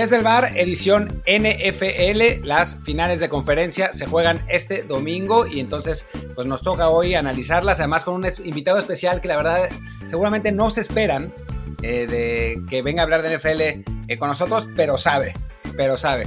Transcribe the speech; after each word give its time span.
Desde 0.00 0.16
el 0.16 0.22
bar, 0.22 0.56
edición 0.56 1.22
NFL, 1.26 2.46
las 2.46 2.78
finales 2.82 3.20
de 3.20 3.28
conferencia 3.28 3.92
se 3.92 4.06
juegan 4.06 4.42
este 4.48 4.82
domingo 4.82 5.46
y 5.46 5.60
entonces 5.60 6.08
pues 6.34 6.46
nos 6.46 6.62
toca 6.62 6.88
hoy 6.88 7.14
analizarlas, 7.14 7.80
además 7.80 8.04
con 8.04 8.14
un 8.14 8.26
invitado 8.42 8.78
especial 8.78 9.20
que 9.20 9.28
la 9.28 9.36
verdad 9.36 9.68
seguramente 10.06 10.52
no 10.52 10.70
se 10.70 10.80
esperan 10.80 11.34
eh, 11.82 12.06
de 12.06 12.62
que 12.70 12.80
venga 12.80 13.02
a 13.02 13.04
hablar 13.04 13.20
de 13.20 13.36
NFL 13.36 13.60
eh, 13.60 14.16
con 14.18 14.28
nosotros, 14.28 14.66
pero 14.74 14.96
sabe, 14.96 15.34
pero 15.76 15.98
sabe. 15.98 16.26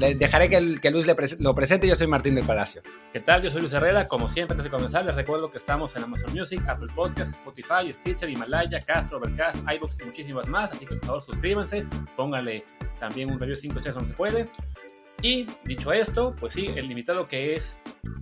Le 0.00 0.14
dejaré 0.14 0.48
que, 0.48 0.80
que 0.80 0.90
Luis 0.90 1.06
lo 1.40 1.54
presente. 1.54 1.86
Yo 1.86 1.94
soy 1.94 2.06
Martín 2.06 2.34
del 2.34 2.46
Palacio. 2.46 2.80
¿Qué 3.12 3.20
tal? 3.20 3.42
Yo 3.42 3.50
soy 3.50 3.60
Luis 3.60 3.74
Herrera. 3.74 4.06
Como 4.06 4.30
siempre, 4.30 4.54
antes 4.54 4.64
de 4.64 4.74
comenzar, 4.74 5.04
les 5.04 5.14
recuerdo 5.14 5.50
que 5.50 5.58
estamos 5.58 5.94
en 5.94 6.04
Amazon 6.04 6.32
Music, 6.32 6.62
Apple 6.66 6.88
Podcasts, 6.94 7.36
Spotify, 7.36 7.92
Stitcher, 7.92 8.30
Himalaya, 8.30 8.80
Castro, 8.80 9.18
Overcast, 9.18 9.58
iBooks 9.70 9.98
y 10.00 10.04
muchísimas 10.06 10.48
más. 10.48 10.72
Así 10.72 10.86
que 10.86 10.94
por 10.96 11.04
favor 11.04 11.22
suscríbanse, 11.22 11.86
pónganle 12.16 12.64
también 12.98 13.30
un 13.30 13.38
review 13.38 13.58
5 13.58 13.76
estrellas 13.76 14.00
donde 14.00 14.14
puede. 14.14 14.48
Y 15.22 15.46
dicho 15.66 15.92
esto, 15.92 16.34
pues 16.40 16.54
sí, 16.54 16.68
el 16.76 16.90
invitado 16.90 17.26
que 17.26 17.54
es, 17.54 17.78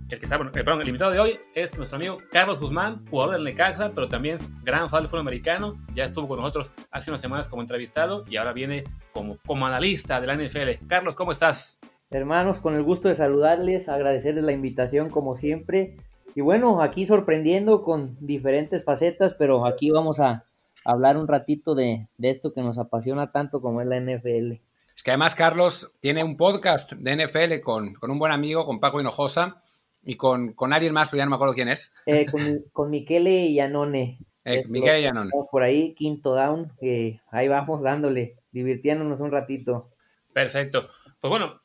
el 0.09 0.19
que 0.19 0.25
está, 0.25 0.35
bueno, 0.35 0.51
perdón, 0.51 0.81
el 0.81 0.87
invitado 0.87 1.11
de 1.11 1.19
hoy 1.19 1.39
es 1.55 1.77
nuestro 1.77 1.95
amigo 1.95 2.17
Carlos 2.29 2.59
Guzmán, 2.59 3.05
jugador 3.09 3.35
del 3.35 3.45
Necaxa, 3.45 3.91
pero 3.95 4.09
también 4.09 4.37
gran 4.63 4.89
fan 4.89 5.03
del 5.03 5.09
fútbol 5.09 5.21
americano. 5.21 5.75
Ya 5.93 6.03
estuvo 6.03 6.27
con 6.27 6.39
nosotros 6.39 6.71
hace 6.91 7.09
unas 7.09 7.21
semanas 7.21 7.47
como 7.47 7.61
entrevistado 7.61 8.25
y 8.27 8.35
ahora 8.35 8.51
viene 8.51 8.83
como, 9.13 9.37
como 9.45 9.65
analista 9.65 10.19
de 10.19 10.27
la 10.27 10.35
NFL. 10.35 10.85
Carlos, 10.87 11.15
¿cómo 11.15 11.31
estás? 11.31 11.79
Hermanos, 12.09 12.59
con 12.59 12.73
el 12.73 12.83
gusto 12.83 13.07
de 13.07 13.15
saludarles, 13.15 13.87
agradecerles 13.87 14.43
la 14.43 14.51
invitación 14.51 15.09
como 15.09 15.37
siempre. 15.37 15.95
Y 16.35 16.41
bueno, 16.41 16.81
aquí 16.81 17.05
sorprendiendo 17.05 17.83
con 17.83 18.17
diferentes 18.19 18.83
facetas, 18.83 19.35
pero 19.35 19.65
aquí 19.65 19.89
vamos 19.89 20.19
a 20.19 20.43
hablar 20.83 21.15
un 21.15 21.29
ratito 21.29 21.75
de, 21.75 22.07
de 22.17 22.29
esto 22.29 22.51
que 22.51 22.61
nos 22.61 22.77
apasiona 22.77 23.31
tanto 23.31 23.61
como 23.61 23.79
es 23.79 23.87
la 23.87 24.01
NFL. 24.01 24.68
Que 25.09 25.13
además 25.13 25.33
Carlos 25.33 25.91
tiene 26.01 26.23
un 26.23 26.37
podcast 26.37 26.91
de 26.91 27.25
NFL 27.25 27.61
con, 27.63 27.95
con 27.95 28.11
un 28.11 28.19
buen 28.19 28.31
amigo, 28.31 28.63
con 28.67 28.79
Paco 28.79 29.01
Hinojosa, 29.01 29.63
y 30.03 30.17
con, 30.17 30.53
con, 30.53 30.71
alguien 30.71 30.93
más, 30.93 31.09
pero 31.09 31.17
ya 31.17 31.25
no 31.25 31.31
me 31.31 31.35
acuerdo 31.37 31.55
quién 31.55 31.67
es. 31.67 31.91
Eh, 32.05 32.27
con, 32.27 32.41
con 32.71 32.91
Michele 32.91 33.51
Yanone. 33.51 34.19
Eh, 34.45 34.65
Michele 34.67 35.01
Yanone. 35.01 35.31
Por 35.49 35.63
ahí, 35.63 35.95
quinto 35.95 36.35
down, 36.35 36.71
eh, 36.79 37.21
ahí 37.31 37.47
vamos 37.47 37.81
dándole, 37.81 38.35
divirtiéndonos 38.51 39.19
un 39.19 39.31
ratito. 39.31 39.89
Perfecto. 40.31 40.89
Pues 41.19 41.29
bueno, 41.31 41.59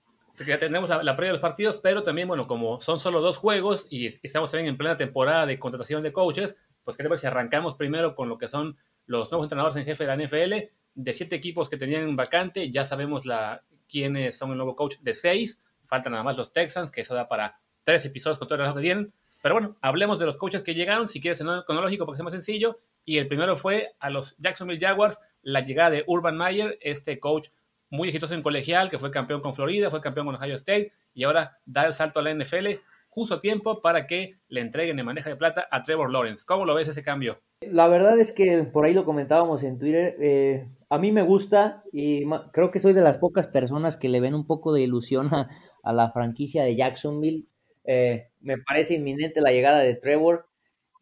ya 0.46 0.58
tenemos 0.58 0.88
la, 0.88 1.02
la, 1.02 1.14
previa 1.14 1.32
de 1.32 1.34
los 1.34 1.42
partidos, 1.42 1.76
pero 1.76 2.02
también, 2.02 2.26
bueno, 2.26 2.46
como 2.46 2.80
son 2.80 2.98
solo 2.98 3.20
dos 3.20 3.36
juegos 3.36 3.86
y 3.90 4.18
estamos 4.26 4.52
también 4.52 4.70
en 4.70 4.78
plena 4.78 4.96
temporada 4.96 5.44
de 5.44 5.58
contratación 5.58 6.02
de 6.02 6.14
coaches, 6.14 6.56
pues 6.82 6.96
queremos 6.96 7.16
ver 7.16 7.20
si 7.20 7.26
arrancamos 7.26 7.74
primero 7.74 8.14
con 8.14 8.30
lo 8.30 8.38
que 8.38 8.48
son 8.48 8.78
los 9.04 9.30
nuevos 9.30 9.44
entrenadores 9.44 9.76
en 9.76 9.84
jefe 9.84 10.06
de 10.06 10.16
la 10.16 10.24
NFL. 10.24 10.70
De 10.94 11.12
siete 11.12 11.36
equipos 11.36 11.68
que 11.68 11.76
tenían 11.76 12.16
vacante, 12.16 12.70
ya 12.70 12.86
sabemos 12.86 13.26
la, 13.26 13.62
quiénes 13.88 14.36
son 14.36 14.50
el 14.50 14.56
nuevo 14.56 14.76
coach 14.76 14.96
de 15.00 15.14
seis. 15.14 15.60
Faltan 15.86 16.12
nada 16.12 16.24
más 16.24 16.36
los 16.36 16.52
Texans, 16.52 16.90
que 16.90 17.02
eso 17.02 17.14
da 17.14 17.28
para 17.28 17.58
tres 17.84 18.04
episodios 18.06 18.38
con 18.38 18.48
todo 18.48 18.62
el 18.62 18.74
que 18.74 18.80
tienen. 18.80 19.12
Pero 19.42 19.56
bueno, 19.56 19.76
hablemos 19.82 20.18
de 20.18 20.26
los 20.26 20.38
coaches 20.38 20.62
que 20.62 20.74
llegaron, 20.74 21.08
si 21.08 21.20
quieres 21.20 21.40
en 21.40 21.48
orden 21.48 21.64
cronológico, 21.66 22.06
porque 22.06 22.20
es 22.20 22.24
más 22.24 22.32
sencillo. 22.32 22.80
Y 23.04 23.18
el 23.18 23.28
primero 23.28 23.56
fue 23.56 23.92
a 24.00 24.08
los 24.08 24.34
Jacksonville 24.38 24.80
Jaguars, 24.80 25.18
la 25.42 25.60
llegada 25.60 25.90
de 25.90 26.04
Urban 26.06 26.38
Meyer, 26.38 26.78
este 26.80 27.20
coach 27.20 27.50
muy 27.90 28.08
exitoso 28.08 28.34
en 28.34 28.42
colegial, 28.42 28.90
que 28.90 28.98
fue 28.98 29.10
campeón 29.10 29.40
con 29.40 29.54
Florida, 29.54 29.90
fue 29.90 30.00
campeón 30.00 30.26
con 30.26 30.36
Ohio 30.36 30.54
State, 30.56 30.92
y 31.12 31.24
ahora 31.24 31.58
da 31.66 31.86
el 31.86 31.94
salto 31.94 32.20
a 32.20 32.22
la 32.22 32.34
NFL 32.34 32.80
justo 33.08 33.36
a 33.36 33.40
tiempo 33.40 33.80
para 33.80 34.06
que 34.06 34.38
le 34.48 34.60
entreguen 34.60 34.96
de 34.96 35.04
maneja 35.04 35.30
de 35.30 35.36
plata 35.36 35.68
a 35.70 35.82
Trevor 35.82 36.10
Lawrence. 36.10 36.44
¿Cómo 36.46 36.64
lo 36.64 36.74
ves 36.74 36.88
ese 36.88 37.04
cambio? 37.04 37.38
La 37.60 37.86
verdad 37.86 38.18
es 38.18 38.32
que 38.32 38.64
por 38.64 38.84
ahí 38.84 38.92
lo 38.92 39.04
comentábamos 39.04 39.62
en 39.62 39.78
Twitter. 39.78 40.16
Eh, 40.20 40.66
a 40.94 40.98
mí 40.98 41.10
me 41.10 41.22
gusta 41.22 41.82
y 41.92 42.24
creo 42.52 42.70
que 42.70 42.78
soy 42.78 42.92
de 42.92 43.02
las 43.02 43.18
pocas 43.18 43.48
personas 43.48 43.96
que 43.96 44.08
le 44.08 44.20
ven 44.20 44.34
un 44.34 44.46
poco 44.46 44.72
de 44.72 44.82
ilusión 44.82 45.28
a, 45.34 45.92
la 45.92 46.12
franquicia 46.12 46.62
de 46.62 46.76
Jacksonville. 46.76 47.46
Eh, 47.84 48.28
me 48.40 48.58
parece 48.58 48.94
inminente 48.94 49.40
la 49.40 49.50
llegada 49.50 49.80
de 49.80 49.96
Trevor. 49.96 50.46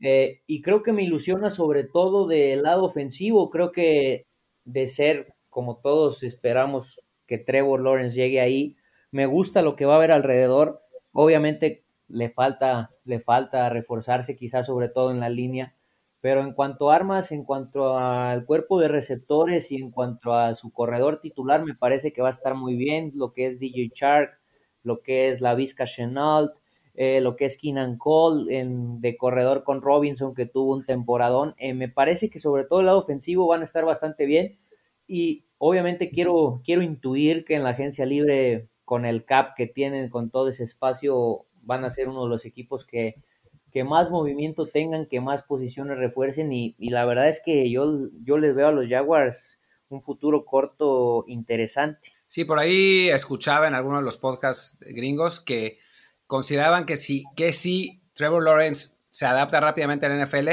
Eh, 0.01 0.41
y 0.47 0.63
creo 0.63 0.83
que 0.83 0.93
me 0.93 1.05
ilusiona 1.05 1.51
sobre 1.51 1.85
todo 1.85 2.27
del 2.27 2.63
lado 2.63 2.85
ofensivo. 2.85 3.51
Creo 3.51 3.71
que 3.71 4.27
de 4.65 4.89
ser, 4.89 5.35
como 5.51 5.77
todos 5.77 6.23
esperamos, 6.23 7.01
que 7.27 7.39
Trevor 7.39 7.83
Lawrence 7.83 8.17
llegue 8.17 8.41
ahí, 8.41 8.77
me 9.11 9.27
gusta 9.27 9.63
lo 9.63 9.77
que 9.77 9.85
va 9.85 9.95
a 9.95 9.97
haber 9.99 10.11
alrededor. 10.11 10.81
Obviamente 11.13 11.85
le 12.09 12.31
falta, 12.31 12.91
le 13.05 13.21
falta 13.21 13.69
reforzarse 13.69 14.37
quizás 14.37 14.67
sobre 14.67 14.89
todo 14.89 15.11
en 15.11 15.21
la 15.21 15.29
línea, 15.29 15.77
pero 16.23 16.41
en 16.41 16.53
cuanto 16.53 16.91
a 16.91 16.95
armas, 16.95 17.33
en 17.33 17.43
cuanto 17.43 17.99
al 17.99 18.47
cuerpo 18.47 18.81
de 18.81 18.87
receptores 18.87 19.73
y 19.73 19.77
en 19.77 19.91
cuanto 19.91 20.35
a 20.35 20.55
su 20.55 20.73
corredor 20.73 21.21
titular, 21.21 21.65
me 21.65 21.75
parece 21.75 22.13
que 22.13 22.23
va 22.23 22.29
a 22.29 22.31
estar 22.31 22.55
muy 22.55 22.77
bien 22.77 23.11
lo 23.17 23.33
que 23.33 23.49
es 23.49 23.59
DJ 23.59 23.91
Shark, 23.93 24.39
lo 24.85 25.03
que 25.03 25.29
es 25.29 25.41
la 25.41 25.57
Vizca 25.57 25.85
Chenault, 25.85 26.53
eh, 26.95 27.21
lo 27.21 27.35
que 27.35 27.47
es 27.47 27.57
Keenan 27.57 27.99
Cole 27.99 28.57
en, 28.57 29.01
de 29.01 29.17
corredor 29.17 29.65
con 29.65 29.83
Robinson 29.83 30.33
que 30.33 30.47
tuvo 30.47 30.75
un 30.75 30.87
temporadón. 30.87 31.57
Eh, 31.59 31.75
me 31.75 31.89
parece 31.89 32.31
que 32.31 32.39
sobre 32.39 32.67
todo 32.67 32.79
el 32.79 32.87
lado 32.87 33.01
ofensivo 33.01 33.49
van 33.49 33.63
a 33.63 33.65
estar 33.65 33.85
bastante 33.85 34.25
bien 34.25 34.61
y 35.09 35.45
obviamente 35.59 36.09
quiero, 36.09 36.63
quiero 36.65 36.83
intuir 36.83 37.45
que 37.45 37.57
en 37.57 37.65
la 37.65 37.71
agencia 37.71 38.07
libre 38.07 38.69
con 38.85 39.07
el 39.07 39.25
cap 39.25 39.57
que 39.57 39.67
tienen, 39.67 40.09
con 40.09 40.31
todo 40.31 40.51
ese 40.51 40.63
espacio, 40.63 41.47
van 41.63 41.85
a 41.85 41.91
ser 41.91 42.09
uno 42.09 42.23
de 42.23 42.31
los 42.31 42.45
equipos 42.45 42.87
que, 42.87 43.17
que 43.73 43.85
más 43.85 44.11
movimiento 44.11 44.67
tengan, 44.67 45.07
que 45.07 45.21
más 45.21 45.43
posiciones 45.43 45.99
refuercen 45.99 46.53
y, 46.53 46.75
y, 46.79 46.91
la 46.91 47.05
verdad 47.05 47.29
es 47.29 47.41
que 47.45 47.71
yo, 47.71 48.09
yo 48.23 48.39
les 48.39 48.55
veo 48.55 48.69
a 48.69 48.73
los 48.73 48.89
Jaguars 48.89 49.59
un 49.89 50.03
futuro 50.03 50.45
corto 50.45 51.25
interesante. 51.27 52.13
Sí, 52.27 52.45
por 52.45 52.59
ahí 52.59 53.09
escuchaba 53.11 53.69
en 53.69 53.75
algunos 53.75 54.01
de 54.01 54.05
los 54.05 54.17
podcasts 54.17 54.79
gringos 54.81 55.41
que 55.41 55.79
consideraban 56.27 56.87
que 56.87 56.97
si, 56.97 57.25
que 57.37 57.53
si 57.53 58.03
Trevor 58.15 58.45
Lawrence 58.45 58.97
se 59.09 59.27
adapta 59.27 59.61
rápidamente 59.61 60.07
a 60.07 60.09
la 60.09 60.25
NFL, 60.25 60.49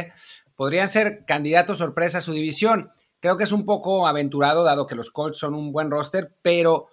podrían 0.55 0.89
ser 0.89 1.23
candidatos 1.25 1.77
sorpresa 1.77 2.17
a 2.17 2.21
su 2.21 2.33
división. 2.33 2.91
Creo 3.21 3.37
que 3.37 3.45
es 3.45 3.51
un 3.51 3.65
poco 3.65 4.07
aventurado, 4.07 4.63
dado 4.63 4.87
que 4.87 4.95
los 4.95 5.09
Colts 5.09 5.39
son 5.39 5.53
un 5.55 5.71
buen 5.71 5.89
roster, 5.89 6.35
pero 6.41 6.87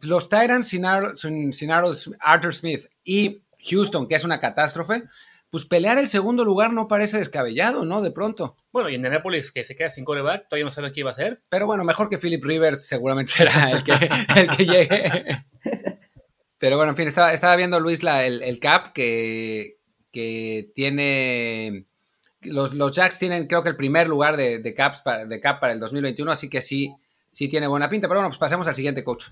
los 0.00 0.28
Titans 0.28 0.68
sin, 0.68 0.84
sin, 1.16 1.52
sin 1.52 1.70
Arthur 1.70 2.54
Smith 2.54 2.86
y 3.04 3.42
Houston, 3.70 4.08
que 4.08 4.14
es 4.14 4.24
una 4.24 4.40
catástrofe, 4.40 5.04
pues 5.54 5.66
pelear 5.66 5.98
el 5.98 6.08
segundo 6.08 6.44
lugar 6.44 6.72
no 6.72 6.88
parece 6.88 7.18
descabellado, 7.18 7.84
¿no? 7.84 8.02
De 8.02 8.10
pronto. 8.10 8.56
Bueno, 8.72 8.88
y 8.88 8.96
Indianapolis, 8.96 9.52
que 9.52 9.62
se 9.62 9.76
queda 9.76 9.88
sin 9.88 10.04
coreback, 10.04 10.48
todavía 10.48 10.64
no 10.64 10.72
sabe 10.72 10.90
qué 10.90 10.98
iba 10.98 11.10
a 11.10 11.12
hacer. 11.12 11.44
Pero 11.48 11.68
bueno, 11.68 11.84
mejor 11.84 12.08
que 12.08 12.18
Philip 12.18 12.44
Rivers 12.44 12.88
seguramente 12.88 13.30
será 13.36 13.70
el 13.70 13.84
que, 13.84 13.92
el 14.34 14.50
que 14.50 14.66
llegue. 14.66 15.44
Pero 16.58 16.76
bueno, 16.76 16.90
en 16.90 16.96
fin, 16.96 17.06
estaba, 17.06 17.32
estaba 17.32 17.54
viendo 17.54 17.78
Luis 17.78 18.02
la, 18.02 18.26
el, 18.26 18.42
el, 18.42 18.58
cap 18.58 18.92
que, 18.92 19.78
que 20.10 20.72
tiene... 20.74 21.86
Los, 22.42 22.74
los 22.74 22.96
Jacks 22.96 23.20
tienen 23.20 23.46
creo 23.46 23.62
que 23.62 23.68
el 23.68 23.76
primer 23.76 24.08
lugar 24.08 24.36
de, 24.36 24.58
de, 24.58 24.74
caps 24.74 25.02
para, 25.02 25.24
de 25.24 25.38
cap 25.40 25.60
para 25.60 25.72
el 25.72 25.78
2021, 25.78 26.32
así 26.32 26.50
que 26.50 26.62
sí, 26.62 26.96
sí 27.30 27.46
tiene 27.46 27.68
buena 27.68 27.88
pinta. 27.88 28.08
Pero 28.08 28.18
bueno, 28.18 28.30
pues 28.30 28.40
pasemos 28.40 28.66
al 28.66 28.74
siguiente 28.74 29.04
coach. 29.04 29.26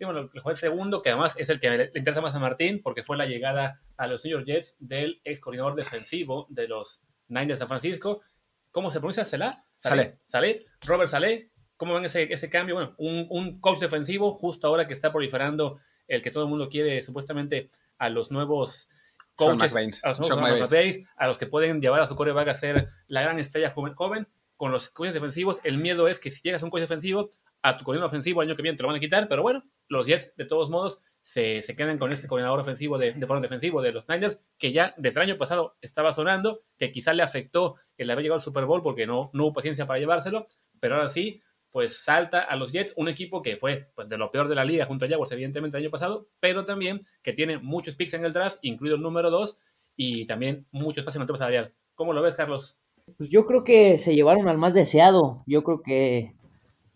Sí, 0.00 0.06
bueno, 0.06 0.30
fue 0.42 0.52
el 0.52 0.56
segundo, 0.56 1.02
que 1.02 1.10
además 1.10 1.34
es 1.36 1.50
el 1.50 1.60
que 1.60 1.68
le 1.68 1.90
interesa 1.94 2.22
más 2.22 2.34
a 2.34 2.38
Martín, 2.38 2.80
porque 2.82 3.02
fue 3.02 3.18
la 3.18 3.26
llegada 3.26 3.82
a 3.98 4.06
los 4.06 4.24
New 4.24 4.32
York 4.32 4.46
Jets 4.46 4.74
del 4.78 5.20
ex 5.24 5.42
coordinador 5.42 5.74
defensivo 5.74 6.46
de 6.48 6.68
los 6.68 7.02
Niners 7.28 7.48
de 7.48 7.56
San 7.58 7.68
Francisco. 7.68 8.22
¿Cómo 8.70 8.90
se 8.90 8.98
pronuncia? 8.98 9.26
¿Sala? 9.26 9.62
Saleh. 9.76 10.18
Saleh. 10.26 10.60
Robert 10.86 11.10
Saleh. 11.10 11.50
¿Cómo 11.76 11.92
ven 11.92 12.06
ese, 12.06 12.32
ese 12.32 12.48
cambio? 12.48 12.76
Bueno, 12.76 12.94
un, 12.96 13.26
un, 13.28 13.60
coach 13.60 13.78
defensivo 13.78 14.32
justo 14.32 14.68
ahora 14.68 14.86
que 14.86 14.94
está 14.94 15.12
proliferando 15.12 15.78
el 16.08 16.22
que 16.22 16.30
todo 16.30 16.44
el 16.44 16.48
mundo 16.48 16.70
quiere 16.70 17.02
supuestamente 17.02 17.68
a 17.98 18.08
los 18.08 18.30
nuevos 18.30 18.88
coaches, 19.34 19.74
a 20.02 20.08
los, 20.08 20.30
nuevos, 20.30 20.72
a 21.16 21.26
los 21.26 21.36
que 21.36 21.46
pueden 21.46 21.82
llevar 21.82 22.00
a 22.00 22.06
su 22.06 22.16
coreback 22.16 22.48
a 22.48 22.54
ser 22.54 22.88
la 23.06 23.20
gran 23.20 23.38
estrella 23.38 23.68
joven, 23.68 23.92
joven. 23.92 24.26
Con 24.56 24.72
los 24.72 24.88
coaches 24.88 25.12
defensivos, 25.12 25.60
el 25.62 25.76
miedo 25.76 26.08
es 26.08 26.18
que 26.18 26.30
si 26.30 26.40
llegas 26.40 26.62
a 26.62 26.64
un 26.64 26.70
coach 26.70 26.80
defensivo, 26.80 27.28
a 27.60 27.76
tu 27.76 27.84
coordinador 27.84 28.08
ofensivo 28.08 28.40
el 28.40 28.48
año 28.48 28.56
que 28.56 28.62
viene 28.62 28.78
te 28.78 28.82
lo 28.82 28.88
van 28.88 28.96
a 28.96 29.00
quitar, 29.00 29.28
pero 29.28 29.42
bueno, 29.42 29.62
los 29.90 30.06
Jets 30.06 30.32
de 30.36 30.46
todos 30.46 30.70
modos 30.70 31.02
se, 31.22 31.60
se 31.60 31.76
quedan 31.76 31.98
con 31.98 32.12
este 32.12 32.26
coordinador 32.26 32.60
ofensivo 32.60 32.96
de, 32.96 33.12
de 33.12 33.40
defensivo 33.40 33.82
de 33.82 33.92
los 33.92 34.08
Niners, 34.08 34.40
que 34.58 34.72
ya 34.72 34.94
desde 34.96 35.20
el 35.20 35.28
año 35.28 35.38
pasado 35.38 35.76
estaba 35.82 36.14
sonando, 36.14 36.62
que 36.78 36.90
quizá 36.90 37.12
le 37.12 37.22
afectó 37.22 37.74
el 37.98 38.10
haber 38.10 38.22
llegado 38.22 38.38
al 38.38 38.44
Super 38.44 38.64
Bowl 38.64 38.82
porque 38.82 39.06
no, 39.06 39.30
no 39.34 39.44
hubo 39.44 39.52
paciencia 39.52 39.86
para 39.86 39.98
llevárselo, 39.98 40.46
pero 40.80 40.94
ahora 40.94 41.10
sí, 41.10 41.42
pues 41.70 42.02
salta 42.02 42.40
a 42.40 42.56
los 42.56 42.72
Jets, 42.72 42.94
un 42.96 43.08
equipo 43.08 43.42
que 43.42 43.56
fue 43.56 43.90
pues, 43.94 44.08
de 44.08 44.16
lo 44.16 44.30
peor 44.30 44.48
de 44.48 44.54
la 44.54 44.64
liga 44.64 44.86
junto 44.86 45.04
a 45.04 45.08
Jaguars, 45.08 45.32
evidentemente, 45.32 45.76
el 45.76 45.84
año 45.84 45.90
pasado, 45.90 46.28
pero 46.40 46.64
también 46.64 47.06
que 47.22 47.32
tiene 47.32 47.58
muchos 47.58 47.96
picks 47.96 48.14
en 48.14 48.24
el 48.24 48.32
draft, 48.32 48.58
incluido 48.62 48.96
el 48.96 49.02
número 49.02 49.30
2, 49.30 49.58
y 49.96 50.26
también 50.26 50.66
mucho 50.70 51.00
espacio 51.00 51.18
en 51.18 51.22
el 51.22 51.28
tope 51.28 51.38
salarial. 51.38 51.74
¿Cómo 51.94 52.12
lo 52.12 52.22
ves, 52.22 52.34
Carlos? 52.34 52.78
Pues 53.18 53.28
yo 53.28 53.44
creo 53.44 53.64
que 53.64 53.98
se 53.98 54.14
llevaron 54.14 54.48
al 54.48 54.56
más 54.56 54.72
deseado. 54.72 55.42
Yo 55.46 55.62
creo 55.62 55.82
que 55.82 56.34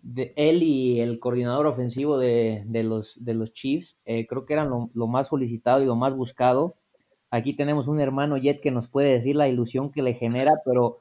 de 0.05 0.35
él 0.37 0.63
y 0.63 1.01
el 1.01 1.19
coordinador 1.19 1.67
ofensivo 1.67 2.19
de, 2.19 2.63
de 2.67 2.83
los, 2.83 3.15
de 3.25 3.33
los 3.33 3.55
Chiefs, 3.55 3.99
eh, 4.05 4.27
creo 4.27 4.45
que 4.45 4.53
eran 4.53 4.69
lo, 4.69 5.07
más 5.07 5.29
solicitado 5.29 5.83
y 5.83 5.87
lo 5.87 5.97
más 5.97 6.15
buscado. 6.15 6.77
Aquí 7.31 7.55
tenemos 7.57 7.89
un 7.89 8.01
hermano 8.01 8.37
Jet 8.37 8.61
que 8.61 8.71
nos 8.71 8.87
puede 8.87 9.13
decir 9.13 9.35
la 9.35 9.49
ilusión 9.49 9.91
que 9.91 10.03
le 10.03 10.13
genera, 10.13 10.53
pero 10.65 11.01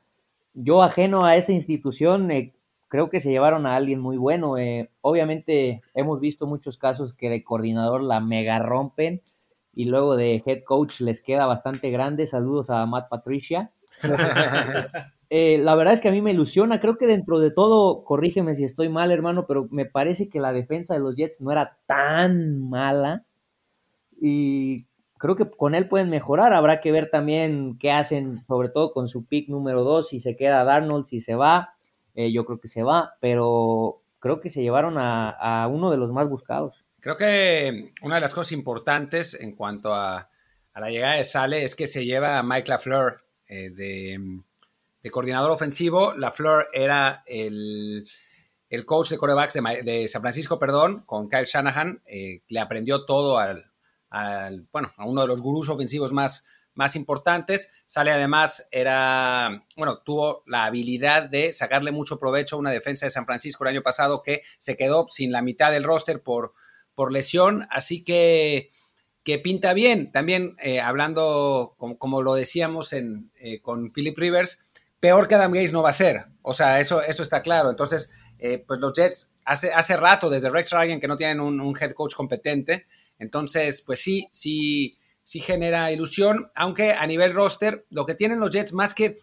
yo 0.54 0.84
ajeno 0.84 1.26
a 1.26 1.36
esa 1.36 1.52
institución, 1.52 2.32
eh, 2.32 2.54
creo 2.88 3.10
que 3.10 3.20
se 3.20 3.30
llevaron 3.30 3.66
a 3.66 3.76
alguien 3.76 4.00
muy 4.00 4.16
bueno. 4.16 4.58
Eh, 4.58 4.90
obviamente 5.02 5.82
hemos 5.94 6.22
visto 6.22 6.48
muchos 6.48 6.78
casos 6.78 7.14
que 7.14 7.30
de 7.30 7.44
coordinador 7.44 8.02
la 8.02 8.22
mega 8.22 8.58
rompen 8.60 9.22
y 9.74 9.86
luego 9.86 10.16
de 10.16 10.42
head 10.46 10.64
coach 10.64 11.02
les 11.02 11.22
queda 11.22 11.46
bastante 11.46 11.92
grande. 11.92 12.26
Saludos 12.26 12.70
a 12.70 12.86
Matt 12.86 13.10
Patricia. 13.10 13.74
Eh, 15.36 15.58
la 15.58 15.74
verdad 15.74 15.96
es 15.96 16.02
que 16.02 16.10
a 16.10 16.12
mí 16.12 16.22
me 16.22 16.30
ilusiona. 16.30 16.80
Creo 16.80 16.96
que 16.96 17.08
dentro 17.08 17.40
de 17.40 17.50
todo, 17.50 18.04
corrígeme 18.04 18.56
si 18.56 18.66
estoy 18.66 18.88
mal, 18.88 19.12
hermano, 19.12 19.48
pero 19.48 19.68
me 19.72 19.88
parece 19.88 20.30
que 20.30 20.40
la 20.40 20.54
defensa 20.54 20.94
de 20.94 21.00
los 21.00 21.16
Jets 21.16 21.42
no 21.42 21.52
era 21.52 21.80
tan 21.88 22.70
mala. 22.70 23.26
Y 24.22 24.86
creo 25.18 25.36
que 25.36 25.50
con 25.50 25.74
él 25.74 25.88
pueden 25.90 26.12
mejorar. 26.12 26.54
Habrá 26.54 26.82
que 26.82 26.92
ver 26.92 27.10
también 27.10 27.80
qué 27.80 27.92
hacen, 27.92 28.46
sobre 28.46 28.70
todo 28.70 28.94
con 28.94 29.10
su 29.10 29.26
pick 29.26 29.50
número 29.50 29.84
2, 29.84 30.08
si 30.08 30.20
se 30.20 30.36
queda 30.36 30.64
Darnold, 30.66 31.08
si 31.08 31.20
se 31.20 31.34
va. 31.34 31.74
Eh, 32.14 32.32
yo 32.32 32.46
creo 32.46 32.60
que 32.60 32.68
se 32.68 32.84
va, 32.84 33.16
pero 33.20 34.04
creo 34.20 34.40
que 34.40 34.52
se 34.52 34.62
llevaron 34.62 34.98
a, 35.00 35.68
uno 35.68 35.90
de 35.90 35.98
los 35.98 36.12
más 36.12 36.30
buscados. 36.30 36.86
Creo 37.00 37.18
que 37.18 37.92
una 38.04 38.16
de 38.16 38.22
las 38.22 38.36
cosas 38.36 38.52
importantes 38.52 39.34
en 39.42 39.56
cuanto 39.56 39.96
a, 39.96 40.30
la 40.76 40.92
llegada 40.92 41.16
de 41.16 41.24
Sale 41.24 41.64
es 41.64 41.74
que 41.74 41.88
se 41.88 42.06
lleva 42.06 42.38
a 42.38 42.44
Mike 42.44 42.70
LaFleur 42.70 43.24
eh, 43.48 43.72
de, 43.72 44.44
coordinador 45.12 45.52
ofensivo. 45.52 46.14
LaFleur 46.14 46.68
era 46.74 47.24
el, 47.26 48.08
coach 48.86 49.10
de 49.10 49.18
corebacks 49.18 49.54
de, 49.54 50.08
San 50.08 50.22
Francisco, 50.22 50.60
perdón, 50.60 51.04
con 51.06 51.30
Kyle 51.30 51.46
Shanahan. 51.46 52.02
Eh, 52.06 52.42
le 52.48 52.60
aprendió 52.60 53.06
todo 53.06 53.38
al, 53.38 53.72
bueno, 54.72 54.94
a 54.98 55.06
uno 55.06 55.22
de 55.22 55.28
los 55.28 55.42
gurús 55.42 55.70
ofensivos 55.70 56.12
más, 56.14 56.46
más 56.74 56.96
importantes. 56.96 57.72
Sale 57.86 58.12
además, 58.12 58.68
era, 58.72 59.62
bueno, 59.76 60.00
tuvo 60.00 60.44
la 60.48 60.66
habilidad 60.66 61.30
de 61.30 61.54
sacarle 61.54 61.92
mucho 61.92 62.20
provecho 62.20 62.56
a 62.56 62.60
una 62.60 62.72
defensa 62.72 63.06
de 63.06 63.12
San 63.12 63.26
Francisco 63.26 63.64
el 63.64 63.72
año 63.72 63.84
pasado 63.84 64.22
que 64.24 64.44
se 64.58 64.78
quedó 64.78 65.08
sin 65.10 65.32
la 65.32 65.42
mitad 65.42 65.72
del 65.72 65.84
roster 65.84 66.22
por, 66.22 66.54
por 66.96 67.12
lesión. 67.12 67.68
Así 67.70 68.04
que, 68.04 68.72
que 69.24 69.40
pinta 69.40 69.74
bien. 69.74 70.12
También 70.12 70.56
eh, 70.62 70.80
hablando, 70.80 71.76
como, 71.78 72.22
lo 72.22 72.36
decíamos 72.36 72.94
en, 72.94 73.32
eh, 73.40 73.62
con 73.62 73.92
Philip 73.92 74.18
Rivers, 74.18 74.60
peor 75.04 75.28
que 75.28 75.36
Adam 75.36 75.52
Gates 75.52 75.74
no 75.74 75.84
va 75.84 75.90
a 75.90 75.94
ser. 75.94 76.28
O 76.44 76.54
sea, 76.54 76.80
eso, 76.80 77.02
eso 77.02 77.24
está 77.24 77.42
claro. 77.42 77.70
Entonces, 77.70 78.10
eh, 78.40 78.64
pues 78.66 78.80
los 78.80 78.94
Jets 78.94 79.34
hace, 79.44 79.74
hace 79.74 79.98
rato, 79.98 80.30
desde 80.30 80.50
Rex 80.50 80.72
Ryan, 80.72 81.02
que 81.02 81.10
no 81.10 81.18
tienen 81.18 81.42
un, 81.42 81.78
head 81.78 81.92
coach 81.92 82.16
competente. 82.16 82.88
Entonces, 83.20 83.82
pues 83.86 84.02
sí, 84.02 84.30
sí 84.32 84.98
sí 85.26 85.42
genera 85.42 85.92
ilusión, 85.92 86.52
aunque 86.56 86.94
a 86.94 87.06
nivel 87.06 87.34
roster, 87.34 87.86
lo 87.90 88.06
que 88.06 88.16
tienen 88.16 88.40
los 88.40 88.52
Jets 88.52 88.72
más 88.72 88.94
que, 88.94 89.20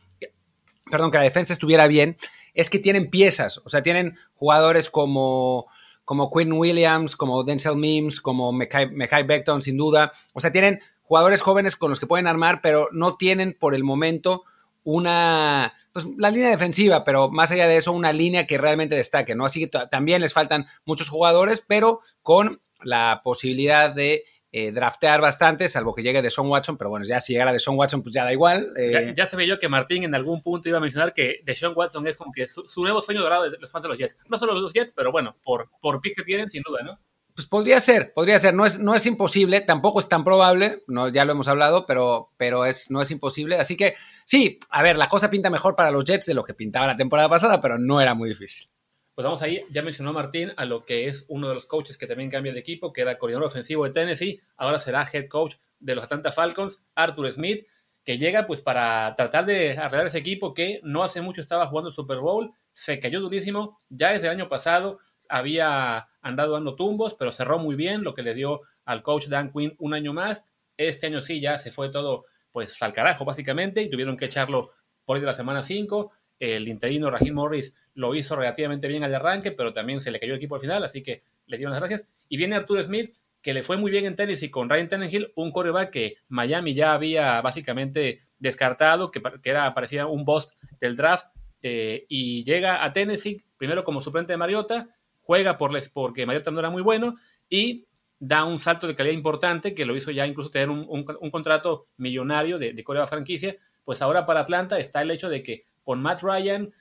perdón, 0.90 1.10
que 1.10 1.16
la 1.16 1.24
defensa 1.24 1.54
estuviera 1.54 1.86
bien, 1.88 2.18
es 2.52 2.68
que 2.68 2.78
tienen 2.78 3.08
piezas, 3.08 3.62
o 3.64 3.70
sea, 3.70 3.82
tienen 3.82 4.18
jugadores 4.34 4.90
como, 4.90 5.66
como 6.04 6.30
Quinn 6.30 6.52
Williams, 6.52 7.16
como 7.16 7.42
Denzel 7.42 7.76
Mims, 7.76 8.20
como 8.20 8.52
Mekai 8.52 9.22
Beckton, 9.26 9.62
sin 9.62 9.78
duda, 9.78 10.12
o 10.34 10.40
sea, 10.40 10.52
tienen 10.52 10.80
jugadores 11.02 11.42
jóvenes 11.42 11.76
con 11.76 11.90
los 11.90 12.00
que 12.00 12.06
pueden 12.06 12.26
armar, 12.26 12.60
pero 12.62 12.88
no 12.92 13.16
tienen 13.16 13.56
por 13.58 13.74
el 13.74 13.84
momento 13.84 14.44
una, 14.84 15.74
pues 15.92 16.06
la 16.16 16.30
línea 16.30 16.50
defensiva, 16.50 17.04
pero 17.04 17.30
más 17.30 17.50
allá 17.50 17.66
de 17.66 17.76
eso, 17.76 17.92
una 17.92 18.12
línea 18.12 18.46
que 18.46 18.58
realmente 18.58 18.94
destaque, 18.94 19.34
¿no? 19.34 19.44
Así 19.44 19.66
que 19.66 19.78
también 19.90 20.20
les 20.20 20.32
faltan 20.32 20.66
muchos 20.84 21.08
jugadores, 21.08 21.64
pero 21.66 22.00
con 22.22 22.60
la 22.82 23.20
posibilidad 23.24 23.90
de 23.90 24.24
eh, 24.52 24.72
draftear 24.72 25.20
bastante, 25.20 25.68
salvo 25.68 25.94
que 25.94 26.02
llegue 26.02 26.22
de 26.22 26.30
Sean 26.30 26.48
Watson, 26.48 26.76
pero 26.76 26.90
bueno, 26.90 27.06
ya 27.06 27.20
si 27.20 27.32
llegara 27.32 27.52
de 27.52 27.60
Sean 27.60 27.76
Watson, 27.76 28.02
pues 28.02 28.14
ya 28.14 28.24
da 28.24 28.32
igual. 28.32 28.72
Eh. 28.76 29.14
Ya, 29.16 29.26
se 29.26 29.36
ve 29.36 29.46
yo 29.46 29.60
que 29.60 29.68
Martín 29.68 30.02
en 30.02 30.14
algún 30.14 30.42
punto 30.42 30.68
iba 30.68 30.78
a 30.78 30.80
mencionar 30.80 31.12
que 31.12 31.40
de 31.44 31.54
Sean 31.54 31.72
Watson 31.76 32.04
es 32.08 32.16
como 32.16 32.32
que 32.32 32.48
su, 32.48 32.64
nuevo 32.82 33.00
sueño 33.00 33.20
dorado 33.20 33.48
de 33.48 33.56
los 33.58 33.70
fans 33.70 33.84
de 33.84 33.88
los 33.88 33.98
Jets. 33.98 34.18
No 34.28 34.38
solo 34.38 34.54
los 34.54 34.72
Jets, 34.72 34.92
pero 34.92 35.12
bueno, 35.12 35.36
por, 35.44 35.70
por 35.80 36.02
que 36.02 36.10
tienen, 36.24 36.50
sin 36.50 36.62
duda, 36.62 36.82
¿no? 36.82 36.98
Pues 37.32 37.46
podría 37.46 37.78
ser, 37.78 38.12
podría 38.12 38.40
ser. 38.40 38.54
No 38.54 38.66
es, 38.66 38.80
no 38.80 38.96
es 38.96 39.06
imposible, 39.06 39.60
tampoco 39.60 40.00
es 40.00 40.08
tan 40.08 40.24
probable, 40.24 40.82
no, 40.88 41.08
ya 41.08 41.24
lo 41.24 41.32
hemos 41.32 41.46
hablado, 41.46 41.86
pero, 41.86 42.32
pero 42.36 42.66
es, 42.66 42.90
no 42.90 43.00
es 43.00 43.10
imposible. 43.12 43.56
Así 43.56 43.76
que 43.76 43.94
sí, 44.30 44.60
a 44.70 44.82
ver, 44.82 44.96
la 44.96 45.08
cosa 45.08 45.28
pinta 45.28 45.50
mejor 45.50 45.74
para 45.74 45.90
los 45.90 46.04
Jets 46.04 46.26
de 46.26 46.34
lo 46.34 46.44
que 46.44 46.54
pintaba 46.54 46.86
la 46.86 46.94
temporada 46.94 47.28
pasada, 47.28 47.60
pero 47.60 47.78
no 47.78 48.00
era 48.00 48.14
muy 48.14 48.28
difícil. 48.28 48.68
Pues 49.14 49.24
vamos 49.24 49.42
ahí, 49.42 49.64
ya 49.70 49.82
mencionó 49.82 50.12
Martín 50.12 50.52
a 50.56 50.64
lo 50.64 50.84
que 50.84 51.08
es 51.08 51.26
uno 51.28 51.48
de 51.48 51.54
los 51.54 51.66
coaches 51.66 51.98
que 51.98 52.06
también 52.06 52.30
cambia 52.30 52.52
de 52.52 52.60
equipo, 52.60 52.92
que 52.92 53.02
era 53.02 53.18
coordinador 53.18 53.48
ofensivo 53.48 53.84
de 53.84 53.90
Tennessee, 53.90 54.40
ahora 54.56 54.78
será 54.78 55.08
head 55.12 55.26
coach 55.28 55.56
de 55.80 55.96
los 55.96 56.04
Atlanta 56.04 56.30
Falcons, 56.30 56.84
Arthur 56.94 57.32
Smith, 57.32 57.66
que 58.04 58.18
llega 58.18 58.46
pues 58.46 58.62
para 58.62 59.14
tratar 59.16 59.46
de 59.46 59.76
arreglar 59.76 60.06
ese 60.06 60.18
equipo 60.18 60.54
que 60.54 60.80
no 60.84 61.02
hace 61.02 61.20
mucho 61.20 61.40
estaba 61.40 61.66
jugando 61.66 61.88
el 61.88 61.94
Super 61.94 62.18
Bowl, 62.18 62.52
se 62.72 63.00
cayó 63.00 63.20
durísimo, 63.20 63.78
ya 63.88 64.12
desde 64.12 64.28
el 64.28 64.34
año 64.34 64.48
pasado 64.48 65.00
había 65.28 66.08
andado 66.22 66.52
dando 66.52 66.76
tumbos, 66.76 67.14
pero 67.14 67.32
cerró 67.32 67.58
muy 67.58 67.74
bien, 67.74 68.04
lo 68.04 68.14
que 68.14 68.22
le 68.22 68.34
dio 68.34 68.60
al 68.84 69.02
coach 69.02 69.26
Dan 69.26 69.52
Quinn 69.52 69.74
un 69.78 69.94
año 69.94 70.12
más. 70.12 70.44
Este 70.76 71.08
año 71.08 71.20
sí 71.20 71.40
ya 71.40 71.58
se 71.58 71.70
fue 71.70 71.90
todo 71.90 72.24
pues 72.52 72.80
al 72.82 72.92
carajo 72.92 73.24
básicamente 73.24 73.82
y 73.82 73.90
tuvieron 73.90 74.16
que 74.16 74.26
echarlo 74.26 74.70
por 75.04 75.16
ahí 75.16 75.20
de 75.20 75.26
la 75.26 75.34
semana 75.34 75.62
5. 75.62 76.12
El 76.38 76.68
interino 76.68 77.10
Raheem 77.10 77.34
Morris 77.34 77.74
lo 77.94 78.14
hizo 78.14 78.36
relativamente 78.36 78.88
bien 78.88 79.04
al 79.04 79.14
arranque, 79.14 79.52
pero 79.52 79.72
también 79.72 80.00
se 80.00 80.10
le 80.10 80.20
cayó 80.20 80.32
el 80.32 80.38
equipo 80.38 80.54
al 80.54 80.60
final, 80.60 80.84
así 80.84 81.02
que 81.02 81.22
le 81.46 81.56
dieron 81.56 81.72
las 81.72 81.80
gracias. 81.80 82.06
Y 82.28 82.36
viene 82.36 82.56
Arthur 82.56 82.82
Smith, 82.82 83.16
que 83.42 83.54
le 83.54 83.62
fue 83.62 83.76
muy 83.76 83.90
bien 83.90 84.06
en 84.06 84.16
Tennessee 84.16 84.50
con 84.50 84.68
Ryan 84.68 84.88
Tannehill, 84.88 85.32
un 85.34 85.50
coreback 85.50 85.90
que 85.90 86.16
Miami 86.28 86.74
ya 86.74 86.92
había 86.92 87.40
básicamente 87.40 88.20
descartado, 88.38 89.10
que, 89.10 89.20
era, 89.44 89.72
parecía 89.74 90.06
un 90.06 90.24
boss 90.24 90.56
del 90.80 90.96
draft, 90.96 91.26
eh, 91.62 92.06
y 92.08 92.44
llega 92.44 92.84
a 92.84 92.92
Tennessee, 92.92 93.42
primero 93.56 93.84
como 93.84 94.00
suplente 94.00 94.32
de 94.32 94.36
Mariota, 94.36 94.88
juega 95.20 95.58
por 95.58 95.72
les, 95.72 95.88
porque 95.88 96.26
Mariota 96.26 96.50
no 96.50 96.58
era 96.58 96.70
muy 96.70 96.82
bueno, 96.82 97.16
y 97.48 97.86
da 98.20 98.44
un 98.44 98.58
salto 98.58 98.86
de 98.86 98.94
calidad 98.94 99.14
importante, 99.14 99.74
que 99.74 99.86
lo 99.86 99.96
hizo 99.96 100.10
ya 100.10 100.26
incluso 100.26 100.50
tener 100.50 100.68
un, 100.68 101.04
contrato 101.32 101.88
millonario 101.96 102.58
de, 102.58 102.74
de 102.74 102.84
coreback 102.84 103.08
franquicia, 103.08 103.56
pues 103.84 104.02
ahora 104.02 104.26
para 104.26 104.40
Atlanta 104.40 104.78
está 104.78 105.02
el 105.02 105.10
hecho 105.10 105.28
de 105.28 105.42
que 105.42 105.66
con 105.82 106.02
Matt 106.02 106.22
Ryan, 106.22 106.72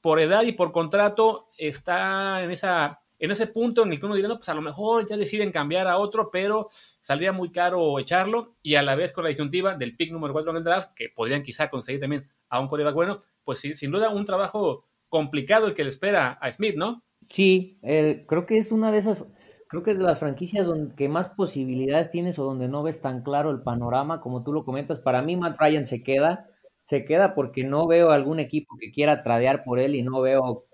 por 0.00 0.18
edad 0.18 0.42
y 0.42 0.52
por 0.52 0.72
contrato, 0.72 1.50
está 1.58 2.42
en, 2.42 2.50
esa, 2.50 3.00
en 3.18 3.30
ese 3.30 3.48
punto 3.48 3.84
en 3.84 3.92
el 3.92 4.00
que 4.00 4.06
uno 4.06 4.14
dirá, 4.14 4.28
no, 4.28 4.38
pues 4.38 4.48
a 4.48 4.54
lo 4.54 4.62
mejor 4.62 5.06
ya 5.06 5.16
deciden 5.16 5.52
cambiar 5.52 5.86
a 5.86 5.98
otro, 5.98 6.30
pero 6.30 6.68
saldría 6.70 7.32
muy 7.32 7.50
caro 7.50 7.98
echarlo 7.98 8.56
y 8.62 8.76
a 8.76 8.82
la 8.82 8.96
vez 8.96 9.12
con 9.12 9.24
la 9.24 9.30
disyuntiva 9.30 9.74
del 9.74 9.96
pick 9.96 10.10
número 10.10 10.32
4 10.32 10.50
en 10.52 10.56
el 10.56 10.64
draft, 10.64 10.92
que 10.94 11.10
podrían 11.10 11.42
quizá 11.42 11.68
conseguir 11.68 12.00
también 12.00 12.26
a 12.48 12.60
un 12.60 12.68
coreback 12.68 12.94
bueno, 12.94 13.20
pues 13.44 13.60
sin 13.60 13.90
duda 13.90 14.10
un 14.10 14.24
trabajo 14.24 14.84
complicado 15.08 15.66
el 15.66 15.74
que 15.74 15.84
le 15.84 15.90
espera 15.90 16.32
a 16.40 16.50
Smith, 16.50 16.76
¿no? 16.76 17.02
Sí, 17.28 17.78
creo 17.82 18.46
que 18.46 18.56
es 18.56 18.72
una 18.72 18.90
de 18.90 18.98
esas, 18.98 19.24
creo 19.68 19.82
que 19.82 19.92
es 19.92 19.98
de 19.98 20.04
las 20.04 20.18
franquicias 20.18 20.66
donde 20.66 20.94
que 20.94 21.08
más 21.08 21.28
posibilidades 21.28 22.10
tienes 22.10 22.38
o 22.38 22.44
donde 22.44 22.68
no 22.68 22.82
ves 22.82 23.00
tan 23.00 23.22
claro 23.22 23.50
el 23.50 23.62
panorama, 23.62 24.20
como 24.20 24.42
tú 24.42 24.52
lo 24.52 24.64
comentas. 24.64 24.98
Para 24.98 25.22
mí, 25.22 25.36
Matt 25.36 25.58
Ryan 25.60 25.84
se 25.86 26.02
queda 26.02 26.48
se 26.88 27.04
queda 27.04 27.34
porque 27.34 27.64
no 27.64 27.86
veo 27.86 28.12
algún 28.12 28.40
equipo 28.40 28.78
que 28.80 28.90
quiera 28.90 29.22
tradear 29.22 29.62
por 29.62 29.78
él 29.78 29.94
y 29.94 30.02
no 30.02 30.22
veo 30.22 30.64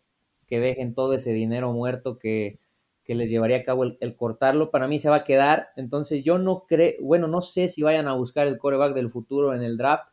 que 0.46 0.60
dejen 0.60 0.94
todo 0.94 1.12
ese 1.14 1.32
dinero 1.32 1.72
muerto 1.72 2.20
que, 2.20 2.60
les 3.08 3.28
llevaría 3.28 3.58
a 3.58 3.64
cabo 3.64 3.82
el, 3.82 4.16
cortarlo. 4.16 4.70
Para 4.70 4.86
mí 4.86 5.00
se 5.00 5.10
va 5.10 5.16
a 5.16 5.24
quedar. 5.24 5.70
Entonces 5.74 6.22
yo 6.22 6.38
no 6.38 6.66
creo, 6.68 6.92
bueno, 7.00 7.26
no 7.26 7.42
sé 7.42 7.68
si 7.68 7.82
vayan 7.82 8.06
a 8.06 8.14
buscar 8.14 8.46
el 8.46 8.58
coreback 8.58 8.94
del 8.94 9.10
futuro 9.10 9.54
en 9.54 9.64
el 9.64 9.76
draft. 9.76 10.04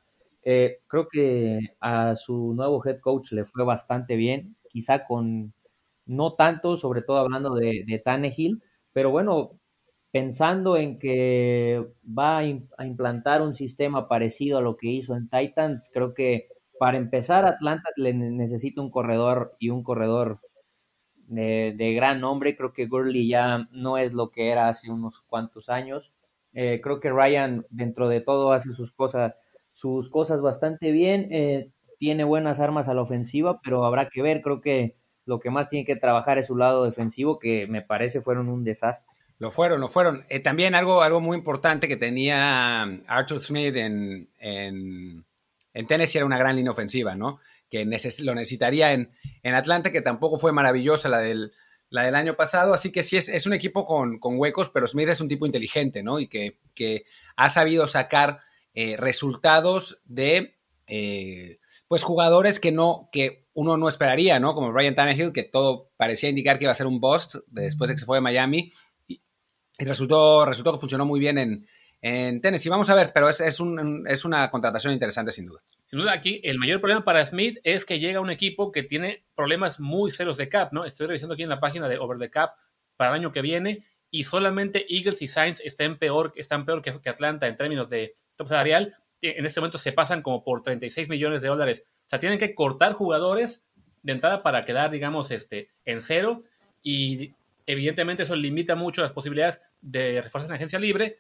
Eh, 0.44 0.80
creo 0.88 1.08
que 1.08 1.60
a 1.80 2.16
su 2.16 2.56
nuevo 2.56 2.84
head 2.84 3.00
coach 3.00 3.32
le 3.34 3.46
fue 3.46 3.64
bastante 3.64 4.16
bien, 4.16 4.56
quizá 4.70 5.06
con 5.06 5.54
no 6.08 6.34
tanto, 6.34 6.78
sobre 6.78 7.04
todo 7.04 7.18
hablando 7.18 7.54
de, 7.54 7.84
de 7.86 8.00
Tannehill, 8.00 8.64
pero 8.94 9.12
bueno, 9.12 9.60
pensando 10.12 10.78
en 10.78 11.00
que 11.00 11.86
va 12.06 12.40
a, 12.40 12.44
implantar 12.86 13.42
un 13.42 13.56
sistema 13.56 14.08
parecido 14.08 14.58
a 14.58 14.62
lo 14.62 14.78
que 14.78 14.90
hizo 14.90 15.16
en 15.16 15.30
Titans, 15.30 15.90
creo 15.94 16.14
que 16.14 16.50
para 16.80 16.98
empezar 16.98 17.46
Atlanta 17.46 17.90
le 17.96 18.14
necesita 18.14 18.82
un 18.82 18.92
corredor 18.92 19.56
y 19.60 19.70
un 19.70 19.84
corredor 19.84 20.40
de, 21.28 21.94
gran 21.96 22.20
nombre. 22.20 22.56
Creo 22.56 22.74
que 22.74 22.88
Gurley 22.88 23.28
ya 23.28 23.68
no 23.72 23.98
es 23.98 24.14
lo 24.14 24.32
que 24.32 24.50
era 24.52 24.68
hace 24.68 24.92
unos 24.92 25.22
cuantos 25.22 25.70
años. 25.70 26.12
Eh, 26.54 26.82
creo 26.84 27.00
que 27.00 27.12
Ryan 27.12 27.66
dentro 27.70 28.10
de 28.10 28.22
todo 28.22 28.52
hace 28.52 28.74
sus 28.74 28.92
cosas, 28.92 29.36
sus 29.74 30.10
cosas 30.10 30.42
bastante 30.42 30.92
bien. 30.92 31.28
Eh, 31.32 31.72
tiene 31.98 32.24
buenas 32.24 32.60
armas 32.60 32.88
a 32.90 32.94
la 32.94 33.04
ofensiva, 33.04 33.62
pero 33.64 33.86
habrá 33.86 34.10
que 34.10 34.22
ver. 34.22 34.42
Creo 34.42 34.60
que 34.60 34.96
lo 35.32 35.40
que 35.40 35.50
más 35.50 35.70
tiene 35.70 35.86
que 35.86 35.96
trabajar 35.96 36.38
es 36.38 36.48
su 36.48 36.58
lado 36.58 36.84
defensivo, 36.84 37.40
que 37.40 37.66
me 37.66 37.82
parece 37.82 38.20
fueron 38.20 38.50
un 38.50 38.66
desastre. 38.66 39.10
Lo 39.40 39.50
fueron, 39.50 39.80
lo 39.80 39.88
fueron. 39.88 40.26
Eh, 40.28 40.42
también 40.42 40.76
algo, 40.76 41.04
algo 41.04 41.22
muy 41.22 41.38
importante 41.38 41.88
que 41.88 41.96
tenía 41.96 42.84
Arthur 43.08 43.40
Smith 43.40 43.74
en, 43.78 44.28
en, 44.40 45.24
Tennessee 45.88 46.18
era 46.18 46.26
una 46.26 46.38
gran 46.38 46.58
línea 46.58 46.74
ofensiva, 46.74 47.16
¿no? 47.16 47.40
Que 47.70 47.86
lo 48.20 48.36
necesitaría 48.36 48.92
en, 48.92 49.10
en, 49.42 49.56
Atlanta, 49.56 49.94
que 49.94 50.02
tampoco 50.02 50.38
fue 50.38 50.52
maravillosa 50.52 51.08
la 51.08 51.20
del, 51.20 51.54
la 51.90 52.04
del 52.04 52.16
año 52.16 52.36
pasado. 52.36 52.74
Así 52.74 52.92
que 52.92 53.02
sí, 53.02 53.16
es, 53.16 53.30
es 53.30 53.48
un 53.48 53.54
equipo 53.54 53.86
con, 53.86 54.20
huecos, 54.22 54.68
pero 54.68 54.86
Smith 54.86 55.08
es 55.08 55.22
un 55.22 55.30
tipo 55.30 55.46
inteligente, 55.46 56.04
¿no? 56.04 56.20
Y 56.20 56.28
que, 56.28 56.58
que 56.76 57.06
ha 57.38 57.48
sabido 57.48 57.88
sacar 57.88 58.42
eh, 58.74 58.98
resultados 58.98 60.02
de, 60.04 60.58
eh, 60.88 61.60
pues, 61.88 62.04
jugadores 62.04 62.60
que 62.60 62.74
no, 62.74 63.08
que 63.14 63.41
uno 63.54 63.78
no 63.78 63.88
esperaría, 63.88 64.40
¿no? 64.40 64.54
Como 64.54 64.72
Brian 64.72 64.96
Tannehill, 64.96 65.34
que 65.34 65.44
todo 65.44 65.92
parecía 65.98 66.30
indicar 66.30 66.58
que 66.58 66.66
iba 66.66 66.72
a 66.72 66.76
ser 66.76 66.88
un 66.88 67.00
bust 67.00 67.36
después 67.48 67.90
de 67.90 67.96
que 67.96 68.00
se 68.00 68.06
fue 68.06 68.18
de 68.18 68.22
Miami. 68.22 68.72
Y, 69.08 69.22
resultó, 69.80 70.46
resultó 70.46 70.74
que 70.74 70.80
funcionó 70.80 71.06
muy 71.06 71.20
bien 71.20 71.38
en, 71.38 71.68
en 72.02 72.42
Tennessee. 72.42 72.70
Vamos 72.70 72.90
a 72.90 72.96
ver, 72.96 73.12
pero 73.14 73.30
es, 73.30 73.42
es, 73.42 73.60
un, 73.60 74.06
es 74.08 74.26
una 74.26 74.50
contratación 74.50 74.94
interesante 74.94 75.32
sin 75.32 75.48
duda. 75.48 75.62
Sin 75.86 76.00
duda, 76.00 76.14
aquí 76.14 76.40
el 76.44 76.58
mayor 76.58 76.80
problema 76.80 77.04
para 77.04 77.26
Smith 77.26 77.60
es 77.64 77.84
que 77.84 78.00
llega 78.00 78.22
un 78.22 78.32
equipo 78.32 78.72
que 78.72 78.84
tiene 78.84 79.26
problemas 79.36 79.80
muy 79.80 80.12
serios 80.12 80.38
de 80.38 80.48
cap, 80.48 80.72
¿no? 80.72 80.86
Estoy 80.86 81.08
revisando 81.08 81.34
aquí 81.34 81.44
en 81.44 81.50
la 81.50 81.60
página 81.60 81.90
de 81.90 81.98
Over 81.98 82.18
the 82.18 82.30
Cap 82.30 82.52
para 82.96 83.12
el 83.12 83.16
año 83.18 83.32
que 83.32 83.42
viene 83.42 83.84
y 84.10 84.24
solamente 84.24 84.86
Eagles 84.90 85.22
y 85.22 85.28
Saints 85.28 85.62
están 85.66 85.98
peor, 85.98 86.34
están 86.36 86.66
peor 86.66 86.82
que, 86.82 87.00
que 87.02 87.10
Atlanta 87.10 87.48
en 87.48 87.56
términos 87.56 87.90
de 87.90 88.16
top 88.36 88.48
salarial. 88.48 88.96
En 89.22 89.46
este 89.46 89.60
momento 89.60 89.78
se 89.78 89.92
pasan 89.92 90.22
como 90.22 90.44
por 90.44 90.64
36 90.64 91.10
millones 91.10 91.42
de 91.42 91.50
dólares 91.50 91.84
sea, 92.12 92.20
tienen 92.20 92.40
que 92.40 92.54
cortar 92.54 92.94
jugadores 92.94 93.64
de 94.04 94.12
entrada 94.12 94.44
para 94.44 94.66
quedar, 94.66 94.92
digamos, 94.92 95.32
este, 95.32 95.70
en 95.86 96.02
cero 96.02 96.44
y 96.84 97.34
evidentemente 97.66 98.24
eso 98.24 98.36
limita 98.36 98.76
mucho 98.76 99.02
las 99.02 99.14
posibilidades 99.14 99.62
de 99.80 100.22
refuerzos 100.22 100.50
en 100.50 100.56
agencia 100.56 100.78
libre. 100.78 101.20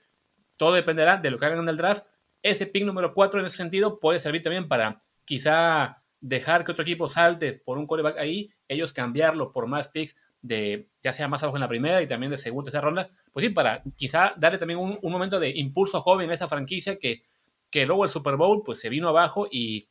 Todo 0.57 0.73
dependerá 0.73 1.17
de 1.17 1.31
lo 1.31 1.39
que 1.39 1.45
hagan 1.45 1.59
en 1.59 1.69
el 1.69 1.77
draft. 1.77 2.05
Ese 2.43 2.67
pick 2.67 2.83
número 2.83 3.13
4 3.13 3.39
en 3.39 3.45
ese 3.45 3.57
sentido 3.57 3.99
puede 3.99 4.19
servir 4.19 4.41
también 4.41 4.67
para 4.67 5.01
quizá 5.25 6.03
dejar 6.19 6.65
que 6.65 6.73
otro 6.73 6.83
equipo 6.83 7.07
salte 7.07 7.53
por 7.53 7.77
un 7.77 7.87
coreback 7.87 8.17
ahí, 8.17 8.51
ellos 8.67 8.93
cambiarlo 8.93 9.51
por 9.51 9.67
más 9.67 9.89
picks 9.89 10.15
de 10.41 10.87
ya 11.01 11.13
sea 11.13 11.27
más 11.27 11.41
abajo 11.43 11.57
en 11.57 11.61
la 11.61 11.67
primera 11.67 12.01
y 12.01 12.07
también 12.07 12.31
de 12.31 12.37
segunda 12.37 12.65
tercera 12.65 12.81
ronda, 12.81 13.09
pues 13.31 13.45
sí, 13.45 13.53
para 13.53 13.83
quizá 13.95 14.33
darle 14.37 14.57
también 14.57 14.79
un, 14.79 14.99
un, 15.01 15.11
momento 15.11 15.39
de 15.39 15.49
impulso 15.49 16.01
joven 16.01 16.29
a 16.29 16.33
esa 16.33 16.47
franquicia 16.47 16.97
que, 16.97 17.23
que 17.69 17.85
luego 17.85 18.03
el 18.03 18.09
Super 18.09 18.35
Bowl 18.35 18.63
pues 18.63 18.79
se 18.79 18.89
vino 18.89 19.07
abajo 19.07 19.47
y 19.49 19.87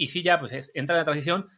y 0.00 0.06
si 0.06 0.22
ya 0.22 0.40
pues 0.40 0.72
entra 0.72 0.96
en 0.96 1.00
la 1.00 1.04
transición 1.04 1.50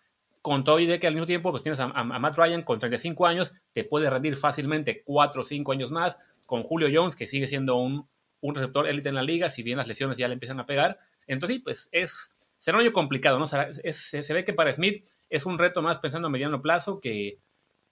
con 0.42 0.64
todo 0.64 0.80
y 0.80 0.86
de 0.86 0.98
que 0.98 1.06
al 1.06 1.14
mismo 1.14 1.26
tiempo 1.26 1.52
pues 1.52 1.62
tienes 1.62 1.78
a, 1.78 1.86
Matt 1.86 2.36
Ryan 2.36 2.62
con 2.62 2.80
35 2.80 3.24
años, 3.24 3.54
te 3.72 3.84
puede 3.84 4.10
rendir 4.10 4.36
fácilmente 4.36 5.04
4 5.04 5.42
o 5.42 5.44
5 5.44 5.70
años 5.70 5.92
más, 5.92 6.18
con 6.44 6.64
Julio 6.64 6.88
Jones 6.92 7.14
que 7.14 7.28
sigue 7.28 7.46
siendo 7.46 7.76
un, 7.76 8.08
un 8.40 8.54
receptor 8.56 8.88
élite 8.88 9.10
en 9.10 9.14
la 9.14 9.22
liga, 9.22 9.48
si 9.48 9.62
bien 9.62 9.78
las 9.78 9.86
lesiones 9.86 10.18
ya 10.18 10.26
le 10.26 10.34
empiezan 10.34 10.58
a 10.58 10.66
pegar. 10.66 10.98
Entonces 11.28 11.58
sí, 11.58 11.62
pues 11.62 11.88
es, 11.92 12.36
será 12.58 12.78
un 12.78 12.82
año 12.82 12.92
complicado, 12.92 13.38
¿no? 13.38 13.46
se 13.46 14.34
ve 14.34 14.44
que 14.44 14.52
para 14.52 14.72
Smith 14.72 15.08
es 15.30 15.46
un 15.46 15.56
reto 15.56 15.80
más 15.80 16.00
pensando 16.00 16.26
a 16.26 16.30
mediano 16.32 16.60
plazo 16.60 16.98
que, 17.00 17.38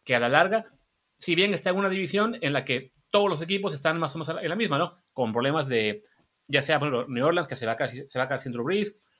que 0.03 0.17
a 0.17 0.19
la 0.19 0.29
larga, 0.29 0.67
si 1.21 1.37
bien 1.37 1.55
está 1.55 1.71
en 1.71 1.77
una 1.77 1.89
división 1.89 2.37
en 2.41 2.55
la 2.55 2.65
que 2.65 2.93
todos 3.11 3.31
los 3.31 3.41
equipos 3.41 3.73
están 3.73 4.01
más 4.01 4.17
o 4.17 4.19
menos 4.19 4.37
en 4.43 4.49
la 4.49 4.57
misma, 4.57 4.79
¿no? 4.79 4.99
Con 5.13 5.33
problemas 5.33 5.69
de, 5.69 6.03
ya 6.49 6.61
sea, 6.61 6.81
por 6.81 6.89
ejemplo, 6.89 7.15
New 7.15 7.25
Orleans, 7.25 7.47
que 7.47 7.55
se 7.55 7.67
va 7.67 7.73
a 7.79 7.89
se 7.89 8.19
va 8.19 8.25
a 8.25 8.29
caer 8.29 8.41
sin 8.41 8.53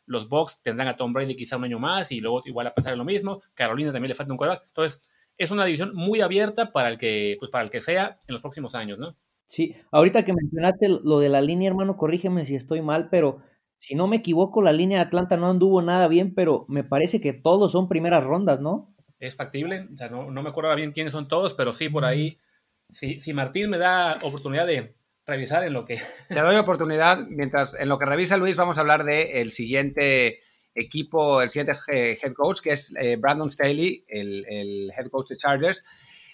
los 0.07 0.29
Bucks 0.29 0.63
tendrán 0.63 0.89
a 0.89 0.97
Tom 0.97 1.13
Brady 1.13 1.37
quizá 1.37 1.57
un 1.57 1.65
año 1.65 1.79
más 1.79 2.11
y 2.13 2.21
luego 2.21 2.43
igual 2.45 2.67
a 2.67 2.75
pensar 2.75 2.93
en 2.93 2.99
lo 2.99 3.05
mismo. 3.05 3.43
Carolina 3.55 3.93
también 3.93 4.11
le 4.11 4.15
falta 4.15 4.33
un 4.33 4.39
quarterback. 4.39 4.65
Entonces, 4.69 5.03
es 5.37 5.51
una 5.51 5.65
división 5.65 5.95
muy 5.95 6.21
abierta 6.21 6.73
para 6.73 6.89
el 6.89 6.99
que, 6.99 7.37
pues 7.39 7.51
para 7.51 7.65
el 7.65 7.71
que 7.71 7.81
sea 7.81 8.19
en 8.29 8.33
los 8.33 8.43
próximos 8.43 8.75
años, 8.75 8.99
¿no? 8.99 9.17
Sí, 9.47 9.75
ahorita 9.91 10.25
que 10.25 10.33
mencionaste 10.33 10.89
lo 10.89 11.19
de 11.19 11.29
la 11.29 11.41
línea, 11.41 11.69
hermano, 11.69 11.97
corrígeme 11.97 12.45
si 12.45 12.55
estoy 12.55 12.83
mal, 12.83 13.09
pero 13.11 13.43
si 13.79 13.95
no 13.95 14.07
me 14.07 14.17
equivoco, 14.17 14.63
la 14.63 14.73
línea 14.73 14.99
de 14.99 15.05
Atlanta 15.05 15.37
no 15.37 15.49
anduvo 15.51 15.81
nada 15.81 16.07
bien, 16.07 16.35
pero 16.35 16.67
me 16.69 16.85
parece 16.85 17.21
que 17.21 17.33
todos 17.33 17.73
son 17.73 17.89
primeras 17.89 18.23
rondas, 18.23 18.61
¿no? 18.61 18.95
Es 19.19 19.35
factible, 19.35 19.89
o 19.93 19.97
sea, 19.97 20.09
no, 20.09 20.31
no 20.31 20.43
me 20.43 20.51
acuerdo 20.51 20.75
bien 20.77 20.93
quiénes 20.93 21.13
son 21.13 21.27
todos, 21.27 21.55
pero 21.55 21.73
sí, 21.73 21.89
por 21.89 22.05
ahí, 22.05 22.39
si, 22.93 23.21
si 23.21 23.33
Martín 23.33 23.71
me 23.71 23.79
da 23.79 24.21
oportunidad 24.23 24.67
de, 24.67 24.95
revisar 25.31 25.65
en 25.65 25.73
lo 25.73 25.87
que... 25.87 26.01
Te 26.29 26.41
doy 26.41 26.57
oportunidad, 26.57 27.27
mientras 27.29 27.75
en 27.79 27.89
lo 27.89 27.99
que 27.99 28.05
revisa 28.05 28.37
Luis, 28.37 28.57
vamos 28.57 28.77
a 28.77 28.83
hablar 28.83 29.05
del 29.05 29.29
el 29.33 29.53
siguiente 29.53 30.41
equipo, 30.75 31.41
el 31.41 31.51
siguiente 31.51 31.79
head 31.89 32.33
coach, 32.33 32.61
que 32.61 32.71
es 32.71 32.95
eh, 32.99 33.17
Brandon 33.17 33.51
Staley, 33.51 34.05
el, 34.09 34.93
head 34.97 35.09
coach 35.09 35.29
de 35.29 35.37
Chargers. 35.37 35.85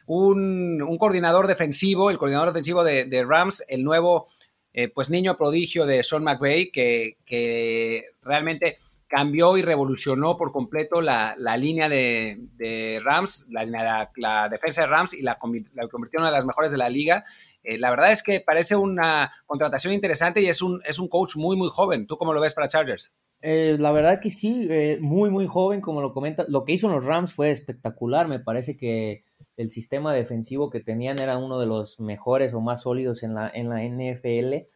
Un, 0.06 0.96
coordinador 0.98 1.46
defensivo, 1.46 2.10
el 2.10 2.18
coordinador 2.18 2.48
defensivo 2.48 2.82
de, 2.82 3.24
Rams, 3.28 3.64
el 3.68 3.84
nuevo 3.84 4.28
eh, 4.72 4.88
pues 4.88 5.10
niño 5.10 5.36
prodigio 5.36 5.86
de 5.86 6.02
Sean 6.02 6.24
McVay, 6.24 6.70
que, 6.70 7.18
que 7.24 8.06
realmente 8.22 8.78
cambió 9.16 9.56
y 9.56 9.62
revolucionó 9.62 10.36
por 10.36 10.52
completo 10.52 11.00
la, 11.00 11.34
línea 11.56 11.88
de, 11.88 13.00
Rams, 13.02 13.46
la, 13.48 14.10
la, 14.14 14.48
defensa 14.50 14.82
de 14.82 14.88
Rams 14.88 15.14
y 15.14 15.22
la, 15.22 15.38
convirtió 15.38 16.18
en 16.18 16.20
una 16.20 16.26
de 16.26 16.36
las 16.36 16.44
mejores 16.44 16.70
de 16.70 16.76
la 16.76 16.90
liga. 16.90 17.24
Eh, 17.62 17.78
la 17.78 17.88
verdad 17.88 18.12
es 18.12 18.22
que 18.22 18.40
parece 18.40 18.76
una 18.76 19.32
contratación 19.46 19.94
interesante 19.94 20.42
y 20.42 20.48
es 20.48 20.60
un, 20.60 20.82
es 20.84 20.98
un 20.98 21.08
coach 21.08 21.36
muy, 21.36 21.56
muy 21.56 21.70
joven. 21.72 22.06
¿Tú 22.06 22.18
cómo 22.18 22.34
lo 22.34 22.42
ves 22.42 22.52
para 22.52 22.68
Chargers? 22.68 23.16
Eh, 23.40 23.78
la 23.78 23.90
verdad 23.90 24.20
que 24.20 24.30
sí, 24.30 24.68
eh, 24.68 24.98
muy, 25.00 25.30
muy 25.30 25.46
joven, 25.46 25.80
como 25.80 26.02
lo 26.02 26.12
comenta. 26.12 26.44
Lo 26.46 26.66
que 26.66 26.72
hizo 26.72 26.86
en 26.86 26.92
los 26.92 27.06
Rams 27.06 27.32
fue 27.32 27.50
espectacular. 27.50 28.28
Me 28.28 28.40
parece 28.40 28.76
que 28.76 29.24
el 29.56 29.70
sistema 29.70 30.12
defensivo 30.12 30.68
que 30.68 30.80
tenían 30.80 31.18
era 31.20 31.38
uno 31.38 31.58
de 31.58 31.64
los 31.64 32.00
mejores 32.00 32.52
o 32.52 32.60
más 32.60 32.82
sólidos 32.82 33.22
en 33.22 33.32
la, 33.32 33.48
en 33.48 33.70
la 33.70 33.82
NFL. 33.82 34.68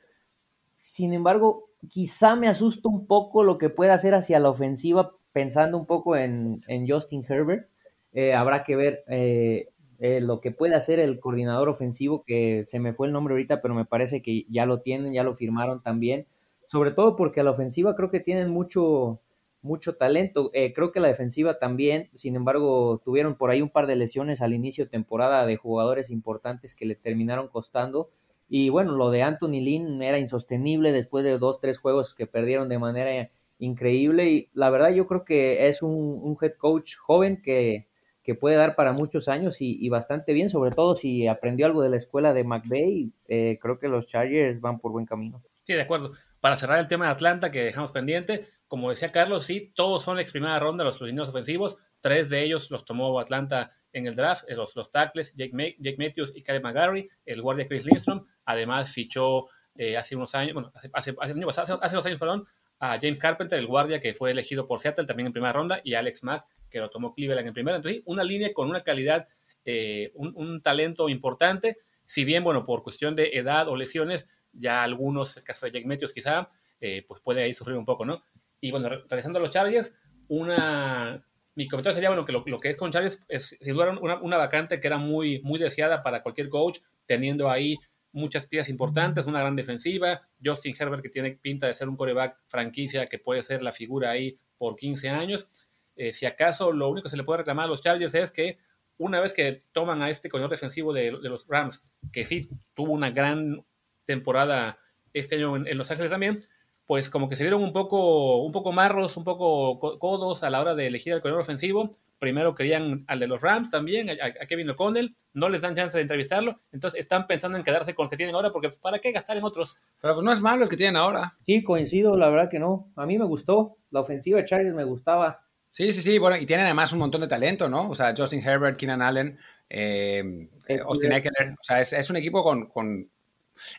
Sin 0.78 1.12
embargo, 1.12 1.69
quizá 1.88 2.36
me 2.36 2.48
asusta 2.48 2.88
un 2.88 3.06
poco 3.06 3.42
lo 3.42 3.58
que 3.58 3.70
pueda 3.70 3.94
hacer 3.94 4.14
hacia 4.14 4.38
la 4.38 4.50
ofensiva, 4.50 5.12
pensando 5.32 5.78
un 5.78 5.86
poco 5.86 6.16
en, 6.16 6.62
Justin 6.86 7.24
Herbert. 7.28 7.68
Eh, 8.12 8.34
habrá 8.34 8.64
que 8.64 8.76
ver 8.76 9.04
eh, 9.08 9.68
eh, 10.00 10.20
lo 10.20 10.40
que 10.40 10.50
puede 10.50 10.74
hacer 10.74 10.98
el 10.98 11.20
coordinador 11.20 11.68
ofensivo, 11.68 12.24
que 12.24 12.64
se 12.68 12.80
me 12.80 12.92
fue 12.92 13.06
el 13.06 13.12
nombre 13.12 13.34
ahorita, 13.34 13.62
pero 13.62 13.74
me 13.74 13.84
parece 13.84 14.22
que 14.22 14.44
ya 14.48 14.66
lo 14.66 14.80
tienen, 14.80 15.12
ya 15.12 15.24
lo 15.24 15.34
firmaron 15.34 15.82
también. 15.82 16.26
Sobre 16.66 16.92
todo 16.92 17.16
porque 17.16 17.40
a 17.40 17.44
la 17.44 17.50
ofensiva 17.50 17.96
creo 17.96 18.10
que 18.10 18.20
tienen 18.20 18.50
mucho, 18.50 19.20
mucho 19.62 19.96
talento. 19.96 20.52
creo 20.52 20.92
que 20.92 21.00
la 21.00 21.08
defensiva 21.08 21.58
también, 21.58 22.10
sin 22.14 22.36
embargo, 22.36 23.00
tuvieron 23.04 23.34
por 23.36 23.50
ahí 23.50 23.60
un 23.60 23.70
par 23.70 23.86
de 23.88 23.96
lesiones 23.96 24.40
al 24.40 24.54
inicio 24.54 24.84
de 24.84 24.90
temporada 24.90 25.46
de 25.46 25.56
jugadores 25.56 26.10
importantes 26.10 26.74
que 26.74 26.86
le 26.86 26.94
terminaron 26.94 27.48
costando. 27.48 28.10
Y 28.52 28.68
bueno, 28.68 28.96
lo 28.96 29.12
de 29.12 29.22
Anthony 29.22 29.62
Lynn 29.62 30.02
era 30.02 30.18
insostenible 30.18 30.90
después 30.90 31.24
de 31.24 31.38
dos, 31.38 31.60
tres 31.60 31.78
juegos 31.78 32.16
que 32.16 32.26
perdieron 32.26 32.68
de 32.68 32.80
manera 32.80 33.30
increíble. 33.60 34.28
Y 34.28 34.50
la 34.54 34.70
verdad 34.70 34.90
yo 34.90 35.06
creo 35.06 35.24
que 35.24 35.68
es 35.68 35.82
un, 35.82 36.36
head 36.42 36.54
coach 36.58 36.96
joven 36.96 37.40
que, 37.40 37.86
que, 38.24 38.34
puede 38.34 38.56
dar 38.56 38.74
para 38.74 38.92
muchos 38.92 39.28
años 39.28 39.58
y, 39.60 39.88
bastante 39.88 40.32
bien, 40.32 40.50
sobre 40.50 40.72
todo 40.72 40.96
si 40.96 41.28
aprendió 41.28 41.66
algo 41.66 41.80
de 41.80 41.90
la 41.90 41.96
escuela 41.96 42.34
de 42.34 42.42
McVeigh. 42.42 43.12
Eh, 43.28 43.58
creo 43.62 43.78
que 43.78 43.86
los 43.86 44.08
Chargers 44.08 44.60
van 44.60 44.80
por 44.80 44.90
buen 44.90 45.06
camino. 45.06 45.40
Sí, 45.64 45.74
de 45.74 45.82
acuerdo. 45.82 46.14
Para 46.40 46.56
cerrar 46.56 46.80
el 46.80 46.88
tema 46.88 47.04
de 47.04 47.12
Atlanta 47.12 47.52
que 47.52 47.62
dejamos 47.62 47.92
pendiente, 47.92 48.48
como 48.66 48.90
decía 48.90 49.12
Carlos, 49.12 49.46
sí, 49.46 49.72
todos 49.76 50.02
son 50.02 50.16
la 50.16 50.24
primera 50.24 50.58
ronda 50.58 50.82
los 50.82 51.00
lineos 51.00 51.28
ofensivos. 51.28 51.76
Tres 52.00 52.30
de 52.30 52.42
ellos 52.42 52.70
los 52.70 52.84
tomó 52.84 53.18
Atlanta 53.20 53.72
en 53.92 54.06
el 54.06 54.14
draft, 54.14 54.44
eh, 54.48 54.54
los, 54.54 54.74
los 54.76 54.90
tackles 54.90 55.34
Jake, 55.34 55.76
Jake 55.78 55.96
Matthews 55.98 56.32
y 56.34 56.42
Caleb 56.42 56.62
McGarry, 56.62 57.08
el 57.26 57.42
guardia 57.42 57.66
Chris 57.66 57.84
Lindstrom, 57.84 58.26
Además, 58.50 58.92
fichó 58.92 59.46
eh, 59.76 59.96
hace 59.96 60.16
unos 60.16 60.34
años, 60.34 60.54
bueno, 60.54 60.72
hace, 60.74 60.90
hace, 60.92 61.14
hace, 61.16 61.96
dos 61.96 62.06
años, 62.06 62.18
perdón, 62.18 62.46
a 62.80 62.98
James 63.00 63.20
Carpenter, 63.20 63.58
el 63.58 63.66
guardia 63.66 64.00
que 64.00 64.12
fue 64.12 64.32
elegido 64.32 64.66
por 64.66 64.80
Seattle 64.80 65.06
también 65.06 65.28
en 65.28 65.32
primera 65.32 65.52
ronda, 65.52 65.80
y 65.84 65.94
Alex 65.94 66.24
Mack, 66.24 66.46
que 66.68 66.80
lo 66.80 66.90
tomó 66.90 67.14
Cleveland 67.14 67.46
en 67.46 67.54
primera. 67.54 67.76
Entonces, 67.76 68.02
una 68.06 68.24
línea 68.24 68.52
con 68.52 68.68
una 68.68 68.82
calidad, 68.82 69.28
eh, 69.64 70.10
un, 70.14 70.60
talento 70.62 71.08
importante. 71.08 71.78
Si 72.04 72.24
bien, 72.24 72.42
bueno, 72.42 72.64
por 72.64 72.82
cuestión 72.82 73.14
de 73.14 73.30
edad 73.34 73.68
o 73.68 73.76
lesiones, 73.76 74.28
ya 74.52 74.82
algunos, 74.82 75.36
el 75.36 75.44
caso 75.44 75.66
de 75.66 75.72
Jake 75.72 75.86
Matthews 75.86 76.12
quizá, 76.12 76.48
eh, 76.80 77.04
pues 77.06 77.20
puede 77.20 77.42
ahí 77.42 77.54
sufrir 77.54 77.76
un 77.76 77.84
poco, 77.84 78.04
¿no? 78.04 78.24
Y 78.60 78.72
bueno, 78.72 78.88
regresando 78.88 79.38
a 79.38 79.42
los 79.42 79.50
Chargers, 79.52 79.94
una... 80.28 81.24
Mi 81.60 81.68
comentario 81.68 81.94
sería, 81.94 82.08
bueno, 82.08 82.24
que 82.24 82.32
lo, 82.32 82.58
que 82.58 82.70
es 82.70 82.78
con 82.78 82.90
Chargers 82.90 83.22
es, 83.28 83.58
sin 83.60 83.76
una, 83.76 84.18
una, 84.22 84.38
vacante 84.38 84.80
que 84.80 84.86
era 84.86 84.96
muy, 84.96 85.42
muy 85.42 85.58
deseada 85.58 86.02
para 86.02 86.22
cualquier 86.22 86.48
coach, 86.48 86.78
teniendo 87.04 87.50
ahí 87.50 87.76
muchas 88.12 88.46
piezas 88.46 88.70
importantes, 88.70 89.26
una 89.26 89.40
gran 89.40 89.56
defensiva, 89.56 90.26
Justin 90.42 90.74
Herbert 90.80 91.02
que 91.02 91.10
tiene 91.10 91.32
pinta 91.32 91.66
de 91.66 91.74
ser 91.74 91.90
un 91.90 91.98
coreback 91.98 92.38
franquicia 92.46 93.10
que 93.10 93.18
puede 93.18 93.42
ser 93.42 93.60
la 93.60 93.72
figura 93.72 94.08
ahí 94.08 94.38
por 94.56 94.74
15 94.74 95.10
años. 95.10 95.48
Eh, 95.96 96.14
si 96.14 96.24
acaso 96.24 96.72
lo 96.72 96.88
único 96.88 97.02
que 97.02 97.10
se 97.10 97.18
le 97.18 97.24
puede 97.24 97.40
reclamar 97.40 97.66
a 97.66 97.68
los 97.68 97.82
Chargers 97.82 98.14
es 98.14 98.30
que 98.30 98.56
una 98.96 99.20
vez 99.20 99.34
que 99.34 99.64
toman 99.72 100.00
a 100.00 100.08
este 100.08 100.30
corredor 100.30 100.52
defensivo 100.52 100.94
de, 100.94 101.12
los 101.12 101.46
Rams, 101.46 101.82
que 102.10 102.24
sí 102.24 102.48
tuvo 102.72 102.94
una 102.94 103.10
gran 103.10 103.66
temporada 104.06 104.78
este 105.12 105.34
año 105.34 105.56
en 105.56 105.76
Los 105.76 105.90
Ángeles 105.90 106.10
también, 106.10 106.42
pues 106.90 107.08
como 107.08 107.28
que 107.28 107.36
se 107.36 107.44
vieron 107.44 107.62
un 107.62 107.72
poco, 107.72 108.42
un 108.42 108.50
poco 108.50 108.72
marros, 108.72 109.16
un 109.16 109.22
poco 109.22 109.78
codos 110.00 110.42
a 110.42 110.50
la 110.50 110.60
hora 110.60 110.74
de 110.74 110.88
elegir 110.88 111.12
al 111.12 111.20
corredor 111.20 111.42
ofensivo. 111.42 111.92
Primero 112.18 112.52
querían 112.52 113.04
al 113.06 113.20
de 113.20 113.28
los 113.28 113.40
Rams 113.40 113.70
también, 113.70 114.10
a, 114.10 114.46
Kevin 114.48 114.70
O'Connell, 114.70 115.14
no 115.32 115.48
les 115.48 115.62
dan 115.62 115.76
chance 115.76 115.96
de 115.96 116.02
entrevistarlo, 116.02 116.58
entonces 116.72 116.98
están 116.98 117.28
pensando 117.28 117.56
en 117.56 117.62
quedarse 117.62 117.94
con 117.94 118.06
el 118.06 118.10
que 118.10 118.16
tienen 118.16 118.34
ahora, 118.34 118.50
porque 118.50 118.70
¿para 118.82 118.98
qué 118.98 119.12
gastar 119.12 119.36
en 119.36 119.44
otros? 119.44 119.76
Pero 120.00 120.14
pues 120.14 120.24
no 120.24 120.32
es 120.32 120.40
malo 120.40 120.64
el 120.64 120.68
que 120.68 120.76
tienen 120.76 120.96
ahora. 120.96 121.36
Sí, 121.46 121.62
coincido, 121.62 122.16
la 122.16 122.28
verdad 122.28 122.50
que 122.50 122.58
no. 122.58 122.88
A 122.96 123.06
mí 123.06 123.16
me 123.20 123.24
gustó, 123.24 123.76
la 123.92 124.00
ofensiva 124.00 124.40
de 124.40 124.46
Chargers 124.46 124.74
me 124.74 124.82
gustaba. 124.82 125.44
Sí, 125.68 125.92
sí, 125.92 126.02
sí, 126.02 126.18
bueno, 126.18 126.38
y 126.38 126.44
tienen 126.44 126.66
además 126.66 126.92
un 126.92 126.98
montón 126.98 127.20
de 127.20 127.28
talento, 127.28 127.68
¿no? 127.68 127.88
O 127.88 127.94
sea, 127.94 128.12
Justin 128.16 128.42
Herbert, 128.44 128.76
Keenan 128.76 129.00
Allen, 129.00 129.38
eh, 129.68 130.48
Austin 130.84 131.12
Eckler, 131.12 131.52
o 131.52 131.62
sea, 131.62 131.78
es, 131.78 132.10
un 132.10 132.16
equipo 132.16 132.42
con 132.42 133.08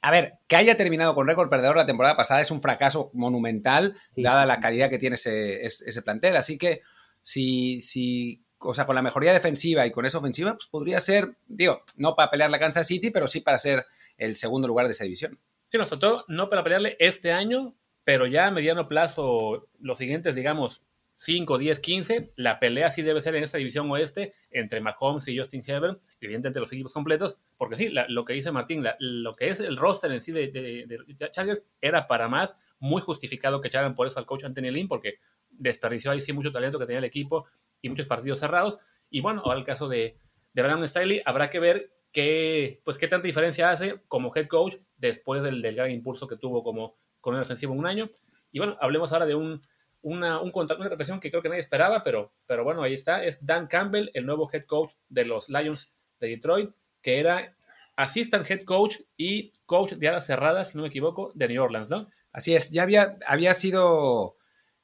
a 0.01 0.11
ver, 0.11 0.33
que 0.47 0.55
haya 0.55 0.77
terminado 0.77 1.15
con 1.15 1.27
récord 1.27 1.49
perdedor 1.49 1.75
la 1.75 1.85
temporada 1.85 2.17
pasada 2.17 2.41
es 2.41 2.51
un 2.51 2.61
fracaso 2.61 3.09
monumental, 3.13 3.95
dada 4.15 4.45
la 4.45 4.59
calidad 4.59 4.89
que 4.89 4.99
tiene 4.99 5.15
ese, 5.15 5.65
ese, 5.65 6.01
plantel. 6.01 6.35
Así 6.35 6.57
que 6.57 6.81
si, 7.23 7.81
si, 7.81 8.43
o 8.59 8.73
sea, 8.73 8.85
con 8.85 8.95
la 8.95 9.01
mejoría 9.01 9.33
defensiva 9.33 9.85
y 9.85 9.91
con 9.91 10.05
esa 10.05 10.19
ofensiva, 10.19 10.53
pues 10.53 10.67
podría 10.67 10.99
ser, 10.99 11.35
digo, 11.47 11.83
no 11.95 12.15
para 12.15 12.31
pelear 12.31 12.49
la 12.49 12.59
Kansas 12.59 12.87
City, 12.87 13.11
pero 13.11 13.27
sí 13.27 13.41
para 13.41 13.57
ser 13.57 13.85
el 14.17 14.35
segundo 14.35 14.67
lugar 14.67 14.87
de 14.87 14.93
esa 14.93 15.03
división. 15.03 15.39
Sí, 15.71 15.77
nos 15.77 15.89
faltó 15.89 16.25
no 16.27 16.49
para 16.49 16.63
pelearle 16.63 16.97
este 16.99 17.31
año, 17.31 17.75
pero 18.03 18.27
ya 18.27 18.47
a 18.47 18.51
mediano 18.51 18.87
plazo, 18.87 19.69
los 19.79 19.97
siguientes, 19.97 20.35
digamos, 20.35 20.83
5, 21.21 21.59
10, 21.59 21.79
15, 21.81 22.33
la 22.35 22.59
pelea 22.59 22.89
sí 22.89 23.03
debe 23.03 23.21
ser 23.21 23.35
en 23.35 23.43
esta 23.43 23.59
división 23.59 23.91
oeste 23.91 24.33
entre 24.49 24.81
Mahomes 24.81 25.27
y 25.27 25.37
Justin 25.37 25.61
Herbert, 25.63 26.01
evidentemente 26.19 26.59
los 26.59 26.73
equipos 26.73 26.93
completos, 26.93 27.37
porque 27.57 27.75
sí, 27.75 27.93
lo 28.07 28.25
que 28.25 28.33
dice 28.33 28.51
Martín, 28.51 28.83
lo 28.97 29.35
que 29.35 29.49
es 29.49 29.59
el 29.59 29.77
roster 29.77 30.11
en 30.11 30.23
sí 30.23 30.31
de, 30.31 30.47
de, 30.47 31.29
Chargers 31.29 31.61
era 31.79 32.07
para 32.07 32.27
más, 32.27 32.57
muy 32.79 33.03
justificado 33.03 33.61
que 33.61 33.67
echaran 33.67 33.93
por 33.93 34.07
eso 34.07 34.17
al 34.17 34.25
coach 34.25 34.45
Anthony 34.45 34.71
Lynn, 34.71 34.87
porque 34.87 35.19
desperdició 35.51 36.09
ahí 36.09 36.21
sí 36.21 36.33
mucho 36.33 36.51
talento 36.51 36.79
que 36.79 36.87
tenía 36.87 36.97
el 36.97 37.05
equipo 37.05 37.45
y 37.83 37.89
muchos 37.89 38.07
partidos 38.07 38.39
cerrados. 38.39 38.79
Y 39.11 39.21
bueno, 39.21 39.43
ahora 39.45 39.59
el 39.59 39.65
caso 39.65 39.87
de, 39.87 40.17
de 40.53 40.61
Brandon 40.63 40.89
Staley, 40.89 41.21
habrá 41.23 41.51
que 41.51 41.59
ver 41.59 41.91
qué, 42.11 42.81
pues, 42.83 42.97
qué 42.97 43.07
tanta 43.07 43.27
diferencia 43.27 43.69
hace 43.69 44.01
como 44.07 44.35
head 44.35 44.47
coach 44.47 44.77
después 44.97 45.43
del, 45.43 45.61
del 45.61 45.75
gran 45.75 45.91
impulso 45.91 46.27
que 46.27 46.37
tuvo 46.37 46.63
como 46.63 46.95
con 47.19 47.35
el 47.35 47.41
ofensivo 47.41 47.73
en 47.73 47.79
un 47.79 47.85
año. 47.85 48.09
Y 48.51 48.57
bueno, 48.57 48.75
hablemos 48.81 49.13
ahora 49.13 49.27
de 49.27 49.35
un 49.35 49.61
una, 50.01 50.39
un 50.41 50.51
contrato, 50.51 50.81
una 50.81 50.89
contratación 50.89 51.19
que 51.19 51.29
creo 51.29 51.41
que 51.41 51.49
nadie 51.49 51.61
esperaba, 51.61 52.03
pero, 52.03 52.33
pero 52.47 52.63
bueno, 52.63 52.83
ahí 52.83 52.93
está. 52.93 53.23
Es 53.23 53.45
Dan 53.45 53.67
Campbell, 53.67 54.09
el 54.13 54.25
nuevo 54.25 54.49
head 54.51 54.65
coach 54.65 54.93
de 55.09 55.25
los 55.25 55.49
Lions 55.49 55.91
de 56.19 56.27
Detroit, 56.27 56.71
que 57.01 57.19
era 57.19 57.55
assistant 57.95 58.49
head 58.49 58.61
coach 58.61 58.97
y 59.17 59.53
coach 59.65 59.93
de 59.93 60.07
alas 60.07 60.25
cerradas, 60.25 60.69
si 60.69 60.77
no 60.77 60.83
me 60.83 60.89
equivoco, 60.89 61.31
de 61.35 61.47
New 61.47 61.63
Orleans, 61.63 61.89
¿no? 61.89 62.09
Así 62.31 62.55
es, 62.55 62.71
ya 62.71 62.83
había, 62.83 63.15
había 63.27 63.53
sido, 63.53 64.37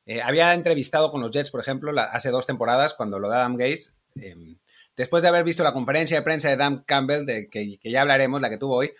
eh, 0.05 0.21
había 0.21 0.53
entrevistado 0.53 1.11
con 1.11 1.21
los 1.21 1.31
Jets, 1.31 1.49
por 1.49 1.61
ejemplo, 1.61 1.91
hace 1.99 2.29
dos 2.29 2.45
temporadas, 2.45 2.93
cuando 2.93 3.19
lo 3.19 3.29
da 3.29 3.37
Adam 3.37 3.55
Gaze. 3.55 3.91
Em, 4.15 4.57
después 4.95 5.23
de 5.23 5.29
haber 5.29 5.43
visto 5.43 5.63
la 5.63 5.73
conferencia 5.73 6.17
de 6.17 6.23
prensa 6.23 6.49
de 6.49 6.57
Dan 6.57 6.83
Campbell, 6.85 7.25
de 7.25 7.49
que, 7.49 7.79
ya 7.83 8.01
hablaremos, 8.01 8.41
la 8.41 8.49
que 8.49 8.57
tuvo 8.57 8.75
hoy, 8.75 8.91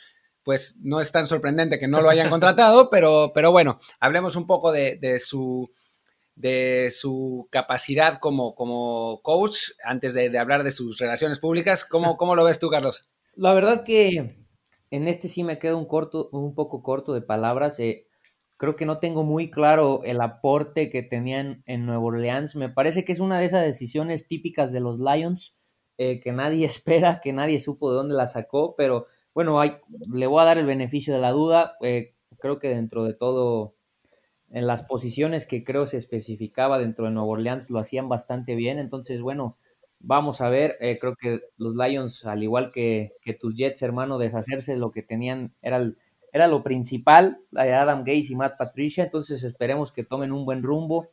pues 0.44 0.78
no 0.82 1.02
es 1.02 1.12
tan 1.12 1.28
sorprendente 1.28 1.78
que 1.78 1.90
no 1.90 2.02
lo 2.02 2.10
hayan 2.10 2.30
contratado, 2.30 2.90
pero, 2.92 3.32
pero 3.36 3.52
bueno, 3.52 3.80
hablemos 4.00 4.36
un 4.36 4.48
poco 4.48 4.72
de 4.72 5.20
su 5.20 5.70
de 6.38 6.90
su 6.92 7.48
capacidad 7.52 8.20
como, 8.20 8.54
como 8.54 9.22
coach, 9.24 9.72
antes 9.84 10.14
de, 10.14 10.38
hablar 10.38 10.64
de 10.64 10.72
sus 10.72 11.00
relaciones 11.00 11.40
públicas. 11.40 11.84
¿Cómo, 11.84 12.16
¿Cómo, 12.16 12.36
lo 12.36 12.44
ves 12.44 12.60
tú, 12.60 12.70
Carlos? 12.70 13.10
La 13.34 13.54
verdad 13.54 13.84
que 13.84 14.46
en 14.92 15.08
este 15.08 15.28
sí 15.28 15.44
me 15.44 15.58
quedo 15.58 15.78
un, 15.78 15.88
corto, 15.88 16.30
un 16.32 16.54
poco 16.54 16.84
corto 16.84 17.14
de 17.14 17.22
palabras. 17.22 17.80
Eh, 17.80 18.08
creo 18.58 18.76
que 18.76 18.86
no 18.86 19.00
tengo 19.00 19.24
muy 19.24 19.50
claro 19.50 20.02
el 20.04 20.22
aporte 20.22 20.92
que 20.92 21.02
tenían 21.02 21.64
en 21.66 21.88
Nueva 21.88 22.04
Orleans. 22.04 22.56
Me 22.56 22.70
parece 22.70 23.04
que 23.04 23.14
es 23.14 23.20
una 23.20 23.40
de 23.40 23.46
esas 23.46 23.66
decisiones 23.66 24.28
típicas 24.28 24.72
de 24.72 24.80
los 24.80 25.00
Lions 25.00 25.56
eh, 25.98 26.20
que 26.20 26.32
nadie 26.32 26.66
espera, 26.68 27.20
que 27.24 27.34
nadie 27.34 27.60
supo 27.60 27.90
de 27.90 27.98
dónde 27.98 28.16
la 28.16 28.28
sacó, 28.28 28.76
pero 28.76 29.08
bueno, 29.34 29.60
hay, 29.60 29.78
le 30.12 30.28
voy 30.28 30.42
a 30.42 30.46
dar 30.46 30.58
el 30.60 30.66
beneficio 30.68 31.16
de 31.16 31.20
la 31.20 31.32
duda. 31.32 31.74
Eh, 31.82 32.16
creo 32.40 32.60
que 32.60 32.70
dentro 32.70 33.06
de 33.06 33.16
todo 33.16 33.77
en 34.52 34.68
las 34.68 34.84
posiciones 34.84 35.46
que 35.46 35.64
creo 35.64 35.88
se 35.88 35.98
especificaba 35.98 36.80
dentro 36.80 37.06
de 37.06 37.12
Nueva 37.12 37.30
Orleans 37.30 37.70
lo 37.70 37.80
hacían 37.80 38.10
bastante 38.10 38.56
bien. 38.56 38.80
Entonces, 38.80 39.22
bueno, 39.22 39.58
vamos 40.00 40.42
a 40.42 40.50
ver. 40.50 40.78
Eh, 40.80 40.98
creo 41.00 41.16
que 41.16 41.42
los 41.58 41.76
Lions, 41.76 42.26
al 42.26 42.44
igual 42.44 42.72
que, 42.72 43.14
que, 43.22 43.34
tus 43.34 43.56
Jets, 43.56 43.82
hermano, 43.82 44.18
deshacerse 44.18 44.76
lo 44.78 44.92
que 44.92 45.04
tenían 45.04 45.54
era, 45.62 45.92
era 46.32 46.48
lo 46.48 46.64
principal, 46.64 47.40
la 47.52 47.66
de 47.66 47.74
Adam 47.74 48.00
Gates 48.00 48.30
y 48.30 48.36
Matt 48.36 48.58
Patricia. 48.58 49.04
Entonces, 49.04 49.44
esperemos 49.44 49.92
que 49.92 50.04
tomen 50.04 50.32
un 50.32 50.46
buen 50.46 50.64
rumbo. 50.64 51.08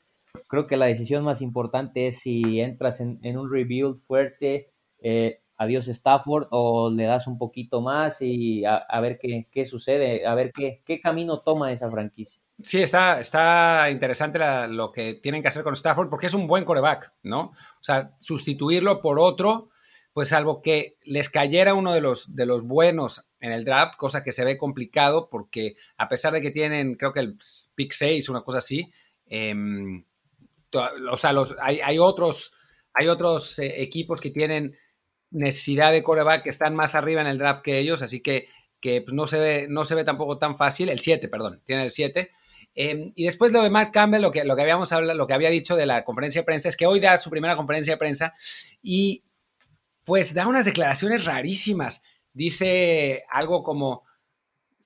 Creo 0.48 0.66
que 0.66 0.76
la 0.76 0.86
decisión 0.86 1.24
más 1.24 1.42
importante 1.42 2.08
es 2.08 2.20
si 2.20 2.60
entras 2.60 3.00
en, 3.00 3.38
un 3.38 3.50
rebuild 3.50 4.00
fuerte. 4.06 4.70
Eh, 5.00 5.40
adiós 5.56 5.88
Stafford 5.88 6.48
o 6.50 6.90
le 6.90 7.04
das 7.04 7.26
un 7.26 7.38
poquito 7.38 7.80
más 7.80 8.20
y 8.20 8.64
a, 8.64 9.00
ver 9.00 9.18
qué, 9.18 9.46
qué, 9.50 9.64
sucede, 9.64 10.26
a 10.26 10.34
ver 10.34 10.52
qué, 10.52 10.82
qué 10.84 11.00
camino 11.00 11.40
toma 11.40 11.72
esa 11.72 11.90
franquicia. 11.90 12.40
Sí, 12.62 12.80
está, 12.80 13.18
está 13.20 13.90
interesante 13.90 14.38
lo 14.68 14.92
que 14.92 15.14
tienen 15.14 15.42
que 15.42 15.48
hacer 15.48 15.64
con 15.64 15.74
Stafford 15.74 16.08
porque 16.08 16.26
es 16.26 16.34
un 16.34 16.46
buen 16.46 16.64
coreback, 16.64 17.12
¿no? 17.22 17.40
O 17.40 17.82
sea, 17.82 18.10
sustituirlo 18.20 19.00
por 19.00 19.18
otro, 19.18 19.70
pues 20.12 20.32
algo 20.32 20.62
que 20.62 20.96
les 21.02 21.28
cayera 21.28 21.74
uno 21.74 21.92
de 21.92 22.00
los, 22.00 22.36
de 22.36 22.46
los 22.46 22.64
buenos 22.64 23.28
en 23.40 23.50
el 23.50 23.64
draft, 23.64 23.96
cosa 23.96 24.22
que 24.22 24.30
se 24.30 24.44
ve 24.44 24.56
complicado 24.56 25.28
porque 25.28 25.74
a 25.96 26.08
pesar 26.08 26.32
de 26.32 26.40
que 26.40 26.52
tienen, 26.52 26.94
creo 26.94 27.12
que 27.12 27.20
el 27.20 27.36
pick 27.74 27.92
6, 27.92 28.28
una 28.28 28.42
cosa 28.42 28.58
así, 28.58 28.92
em, 29.26 30.04
o 31.10 31.16
sea, 31.16 31.32
los, 31.32 31.56
hay, 31.60 31.80
hay 31.80 31.98
otros, 31.98 32.54
hay 32.92 33.08
otros 33.08 33.58
eh, 33.58 33.82
equipos 33.82 34.20
que 34.20 34.30
tienen 34.30 34.76
necesidad 35.34 35.92
de 35.92 36.02
coreback 36.02 36.44
que 36.44 36.50
están 36.50 36.74
más 36.74 36.94
arriba 36.94 37.20
en 37.20 37.26
el 37.26 37.38
draft 37.38 37.62
que 37.62 37.78
ellos, 37.78 38.02
así 38.02 38.22
que, 38.22 38.48
que 38.80 39.02
pues, 39.02 39.14
no, 39.14 39.26
se 39.26 39.38
ve, 39.38 39.66
no 39.68 39.84
se 39.84 39.94
ve 39.94 40.04
tampoco 40.04 40.38
tan 40.38 40.56
fácil, 40.56 40.88
el 40.88 41.00
7, 41.00 41.28
perdón, 41.28 41.60
tiene 41.66 41.84
el 41.84 41.90
7 41.90 42.30
Em, 42.74 43.12
y 43.14 43.24
después 43.24 43.52
lo 43.52 43.62
de 43.62 43.70
Matt 43.70 43.92
Campbell, 43.92 44.20
lo 44.20 44.32
que, 44.32 44.44
lo 44.44 44.56
que 44.56 44.62
habíamos 44.62 44.92
hablado, 44.92 45.16
lo 45.16 45.26
que 45.26 45.34
había 45.34 45.50
dicho 45.50 45.76
de 45.76 45.86
la 45.86 46.04
conferencia 46.04 46.40
de 46.40 46.44
prensa, 46.44 46.68
es 46.68 46.76
que 46.76 46.86
hoy 46.86 46.98
da 46.98 47.16
su 47.18 47.30
primera 47.30 47.56
conferencia 47.56 47.94
de 47.94 47.98
prensa 47.98 48.34
y 48.82 49.22
pues 50.04 50.34
da 50.34 50.48
unas 50.48 50.64
declaraciones 50.64 51.24
rarísimas. 51.24 52.02
Dice 52.32 53.24
algo 53.30 53.62
como, 53.62 54.02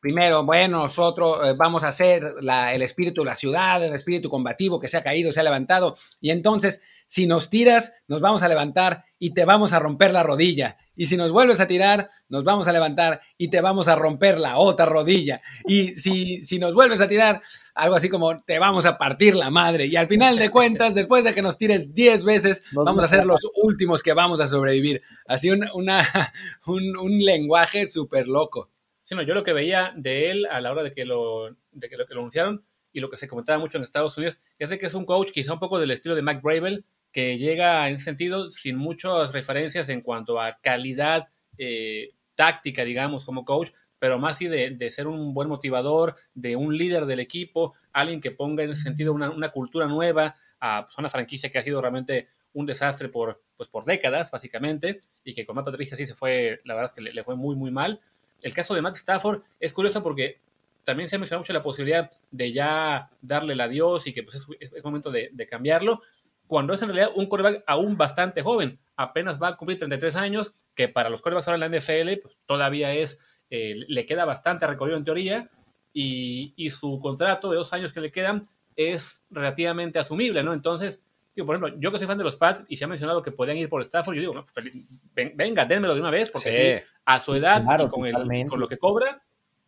primero, 0.01 0.45
bueno, 0.45 0.83
nosotros 0.83 1.39
eh, 1.49 1.55
vamos 1.57 1.83
a 1.83 1.89
hacer 1.89 2.23
el 2.41 2.83
espíritu 2.83 3.23
de 3.23 3.31
la 3.31 3.37
ciudad, 3.37 3.83
el 3.83 3.95
espíritu 3.95 4.29
combativo 4.29 4.79
que 4.79 4.89
se 4.89 4.99
ha 4.99 5.03
caído, 5.03 5.33
se 5.33 5.41
ha 5.41 5.45
levantado, 5.45 5.97
y 6.21 6.31
entonces, 6.31 6.83
si 7.09 7.27
nos 7.27 7.51
tiras, 7.51 7.95
nos 8.07 8.21
vamos 8.21 8.43
a 8.43 8.49
levantar 8.49 9.05
y 9.19 9.35
te 9.35 9.45
vamos 9.45 9.73
a 9.73 9.81
romper 9.81 10.13
la 10.13 10.23
rodilla. 10.23 10.77
Y 10.95 11.07
si 11.07 11.17
nos 11.17 11.33
vuelves 11.33 11.59
a 11.61 11.67
tirar, 11.67 12.11
nos 12.29 12.45
vamos 12.45 12.69
a 12.69 12.73
levantar 12.73 13.23
y 13.39 13.49
te 13.49 13.61
vamos 13.61 13.89
a 13.89 13.95
romper 13.95 14.39
la 14.39 14.59
otra 14.59 14.85
rodilla. 14.85 15.41
Y 15.67 15.93
si, 15.93 16.43
si 16.43 16.59
nos 16.59 16.75
vuelves 16.75 17.01
a 17.01 17.09
tirar, 17.09 17.41
algo 17.75 17.95
así 17.95 18.11
como 18.11 18.43
te 18.43 18.59
vamos 18.59 18.85
a 18.85 18.99
partir 18.99 19.35
la 19.35 19.49
madre. 19.49 19.87
Y 19.87 19.97
al 19.97 20.07
final 20.07 20.39
de 20.39 20.51
cuentas, 20.51 20.95
después 20.95 21.25
de 21.25 21.35
que 21.35 21.41
nos 21.41 21.57
tires 21.57 21.95
10 21.95 22.25
veces, 22.25 22.63
vamos 22.73 23.03
a 23.03 23.09
ser 23.09 23.25
los 23.25 23.41
últimos 23.63 24.03
que 24.03 24.13
vamos 24.13 24.41
a 24.41 24.47
sobrevivir. 24.47 25.03
Así 25.27 25.51
un, 25.51 25.65
una, 25.73 26.05
un, 26.67 27.19
lenguaje 27.19 27.87
súper 27.87 28.29
loco. 28.29 28.71
Sí, 29.05 29.15
no, 29.15 29.23
yo 29.23 29.33
lo 29.35 29.45
que 29.45 29.55
veía 29.55 29.95
de 29.97 30.31
él 30.31 30.47
a 30.47 30.61
la 30.61 30.73
hora 30.73 30.83
de 30.83 30.93
que 30.93 31.07
lo, 31.07 31.49
de 31.73 31.89
que 31.89 31.97
lo, 31.97 32.07
que 32.07 32.15
lo 32.15 32.21
anunciaron 32.21 32.65
y 32.93 33.01
lo 33.01 33.09
que 33.09 33.17
se 33.17 33.29
comentaba 33.29 33.59
mucho 33.59 33.79
en 33.79 33.85
Estados 33.85 34.17
Unidos, 34.19 34.39
es 34.59 34.69
de 34.69 34.79
que 34.79 34.87
es 34.87 34.95
un 34.95 35.07
coach 35.07 35.31
quizá 35.31 35.53
un 35.53 35.61
poco 35.61 35.79
del 35.79 35.91
estilo 35.91 36.15
de 36.15 36.23
Mac 36.23 36.43
Bravel, 36.43 36.85
que 37.13 37.39
llega 37.39 37.89
en 37.89 37.97
ese 37.97 38.07
sentido 38.07 38.51
sin 38.51 38.77
muchas 38.77 39.33
referencias 39.33 39.89
en 39.89 40.03
cuanto 40.03 40.41
a 40.41 40.59
calidad 40.61 41.29
eh, 41.57 42.11
táctica, 42.35 42.85
digamos, 42.85 43.25
como 43.25 43.45
coach, 43.45 43.71
pero 43.99 44.19
más 44.19 44.39
sí 44.39 44.47
de, 44.47 44.91
ser 44.91 45.09
un 45.09 45.35
buen 45.35 45.49
motivador, 45.49 46.17
de 46.35 46.55
un 46.57 46.77
líder 46.77 47.07
del 47.07 47.21
equipo, 47.21 47.75
alguien 47.93 48.21
que 48.21 48.31
ponga 48.31 48.63
en 48.63 48.71
ese 48.71 48.85
sentido 48.85 49.13
una, 49.13 49.51
cultura 49.51 49.87
nueva 49.87 50.37
a 50.61 50.85
pues, 50.85 50.99
una 50.99 51.09
franquicia 51.09 51.51
que 51.51 51.59
ha 51.59 51.63
sido 51.63 51.81
realmente 51.81 52.29
un 52.53 52.67
desastre 52.67 53.09
por, 53.09 53.43
pues, 53.57 53.69
por 53.69 53.85
décadas, 53.85 54.31
básicamente, 54.31 55.01
y 55.25 55.35
que 55.35 55.45
con 55.45 55.57
Matt 55.57 55.67
Patricia 55.67 55.97
sí 55.97 56.07
se 56.07 56.15
fue, 56.15 56.61
la 56.65 56.75
verdad 56.75 56.93
es 56.93 56.95
que 56.95 57.11
le, 57.13 57.25
fue 57.25 57.37
muy, 57.37 57.57
muy 57.57 57.71
mal. 57.71 58.01
El 58.41 58.55
caso 58.55 58.75
de 58.75 58.83
Matt 58.83 58.95
Stafford 58.95 59.43
es 59.59 59.73
curioso 59.73 60.03
porque 60.03 60.41
también 60.85 61.09
se 61.09 61.17
ha 61.17 61.19
mencionado 61.19 61.43
mucho 61.43 61.53
la 61.53 61.63
posibilidad 61.63 62.11
de 62.31 62.53
ya 62.53 63.11
darle 63.21 63.55
el 63.55 63.61
adiós 63.61 64.07
y 64.07 64.13
que 64.13 64.23
pues, 64.23 64.47
es, 64.61 64.85
momento 64.85 65.11
de, 65.11 65.31
de 65.33 65.47
cambiarlo, 65.47 66.03
cuando 66.49 66.73
es 66.73 66.83
en 66.83 66.89
realidad 66.89 67.11
un 67.15 67.27
coreback 67.27 67.63
aún 67.67 67.97
bastante 67.97 68.43
joven. 68.43 68.81
Apenas 68.97 69.41
va 69.41 69.49
a 69.49 69.57
cumplir 69.57 69.79
33 69.79 70.17
años, 70.17 70.53
que 70.75 70.89
para 70.89 71.11
los 71.11 71.23
corebacks 71.23 71.47
ahora 71.47 71.65
en 71.65 71.73
la 71.73 71.79
NFL 71.79 72.21
pues, 72.21 72.37
todavía 72.47 72.93
es, 72.93 73.21
eh, 73.51 73.77
le 73.87 74.07
queda 74.07 74.25
bastante 74.25 74.67
recorrido 74.67 74.99
en 74.99 75.05
teoría, 75.05 75.51
y, 75.93 76.71
su 76.71 77.01
contrato 77.01 77.51
de 77.51 77.57
dos 77.57 77.73
años 77.73 77.93
que 77.93 78.01
le 78.01 78.13
quedan 78.13 78.47
es 78.77 79.23
relativamente 79.31 79.99
asumible, 79.99 80.43
¿no? 80.43 80.53
Entonces, 80.53 81.03
digo, 81.35 81.47
por 81.47 81.57
ejemplo, 81.57 81.81
yo 81.81 81.91
que 81.91 81.99
soy 81.99 82.07
fan 82.07 82.19
de 82.19 82.25
los 82.25 82.37
Pats 82.37 82.65
y 82.69 82.77
se 82.77 82.85
ha 82.85 82.89
mencionado 82.89 83.23
que 83.23 83.33
podrían 83.33 83.59
ir 83.59 83.69
por 83.69 83.83
Stafford, 83.83 84.15
yo 84.15 84.21
digo, 84.21 84.47
pues, 84.55 85.35
venga, 85.35 85.65
dénmelo 85.65 85.95
de 85.95 86.01
una 86.01 86.11
vez, 86.11 86.31
porque 86.31 86.85
a 87.05 87.21
su 87.21 87.35
edad 87.35 87.63
y 87.63 87.89
con, 87.89 88.49
con, 88.49 88.61
lo 88.61 88.69
que 88.69 88.79
cobra, 88.79 89.23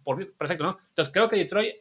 por, 0.05 0.33
perfecto, 0.35 0.65
¿no? 0.65 0.79
Entonces, 0.89 1.13
creo 1.13 1.29
que 1.29 1.37
Detroit, 1.37 1.77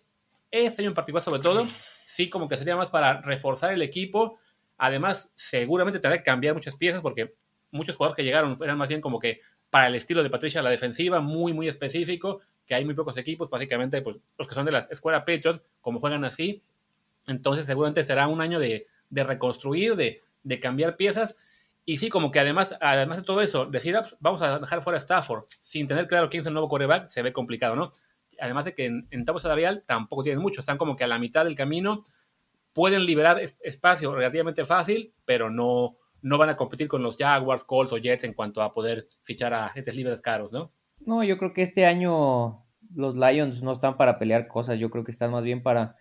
este 0.50 0.82
año 0.82 0.90
en 0.90 0.96
particular 0.96 1.22
sobre 1.22 1.42
todo, 1.42 1.66
sí 2.06 2.30
como 2.30 2.50
que 2.50 2.58
sería 2.58 2.76
más 2.76 2.90
para 2.90 3.22
reforzar 3.22 3.72
el 3.72 3.84
equipo, 3.84 4.40
Además, 4.80 5.32
seguramente 5.36 6.00
tendrá 6.00 6.18
que 6.18 6.24
cambiar 6.24 6.56
muchas 6.56 6.78
piezas 6.78 7.02
porque 7.02 7.36
muchos 7.70 7.96
jugadores 7.98 8.16
que 8.16 8.24
llegaron 8.24 8.58
eran 8.62 8.78
más 8.78 8.88
bien 8.88 9.02
como 9.02 9.20
que 9.20 9.42
para 9.70 9.88
el 9.88 9.96
estilo 9.96 10.24
de 10.24 10.30
Patricia 10.30 10.62
la 10.62 10.70
defensiva, 10.70 11.20
muy, 11.20 11.54
muy 11.54 11.68
específico, 11.68 12.40
que 12.66 12.76
hay 12.76 12.86
muy 12.86 12.94
pocos 12.94 13.18
equipos, 13.18 13.50
básicamente 13.50 14.02
pues, 14.02 14.16
los 14.38 14.48
que 14.48 14.56
son 14.56 14.66
de 14.66 14.72
la 14.72 14.88
escuela 14.90 15.26
Patriots, 15.26 15.62
como 15.82 16.00
juegan 16.00 16.24
así. 16.24 16.64
Entonces, 17.28 17.68
seguramente 17.68 18.04
será 18.06 18.28
un 18.28 18.42
año 18.42 18.58
de, 18.58 18.88
reconstruir, 19.12 19.96
de, 19.96 20.60
cambiar 20.60 20.96
piezas. 20.96 21.36
Y 21.86 21.98
sí, 21.98 22.10
como 22.10 22.32
que 22.32 22.40
además, 22.40 22.78
además 22.80 23.18
de 23.18 23.24
todo 23.24 23.42
eso, 23.42 23.66
decir, 23.66 23.98
ah, 23.98 24.02
pues, 24.02 24.16
vamos 24.20 24.42
a 24.42 24.60
dejar 24.60 24.82
fuera 24.82 24.96
a 24.96 25.00
Stafford 25.00 25.44
sin 25.50 25.88
tener 25.88 26.08
claro 26.08 26.30
quién 26.30 26.42
es 26.42 26.48
el 26.48 26.54
nuevo 26.54 26.70
coreback, 26.70 27.10
se 27.10 27.22
ve 27.22 27.34
complicado, 27.34 27.76
¿no? 27.76 27.92
Además 28.40 28.64
de 28.66 28.74
que 28.74 28.86
en, 28.86 29.08
en 29.12 29.26
salarial 29.40 29.84
tampoco 29.86 30.24
tienen 30.24 30.42
mucho, 30.42 30.62
están 30.62 30.78
como 30.78 30.96
que 30.96 31.04
a 31.04 31.08
la 31.08 31.20
mitad 31.20 31.44
del 31.44 31.56
camino 31.56 32.06
pueden 32.74 33.06
liberar 33.06 33.40
espacio 33.40 34.14
relativamente 34.14 34.66
fácil, 34.66 35.14
pero 35.26 35.50
no, 35.50 35.98
no 36.22 36.38
van 36.38 36.50
a 36.50 36.58
competir 36.58 36.88
con 36.88 37.04
los 37.04 37.18
Jaguars, 37.18 37.64
Colts 37.64 37.94
o 37.94 37.98
Jets 37.98 38.24
en 38.24 38.34
cuanto 38.34 38.62
a 38.62 38.74
poder 38.74 39.08
fichar 39.24 39.54
a 39.54 39.66
agentes 39.66 39.96
libres 39.96 40.22
caros, 40.22 40.52
¿no? 40.52 40.72
No, 41.06 41.24
yo 41.24 41.38
creo 41.38 41.54
que 41.54 41.62
este 41.62 41.86
año 41.86 42.66
los 42.94 43.16
Lions 43.16 43.62
no 43.62 43.72
están 43.72 43.98
para 43.98 44.20
pelear 44.20 44.48
cosas, 44.48 44.80
yo 44.80 44.90
creo 44.90 45.04
que 45.04 45.12
están 45.12 45.32
más 45.32 45.44
bien 45.44 45.64
para, 45.64 45.96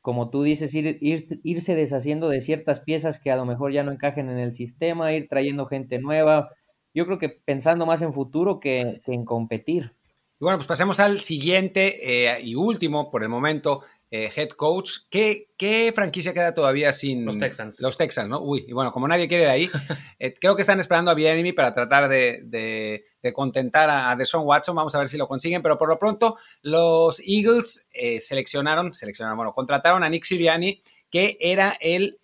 como 0.00 0.30
tú 0.30 0.42
dices, 0.42 0.74
ir, 0.74 0.98
irse 1.00 1.74
deshaciendo 1.74 2.28
de 2.28 2.40
ciertas 2.40 2.80
piezas 2.80 3.20
que 3.20 3.30
a 3.30 3.36
lo 3.36 3.46
mejor 3.46 3.72
ya 3.72 3.82
no 3.82 3.92
encajen 3.92 4.28
en 4.28 4.38
el 4.38 4.52
sistema, 4.52 5.12
ir 5.12 5.28
trayendo 5.28 5.66
gente 5.66 5.98
nueva. 5.98 6.50
Yo 6.94 7.06
creo 7.06 7.18
que 7.18 7.30
pensando 7.30 7.86
más 7.86 8.02
en 8.02 8.12
futuro 8.12 8.60
que, 8.60 9.00
en 9.06 9.24
competir. 9.24 9.94
Y 10.40 10.44
bueno, 10.44 10.58
pues 10.58 10.66
pasemos 10.66 11.00
al 11.00 11.20
siguiente 11.20 12.26
eh, 12.26 12.40
y 12.42 12.54
último 12.54 13.10
por 13.10 13.22
el 13.22 13.28
momento, 13.28 13.82
eh, 14.14 14.30
head 14.36 14.50
coach. 14.50 14.90
¿Qué, 15.08 15.48
¿Qué, 15.56 15.90
franquicia 15.94 16.34
queda 16.34 16.52
todavía 16.52 16.92
sin 16.92 17.24
los 17.24 17.38
Texans? 17.38 17.80
Los 17.80 17.96
Texans, 17.96 18.28
¿no? 18.28 18.42
Uy, 18.42 18.66
y 18.68 18.74
bueno, 18.74 18.92
como 18.92 19.08
nadie 19.08 19.26
quiere 19.26 19.44
ir 19.44 19.48
ahí, 19.48 19.70
eh, 20.18 20.34
creo 20.38 20.54
que 20.54 20.60
están 20.60 20.78
esperando 20.78 21.10
a 21.10 21.14
Bienemy 21.14 21.52
para 21.52 21.72
tratar 21.72 22.10
de, 22.10 22.42
de, 22.44 23.32
contentar 23.32 23.88
a, 23.88 24.14
Deshaun 24.14 24.46
Watson. 24.46 24.76
Vamos 24.76 24.94
a 24.94 24.98
ver 24.98 25.08
si 25.08 25.16
lo 25.16 25.26
consiguen, 25.26 25.62
pero 25.62 25.78
por 25.78 25.88
lo 25.88 25.98
pronto 25.98 26.36
los 26.60 27.22
Eagles 27.26 27.88
eh, 27.94 28.20
seleccionaron, 28.20 28.92
seleccionaron, 28.92 29.38
bueno, 29.38 29.54
contrataron 29.54 30.04
a 30.04 30.10
Nick 30.10 30.24
Siriani, 30.24 30.82
que 31.12 31.36
era 31.40 31.76
el 31.80 32.18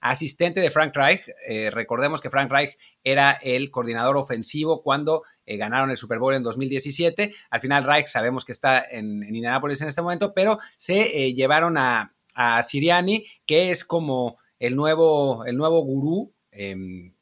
asistente 0.00 0.60
de 0.60 0.72
Frank 0.72 0.96
Reich. 0.96 1.22
recordemos 1.70 2.20
que 2.20 2.30
Frank 2.30 2.50
Reich 2.50 2.76
era 3.04 3.32
el 3.42 3.70
coordinador 3.70 4.16
ofensivo 4.16 4.82
cuando 4.82 5.22
eh, 5.46 5.56
ganaron 5.56 5.90
el 5.90 5.96
Super 5.96 6.18
Bowl 6.18 6.34
en 6.34 6.42
2017. 6.42 7.34
Al 7.50 7.60
final 7.60 7.84
Reich 7.84 8.06
sabemos 8.06 8.44
que 8.44 8.52
está 8.52 8.84
en, 8.84 9.22
en 9.22 9.34
Indianapolis 9.34 9.80
en 9.80 9.88
este 9.88 10.02
momento, 10.02 10.32
pero 10.34 10.58
se 10.76 11.26
eh, 11.26 11.34
llevaron 11.34 11.76
a, 11.76 12.14
Siriani, 12.62 13.26
que 13.44 13.70
es 13.70 13.84
como 13.84 14.38
el 14.58 14.74
nuevo, 14.74 15.44
el 15.44 15.54
nuevo 15.54 15.82
gurú. 15.82 16.32
Em, 16.50 17.12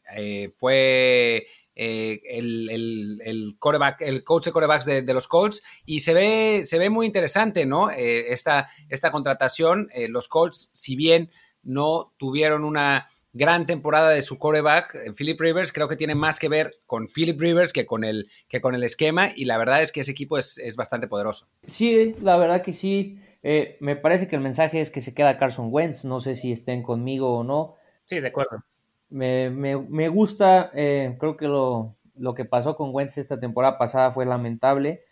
eh, 1.75 2.21
el, 2.29 3.21
el, 3.25 3.57
coreback, 3.59 4.03
el 4.03 4.25
coach 4.25 4.47
de 4.47 4.53
corebacks 4.53 4.85
de, 4.85 5.15
los 5.15 5.29
Colts 5.29 5.63
y 5.85 6.01
se 6.01 6.13
ve, 6.13 6.63
se 6.65 6.79
ve 6.79 6.91
muy 6.91 7.07
interesante, 7.07 7.67
¿no? 7.67 7.91
esta, 7.91 8.69
esta 8.89 9.11
contratación, 9.11 9.89
los 10.09 10.29
Colts, 10.29 10.71
si 10.73 10.97
bien 10.97 11.31
no 11.63 12.13
tuvieron 12.19 12.65
una 12.65 13.09
gran 13.33 13.67
temporada 13.67 14.11
de 14.11 14.23
su 14.23 14.39
coreback, 14.39 14.95
eh, 14.95 15.13
Philip 15.17 15.41
Rivers, 15.41 15.73
creo 15.73 15.89
que 15.89 15.97
tiene 15.97 16.15
más 16.15 16.39
que 16.39 16.49
ver 16.49 16.75
con 16.87 17.09
Philip 17.09 17.41
Rivers 17.41 17.73
que 17.73 17.87
con 17.87 18.05
el, 18.05 18.29
que 18.49 18.61
con 18.61 18.75
el 18.75 18.83
esquema 18.83 19.31
y 19.35 19.45
la 19.45 19.59
verdad 19.59 19.83
es 19.83 19.93
que 19.93 20.01
ese 20.01 20.13
equipo 20.13 20.39
es, 20.39 20.59
bastante 20.77 21.09
poderoso. 21.09 21.49
Sí, 21.67 22.15
la 22.21 22.37
verdad 22.37 22.63
que 22.63 22.73
sí. 22.73 23.21
Eh, 23.43 23.77
me 23.81 23.97
parece 23.97 24.29
que 24.29 24.37
el 24.37 24.43
mensaje 24.43 24.81
es 24.81 24.91
que 24.91 25.01
se 25.01 25.15
queda 25.15 25.39
Carson 25.39 25.69
Wentz, 25.71 26.05
no 26.05 26.21
sé 26.21 26.35
si 26.35 26.53
estén 26.53 26.83
conmigo 26.83 27.39
o 27.39 27.45
no. 27.45 27.77
Sí, 28.05 28.21
de 28.21 28.29
acuerdo. 28.29 28.65
Me, 29.11 29.51
me, 29.51 30.09
gusta, 30.09 30.71
eh, 30.73 31.17
creo 31.19 31.37
que 31.37 31.49
lo, 31.49 31.97
lo, 32.17 32.35
que 32.35 32.45
pasó 32.45 32.77
con 32.77 32.95
Wentz 32.95 33.19
esta 33.19 33.41
temporada 33.41 33.77
pasada 33.77 34.13
fue 34.13 34.25
lamentable. 34.25 35.03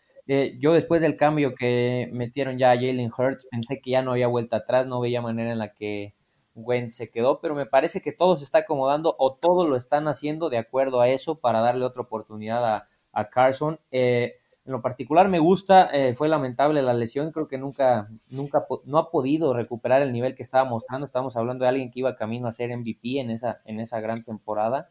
yo 0.60 0.72
después 0.72 1.02
del 1.02 1.16
cambio 1.16 1.54
que 1.54 2.08
metieron 2.12 2.58
ya 2.58 2.70
a 2.70 2.76
Jalen 2.76 3.10
Hurts, 3.16 3.46
pensé 3.50 3.80
que 3.80 3.90
ya 3.92 4.02
no 4.02 4.12
había 4.12 4.28
vuelta 4.28 4.58
atrás, 4.58 4.86
no 4.86 5.00
veía 5.00 5.20
manera 5.20 5.50
en 5.52 5.58
la 5.58 5.72
que 5.74 6.14
Wentz 6.54 6.96
se 6.96 7.10
quedó, 7.10 7.40
pero 7.40 7.54
me 7.54 7.66
parece 7.66 8.00
que 8.00 8.12
todo 8.12 8.36
se 8.36 8.44
está 8.44 8.58
acomodando 8.58 9.14
o 9.18 9.34
todo 9.34 9.66
lo 9.66 9.76
están 9.76 10.08
haciendo 10.08 10.50
de 10.50 10.58
acuerdo 10.58 11.00
a 11.00 11.08
eso 11.08 11.36
para 11.36 11.60
darle 11.60 11.84
otra 11.84 12.02
oportunidad 12.02 12.86
a, 13.12 13.28
Carson. 13.30 13.80
Eh, 13.90 14.36
en 14.68 14.72
lo 14.72 14.82
particular 14.82 15.28
me 15.28 15.38
gusta, 15.38 15.88
eh, 15.94 16.12
fue 16.14 16.28
lamentable 16.28 16.82
la 16.82 16.92
lesión, 16.92 17.32
creo 17.32 17.48
que 17.48 17.56
nunca, 17.56 18.10
nunca, 18.28 18.66
no 18.84 18.98
ha 18.98 19.10
podido 19.10 19.54
recuperar 19.54 20.02
el 20.02 20.12
nivel 20.12 20.34
que 20.34 20.42
estaba 20.42 20.68
mostrando. 20.68 21.06
Estamos 21.06 21.34
hablando 21.38 21.62
de 21.64 21.70
alguien 21.70 21.90
que 21.90 22.00
iba 22.00 22.16
camino 22.16 22.48
a 22.48 22.52
ser 22.52 22.76
MVP 22.76 23.18
en 23.18 23.30
esa, 23.30 23.62
en 23.64 23.80
esa 23.80 23.98
gran 24.00 24.22
temporada. 24.22 24.90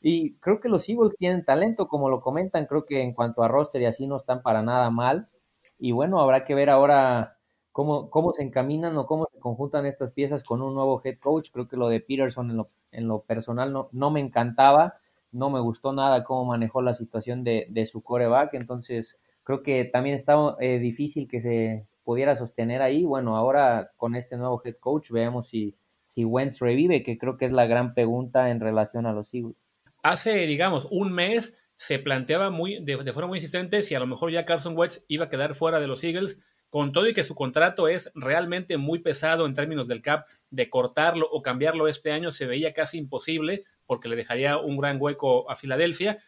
Y 0.00 0.36
creo 0.36 0.60
que 0.60 0.70
los 0.70 0.88
Eagles 0.88 1.14
tienen 1.18 1.44
talento, 1.44 1.88
como 1.88 2.08
lo 2.08 2.22
comentan, 2.22 2.64
creo 2.64 2.86
que 2.86 3.02
en 3.02 3.12
cuanto 3.12 3.42
a 3.42 3.48
roster 3.48 3.82
y 3.82 3.84
así 3.84 4.06
no 4.06 4.16
están 4.16 4.40
para 4.40 4.62
nada 4.62 4.88
mal. 4.90 5.28
Y 5.78 5.92
bueno, 5.92 6.20
habrá 6.22 6.46
que 6.46 6.54
ver 6.54 6.70
ahora 6.70 7.36
cómo, 7.70 8.08
cómo 8.08 8.32
se 8.32 8.42
encaminan 8.42 8.96
o 8.96 9.04
cómo 9.04 9.28
se 9.30 9.38
conjuntan 9.40 9.84
estas 9.84 10.12
piezas 10.12 10.42
con 10.42 10.62
un 10.62 10.74
nuevo 10.74 11.02
head 11.04 11.18
coach. 11.18 11.50
Creo 11.52 11.68
que 11.68 11.76
lo 11.76 11.90
de 11.90 12.00
Peterson 12.00 12.50
en 12.50 12.56
lo, 12.56 12.70
en 12.92 13.08
lo 13.08 13.20
personal 13.24 13.74
no, 13.74 13.90
no 13.92 14.10
me 14.10 14.20
encantaba, 14.20 14.94
no 15.32 15.50
me 15.50 15.60
gustó 15.60 15.92
nada 15.92 16.24
cómo 16.24 16.46
manejó 16.46 16.82
la 16.82 16.94
situación 16.94 17.44
de, 17.44 17.66
de 17.70 17.86
su 17.86 18.02
coreback, 18.02 18.54
entonces 18.54 19.18
creo 19.48 19.62
que 19.62 19.84
también 19.84 20.14
está 20.14 20.36
eh, 20.60 20.78
difícil 20.78 21.26
que 21.28 21.40
se 21.40 21.86
pudiera 22.04 22.36
sostener 22.36 22.82
ahí. 22.82 23.04
Bueno, 23.04 23.36
ahora 23.36 23.92
con 23.96 24.14
este 24.14 24.36
nuevo 24.36 24.60
head 24.64 24.76
coach 24.78 25.10
veamos 25.10 25.48
si, 25.48 25.74
si 26.06 26.24
Wentz 26.24 26.58
revive, 26.60 27.02
que 27.02 27.18
creo 27.18 27.36
que 27.36 27.44
es 27.44 27.52
la 27.52 27.66
gran 27.66 27.94
pregunta 27.94 28.50
en 28.50 28.60
relación 28.60 29.06
a 29.06 29.12
los 29.12 29.32
Eagles. 29.32 29.56
Hace, 30.02 30.46
digamos, 30.46 30.86
un 30.90 31.12
mes 31.12 31.56
se 31.76 31.98
planteaba 31.98 32.50
muy, 32.50 32.84
de, 32.84 32.96
de 32.96 33.12
forma 33.12 33.28
muy 33.28 33.38
insistente 33.38 33.82
si 33.82 33.94
a 33.94 34.00
lo 34.00 34.06
mejor 34.06 34.30
ya 34.30 34.44
Carson 34.44 34.76
Wentz 34.76 35.04
iba 35.08 35.26
a 35.26 35.28
quedar 35.30 35.54
fuera 35.54 35.80
de 35.80 35.86
los 35.86 36.02
Eagles 36.04 36.38
con 36.70 36.92
todo 36.92 37.08
y 37.08 37.14
que 37.14 37.24
su 37.24 37.34
contrato 37.34 37.88
es 37.88 38.10
realmente 38.14 38.76
muy 38.76 38.98
pesado 38.98 39.46
en 39.46 39.54
términos 39.54 39.88
del 39.88 40.02
cap, 40.02 40.26
de 40.50 40.68
cortarlo 40.68 41.26
o 41.30 41.40
cambiarlo 41.40 41.88
este 41.88 42.12
año 42.12 42.32
se 42.32 42.46
veía 42.46 42.74
casi 42.74 42.98
imposible 42.98 43.64
porque 43.88 44.08
le 44.08 44.14
dejaría 44.14 44.58
un 44.58 44.76
gran 44.76 44.98
hueco 45.00 45.50
a 45.50 45.56
Filadelfia 45.56 46.18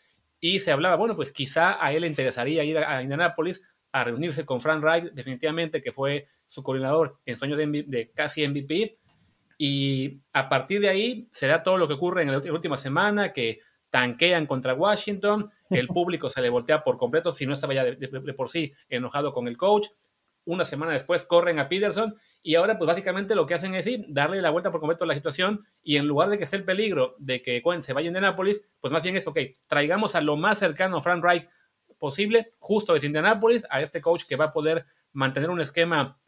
y 0.40 0.58
se 0.60 0.72
hablaba, 0.72 0.96
bueno, 0.96 1.14
pues 1.14 1.30
quizá 1.30 1.84
a 1.84 1.92
él 1.92 2.00
le 2.00 2.08
interesaría 2.08 2.64
ir 2.64 2.78
a, 2.78 3.02
Indianapolis 3.02 3.62
a 3.92 4.02
reunirse 4.02 4.46
con 4.46 4.60
Frank 4.60 4.82
Wright, 4.82 5.12
definitivamente 5.12 5.82
que 5.82 5.92
fue 5.92 6.26
su 6.48 6.62
coordinador 6.62 7.18
en 7.26 7.36
sueño 7.36 7.56
de, 7.56 7.84
de, 7.86 8.10
casi 8.10 8.48
MVP. 8.48 8.98
Y 9.58 10.20
a 10.32 10.48
partir 10.48 10.80
de 10.80 10.88
ahí 10.88 11.28
se 11.30 11.46
da 11.46 11.62
todo 11.62 11.76
lo 11.76 11.86
que 11.86 11.94
ocurre 11.94 12.22
en 12.22 12.32
la 12.32 12.38
última 12.38 12.78
semana, 12.78 13.34
que 13.34 13.60
tanquean 13.90 14.46
contra 14.46 14.72
Washington, 14.72 15.50
el 15.68 15.86
público 15.88 16.30
se 16.30 16.40
le 16.40 16.48
voltea 16.48 16.82
por 16.82 16.96
completo, 16.96 17.32
si 17.32 17.44
no 17.44 17.52
estaba 17.52 17.74
ya 17.74 17.84
de 17.84 18.34
por 18.34 18.48
sí 18.48 18.72
enojado 18.88 19.34
con 19.34 19.46
el 19.46 19.58
coach, 19.58 19.88
una 20.46 20.64
semana 20.64 20.92
después 20.92 21.26
corren 21.26 21.58
a 21.58 21.68
Peterson 21.68 22.16
y 22.42 22.54
ahora 22.54 22.78
pues 22.78 22.88
básicamente 22.88 23.34
lo 23.34 23.46
que 23.46 23.54
hacen 23.54 23.74
es 23.74 23.86
ir, 23.86 24.06
darle 24.08 24.40
la 24.40 24.50
vuelta 24.50 24.70
por 24.70 24.80
completo 24.80 25.04
a 25.04 25.06
la 25.06 25.14
situación 25.14 25.66
y 25.82 25.96
en 25.96 26.06
lugar 26.06 26.30
de 26.30 26.38
que 26.38 26.46
sea 26.46 26.58
el 26.58 26.64
peligro 26.64 27.14
de 27.18 27.42
que 27.42 27.60
Cohen 27.62 27.82
se 27.82 27.92
vaya 27.92 28.10
de 28.10 28.20
Nápoles, 28.20 28.62
pues 28.80 28.92
más 28.92 29.02
bien 29.02 29.16
es, 29.16 29.26
ok, 29.26 29.38
traigamos 29.66 30.14
a 30.14 30.20
lo 30.20 30.36
más 30.36 30.58
cercano 30.58 30.96
a 30.96 31.02
Frank 31.02 31.22
Reich 31.22 31.48
posible, 31.98 32.54
justo 32.58 32.94
desde 32.94 33.06
Indianapolis, 33.06 33.64
a 33.70 33.80
este 33.80 34.00
coach 34.00 34.24
que 34.26 34.36
va 34.36 34.46
a 34.46 34.52
poder 34.52 34.86
mantener 35.12 35.50
un 35.50 35.60
esquema 35.60 36.18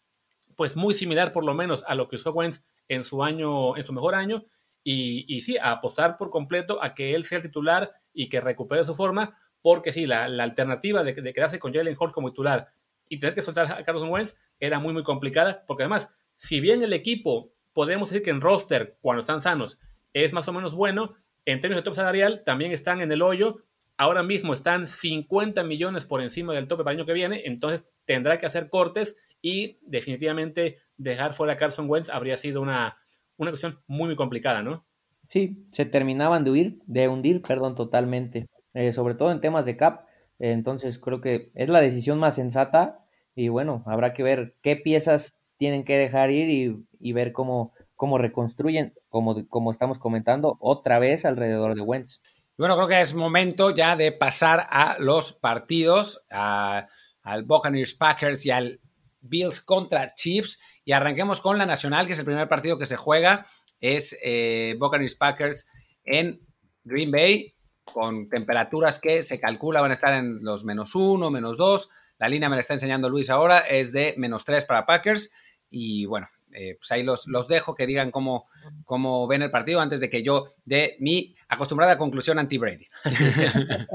pues 0.55 0.77
muy 0.77 0.95
similar 0.95 1.33
por 1.33 1.45
lo 1.45 1.55
menos 1.55 1.83
a 1.87 1.95
lo 1.95 2.09
que 2.09 2.17
usó 2.17 2.33
Wentz 2.33 2.65
en 2.89 3.05
su 3.05 3.25
año, 3.25 3.77
en 3.77 3.85
su 3.85 3.93
mejor 3.93 4.15
año, 4.15 4.45
y, 4.85 5.25
y 5.35 5.41
sí, 5.41 5.57
a 5.57 5.73
apostar 5.73 6.19
por 6.19 6.31
completo 6.31 6.83
a 6.83 6.95
que 6.95 7.15
él 7.15 7.25
sea 7.25 7.39
el 7.39 7.43
titular 7.43 7.93
y 8.13 8.29
que 8.29 8.41
recupere 8.41 8.85
su 8.85 8.95
forma, 8.95 9.39
porque 9.63 9.93
sí, 9.93 10.07
la, 10.07 10.25
alternativa 10.25 11.03
de, 11.03 11.15
de, 11.15 11.33
quedarse 11.33 11.59
con 11.59 11.73
Jalen 11.73 11.97
Hurts 11.99 12.13
como 12.13 12.31
titular 12.31 12.69
y 13.09 13.19
tener 13.19 13.35
que 13.35 13.43
soltar 13.43 13.71
a 13.73 13.85
Carlos 13.85 14.09
Wentz 14.09 14.37
era 14.59 14.79
muy, 14.79 14.93
muy 14.93 15.03
complicada, 15.03 15.65
porque 15.67 15.85
además, 15.85 16.09
si 16.39 16.61
bien 16.61 16.83
el 16.83 16.93
equipo, 16.93 17.53
podemos 17.73 18.11
decir 18.11 18.23
que 18.23 18.31
en 18.31 18.41
roster, 18.41 18.97
cuando 19.01 19.21
están 19.21 19.43
sanos, 19.43 19.79
es 20.13 20.33
más 20.33 20.47
o 20.49 20.53
menos 20.53 20.75
bueno, 20.75 21.15
en 21.45 21.61
términos 21.61 21.83
de 21.83 21.85
top 21.85 21.97
salarial, 21.97 22.43
también 22.45 22.73
están 22.73 23.01
en 23.01 23.11
el 23.11 23.23
hoyo. 23.23 23.65
Ahora 23.97 24.23
mismo 24.23 24.53
están 24.53 24.87
50 24.87 25.63
millones 25.65 26.05
por 26.05 26.23
encima 26.23 26.55
del 26.55 26.69
tope 26.69 26.85
para 26.85 26.93
el 26.93 27.01
año 27.01 27.07
que 27.07 27.13
viene, 27.13 27.43
entonces 27.45 27.87
tendrá 28.05 28.39
que 28.39 28.47
hacer 28.47 28.69
cortes 28.69 29.17
y 29.41 29.79
definitivamente 29.83 30.79
dejar 30.97 31.35
fuera 31.35 31.55
a 31.55 31.57
Carson 31.57 31.89
Wentz 31.89 32.09
habría 32.11 32.37
sido 32.37 32.63
una, 32.63 32.97
una 33.37 33.51
cuestión 33.51 33.81
muy, 33.87 34.07
muy 34.07 34.17
complicada, 34.17 34.63
¿no? 34.63 34.87
Sí, 35.29 35.67
se 35.71 35.85
terminaban 35.85 36.45
de 36.45 36.51
huir, 36.51 36.79
de 36.87 37.09
hundir, 37.09 37.43
perdón, 37.43 37.75
totalmente, 37.75 38.49
eh, 38.75 38.93
sobre 38.93 39.15
todo 39.15 39.33
en 39.33 39.41
temas 39.41 39.65
de 39.65 39.77
cap. 39.77 40.07
Entonces 40.51 40.99
creo 40.99 41.21
que 41.21 41.53
es 41.55 41.69
la 41.69 41.81
decisión 41.81 42.19
más 42.19 42.35
sensata 42.35 43.05
y 43.37 43.49
bueno, 43.49 43.85
habrá 43.87 44.13
que 44.13 44.25
ver 44.25 44.57
qué 44.61 44.75
piezas 44.77 45.39
tienen 45.57 45.85
que 45.85 45.97
dejar 45.97 46.33
ir 46.33 46.85
y, 47.01 47.13
ver 47.13 47.33
cómo, 47.33 47.73
cómo 47.95 48.19
reconstruyen, 48.19 48.93
como, 49.09 49.47
como 49.49 49.71
estamos 49.71 50.01
comentando, 50.01 50.57
otra 50.59 50.99
vez 50.99 51.25
alrededor 51.25 51.77
de 51.77 51.83
Wentz. 51.83 52.21
Bueno, 52.59 52.75
creo 52.75 52.89
que 52.89 53.01
es 53.01 53.15
momento 53.15 53.71
ya 53.71 53.95
de 53.95 54.11
pasar 54.11 54.67
a 54.71 54.97
los 54.99 55.33
partidos, 55.33 56.27
al 56.29 57.45
Buccaneers 57.45 57.95
Packers 57.95 58.45
y 58.45 58.51
al 58.51 58.81
Bills 59.21 59.61
contra 59.63 60.15
Chiefs. 60.15 60.61
Y 60.85 60.91
arranquemos 60.91 61.41
con 61.41 61.57
la 61.57 61.67
Nacional, 61.67 62.09
que 62.09 62.15
es 62.15 62.19
el 62.19 62.25
primer 62.25 62.49
partido 62.49 62.79
que 62.79 62.87
se 62.87 62.97
juega. 62.97 63.47
Es 63.81 64.19
eh, 64.23 64.75
Buccaneers 64.79 65.15
Packers 65.15 65.69
en 66.05 66.41
Green 66.85 67.13
Bay, 67.13 67.55
con 67.85 68.29
temperaturas 68.29 69.01
que 69.01 69.23
se 69.23 69.41
calcula 69.41 69.81
van 69.81 69.91
a 69.91 69.95
estar 69.95 70.15
en 70.15 70.43
los 70.43 70.65
menos 70.65 70.95
uno, 70.95 71.31
menos 71.31 71.57
dos. 71.57 71.91
La 72.19 72.29
línea 72.29 72.49
me 72.49 72.57
la 72.57 72.61
está 72.61 72.75
enseñando 72.75 73.09
Luis 73.09 73.31
ahora, 73.31 73.59
es 73.59 73.93
de 73.93 74.15
menos 74.17 74.45
3 74.45 74.65
para 74.65 74.87
Packers. 74.87 75.33
Y 75.71 76.07
bueno, 76.07 76.29
eh, 76.53 76.77
pues 76.79 76.93
ahí 76.93 77.03
los, 77.03 77.27
los, 77.27 77.49
dejo 77.49 77.75
que 77.75 77.87
digan 77.87 78.11
cómo, 78.11 78.45
cómo 78.85 79.27
ven 79.27 79.43
el 79.43 79.51
partido 79.51 79.81
antes 79.81 80.01
de 80.01 80.09
que 80.09 80.23
yo 80.23 80.47
dé 80.65 80.97
mi 81.01 81.35
acostumbrada 81.49 81.99
conclusión 81.99 82.39
anti-Brady. 82.39 82.87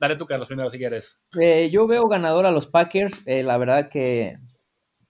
Dale 0.00 0.16
tú, 0.16 0.26
Carlos, 0.26 0.46
primero 0.46 0.70
si 0.70 0.78
quieres. 0.78 1.18
Eh, 1.40 1.70
yo 1.72 1.86
veo 1.86 2.06
ganador 2.06 2.46
a 2.46 2.52
los 2.52 2.66
Packers. 2.68 3.22
Eh, 3.26 3.42
la 3.42 3.58
verdad 3.58 3.88
que 3.88 4.38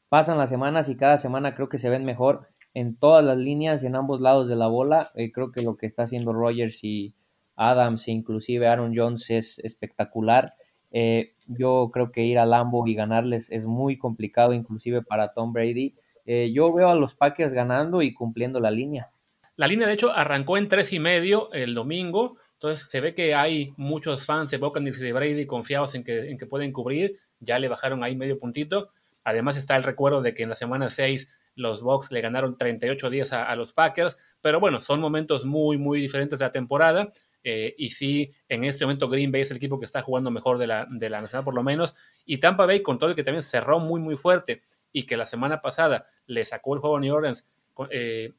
pasan 0.09 0.39
las 0.39 0.49
semanas 0.49 0.89
y 0.89 0.97
cada 0.97 1.19
semana 1.19 1.55
creo 1.55 1.69
que 1.69 1.79
se 1.79 1.91
ven 1.91 2.05
mejor. 2.05 2.49
en 2.75 2.97
todas 2.97 3.25
las 3.25 3.37
líneas, 3.37 3.83
en 3.83 3.97
ambos 3.97 4.21
lados 4.21 4.49
de 4.49 4.57
la 4.57 4.69
bola. 4.69 5.09
Eh, 5.15 5.33
creo 5.33 5.53
que 5.53 5.63
lo 5.63 5.77
que 5.77 5.87
está 5.87 6.05
haciendo 6.05 6.33
Rogers 6.33 6.83
y 6.85 7.15
Adams 7.59 8.09
e 8.09 8.13
inclusive 8.13 8.67
Aaron 8.67 8.95
Jones 8.97 9.29
es 9.31 9.59
espectacular. 9.59 10.55
Eh, 10.91 11.35
yo 11.47 11.91
creo 11.93 12.13
que 12.13 12.25
ir 12.25 12.39
a 12.39 12.47
Lambo 12.47 12.87
y 12.87 12.95
ganarles 12.95 13.51
es 13.51 13.67
muy 13.67 13.99
complicado, 13.99 14.55
inclusive 14.55 15.03
para 15.03 15.33
Tom 15.35 15.53
Brady. 15.53 15.95
Eh, 16.25 16.53
yo 16.53 16.73
veo 16.73 16.89
a 16.89 16.95
los 16.95 17.15
Packers 17.15 17.53
ganando 17.53 18.01
y 18.01 18.15
cumpliendo 18.15 18.61
la 18.61 18.71
línea. 18.71 19.11
La 19.57 19.67
línea, 19.67 19.89
de 19.89 19.95
hecho, 19.95 20.13
arrancó 20.13 20.57
en 20.57 20.69
tres 20.69 20.93
y 20.93 21.01
medio 21.01 21.53
el 21.53 21.75
domingo. 21.75 22.37
Entonces 22.55 22.89
se 22.89 23.01
ve 23.01 23.15
que 23.15 23.35
hay 23.35 23.73
muchos 23.77 24.25
fans 24.25 24.51
de 24.51 24.59
Buccaneers 24.59 24.99
y 25.01 25.05
de 25.05 25.13
Brady 25.13 25.47
confiados 25.47 25.95
en 25.95 26.05
que, 26.05 26.31
en 26.31 26.39
que 26.39 26.47
pueden 26.47 26.73
cubrir. 26.73 27.19
Ya 27.41 27.59
le 27.59 27.69
bajaron 27.69 28.03
ahí 28.03 28.17
medio 28.17 28.39
puntito. 28.39 28.91
Además 29.25 29.57
está 29.57 29.77
el 29.77 29.83
recuerdo 29.83 30.23
de 30.23 30.35
que 30.35 30.43
en 30.43 30.49
la 30.49 30.55
semana 30.55 30.91
6 30.91 31.29
los 31.55 31.83
Bucks 31.83 32.11
le 32.13 32.21
ganaron 32.21 32.57
38 32.57 33.11
días 33.11 33.33
a, 33.33 33.55
los 33.57 33.73
Packers. 33.73 34.17
Pero 34.41 34.61
bueno, 34.61 34.81
son 34.81 35.01
momentos 35.01 35.45
muy, 35.45 35.77
muy 35.77 36.01
diferentes 36.01 36.39
de 36.39 36.45
la 36.45 36.53
temporada. 36.53 37.13
Eh, 37.51 37.75
y 37.79 37.89
sí, 37.89 38.35
en 38.51 38.65
este 38.65 38.85
momento 38.85 39.09
Green 39.09 39.33
Bay 39.33 39.41
es 39.41 39.51
el 39.51 39.57
equipo 39.57 39.79
que 39.79 39.87
está 39.87 40.03
jugando 40.03 40.31
mejor 40.31 40.59
de 40.59 40.67
la, 40.67 40.87
de 40.91 41.09
la 41.09 41.23
Nacional 41.23 41.47
por 41.47 41.55
lo 41.55 41.63
menos. 41.63 41.95
Y 42.27 42.41
Tampa 42.41 42.67
Bay, 42.67 42.83
con 42.83 42.99
todo 42.99 43.09
el 43.09 43.17
que 43.17 43.25
también 43.25 43.43
cerró 43.43 43.81
muy, 43.81 44.03
muy 44.03 44.19
fuerte 44.19 44.61
y 44.93 45.07
que 45.07 45.17
la 45.17 45.25
semana 45.25 45.63
pasada 45.63 46.09
le 46.27 46.45
sacó 46.45 46.75
el 46.75 46.81
juego 46.81 46.99
a 46.99 47.01
New 47.01 47.15
Orleans 47.15 47.49
eh, 47.89 48.35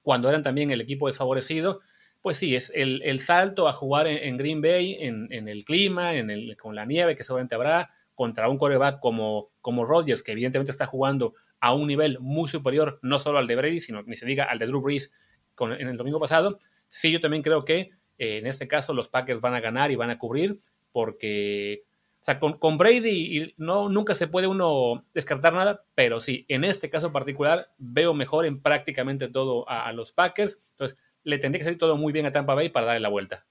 cuando 0.00 0.30
eran 0.30 0.42
también 0.42 0.70
el 0.70 0.80
equipo 0.80 1.08
desfavorecido, 1.08 1.80
pues 2.22 2.38
sí, 2.38 2.56
es 2.56 2.72
el, 2.74 3.20
salto 3.20 3.68
a 3.68 3.74
jugar 3.74 4.06
en, 4.06 4.38
Green 4.38 4.62
Bay, 4.62 4.96
en, 4.98 5.30
el 5.30 5.62
clima, 5.66 6.14
en 6.14 6.30
el, 6.30 6.56
con 6.56 6.74
la 6.74 6.86
nieve 6.86 7.16
que 7.16 7.24
seguramente 7.24 7.56
habrá, 7.56 7.90
contra 8.14 8.48
un 8.48 8.56
coreback 8.56 9.00
como, 9.00 9.50
como 9.60 9.84
Rodgers, 9.84 10.22
que 10.22 10.32
evidentemente 10.32 10.72
está 10.72 10.86
jugando 10.86 11.34
a 11.60 11.74
un 11.74 11.86
nivel 11.86 12.18
muy 12.20 12.48
superior, 12.48 13.00
no 13.02 13.20
solo 13.20 13.36
al 13.36 13.46
de 13.46 13.56
Brady, 13.56 13.82
sino 13.82 14.02
ni 14.04 14.16
se 14.16 14.24
diga 14.24 14.44
al 14.44 14.58
de 14.58 14.66
Drew 14.66 14.80
Brees 14.80 15.12
en 15.58 15.88
el 15.88 15.98
domingo 15.98 16.18
pasado. 16.18 16.58
Sí, 16.88 17.12
yo 17.12 17.20
también 17.20 17.42
creo 17.42 17.66
que 17.66 17.90
en 18.20 18.46
este 18.46 18.68
caso 18.68 18.94
los 18.94 19.08
Packers 19.08 19.40
van 19.40 19.54
a 19.54 19.60
ganar 19.60 19.90
y 19.90 19.96
van 19.96 20.10
a 20.10 20.18
cubrir, 20.18 20.58
porque 20.92 21.84
o 22.20 22.24
sea, 22.24 22.38
con, 22.38 22.76
Brady 22.76 23.54
no, 23.56 23.88
nunca 23.88 24.14
se 24.14 24.26
puede 24.26 24.46
uno 24.46 25.04
descartar 25.14 25.54
nada, 25.54 25.84
pero 25.94 26.20
sí, 26.20 26.44
en 26.48 26.64
este 26.64 26.90
caso 26.90 27.12
particular 27.12 27.72
veo 27.78 28.12
mejor 28.12 28.44
en 28.44 28.60
prácticamente 28.60 29.28
todo 29.28 29.66
a, 29.66 29.90
los 29.94 30.12
Packers. 30.12 30.60
Entonces, 30.72 30.98
le 31.24 31.38
tendría 31.38 31.60
que 31.60 31.64
salir 31.64 31.78
todo 31.78 31.96
muy 31.96 32.12
bien 32.12 32.26
a 32.26 32.32
Tampa 32.32 32.54
Bay 32.54 32.68
para 32.68 32.86
darle 32.86 33.00
la 33.00 33.08
vuelta. 33.08 33.46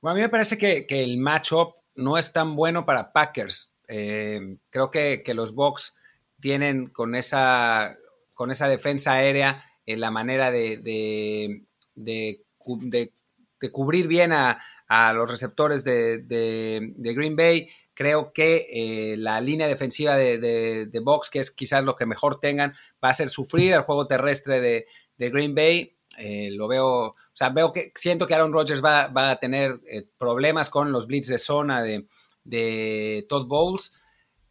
Bueno, 0.00 0.12
a 0.12 0.16
mí 0.16 0.20
me 0.22 0.28
parece 0.28 0.58
que, 0.58 0.86
el 0.88 1.18
matchup 1.18 1.76
no 1.94 2.18
es 2.18 2.32
tan 2.32 2.56
bueno 2.56 2.84
para 2.84 3.12
Packers. 3.12 3.72
Eh, 3.86 4.56
creo 4.70 4.90
que, 4.90 5.22
los 5.32 5.54
Bucks 5.54 5.94
tienen 6.40 6.88
con 6.88 7.14
esa, 7.14 7.96
con 8.34 8.50
esa 8.50 8.68
defensa 8.68 9.12
aérea 9.12 9.62
en 9.86 10.00
la 10.00 10.10
manera 10.10 10.50
de, 10.50 11.62
de, 11.94 12.32
cubrir 13.72 14.08
bien 14.08 14.32
a, 14.32 14.58
los 15.14 15.30
receptores 15.30 15.84
de, 15.84 16.94
Green 16.98 17.36
Bay. 17.36 17.68
Creo 17.94 18.32
que 18.32 18.66
eh, 18.70 19.16
la 19.16 19.40
línea 19.40 19.66
defensiva 19.66 20.16
de, 20.16 20.38
de, 20.38 21.00
Box, 21.00 21.30
que 21.30 21.38
es 21.38 21.50
quizás 21.50 21.82
lo 21.82 21.96
que 21.96 22.06
mejor 22.06 22.40
tengan, 22.40 22.72
va 23.02 23.08
a 23.08 23.10
hacer 23.10 23.30
sufrir 23.30 23.74
al 23.74 23.82
juego 23.82 24.06
terrestre 24.06 24.60
de, 24.60 24.86
Green 25.18 25.54
Bay. 25.54 25.96
Eh, 26.18 26.50
lo 26.52 26.68
veo, 26.68 26.88
o 26.88 27.16
sea, 27.32 27.50
veo 27.50 27.72
que 27.72 27.92
siento 27.94 28.26
que 28.26 28.34
Aaron 28.34 28.52
Rodgers 28.52 28.82
va, 28.82 29.30
a 29.30 29.36
tener 29.36 29.72
eh, 29.86 30.06
problemas 30.18 30.70
con 30.70 30.92
los 30.92 31.06
blitz 31.06 31.28
de 31.28 31.38
zona 31.38 31.82
de, 31.82 33.26
Todd 33.28 33.46
Bowles. 33.46 33.92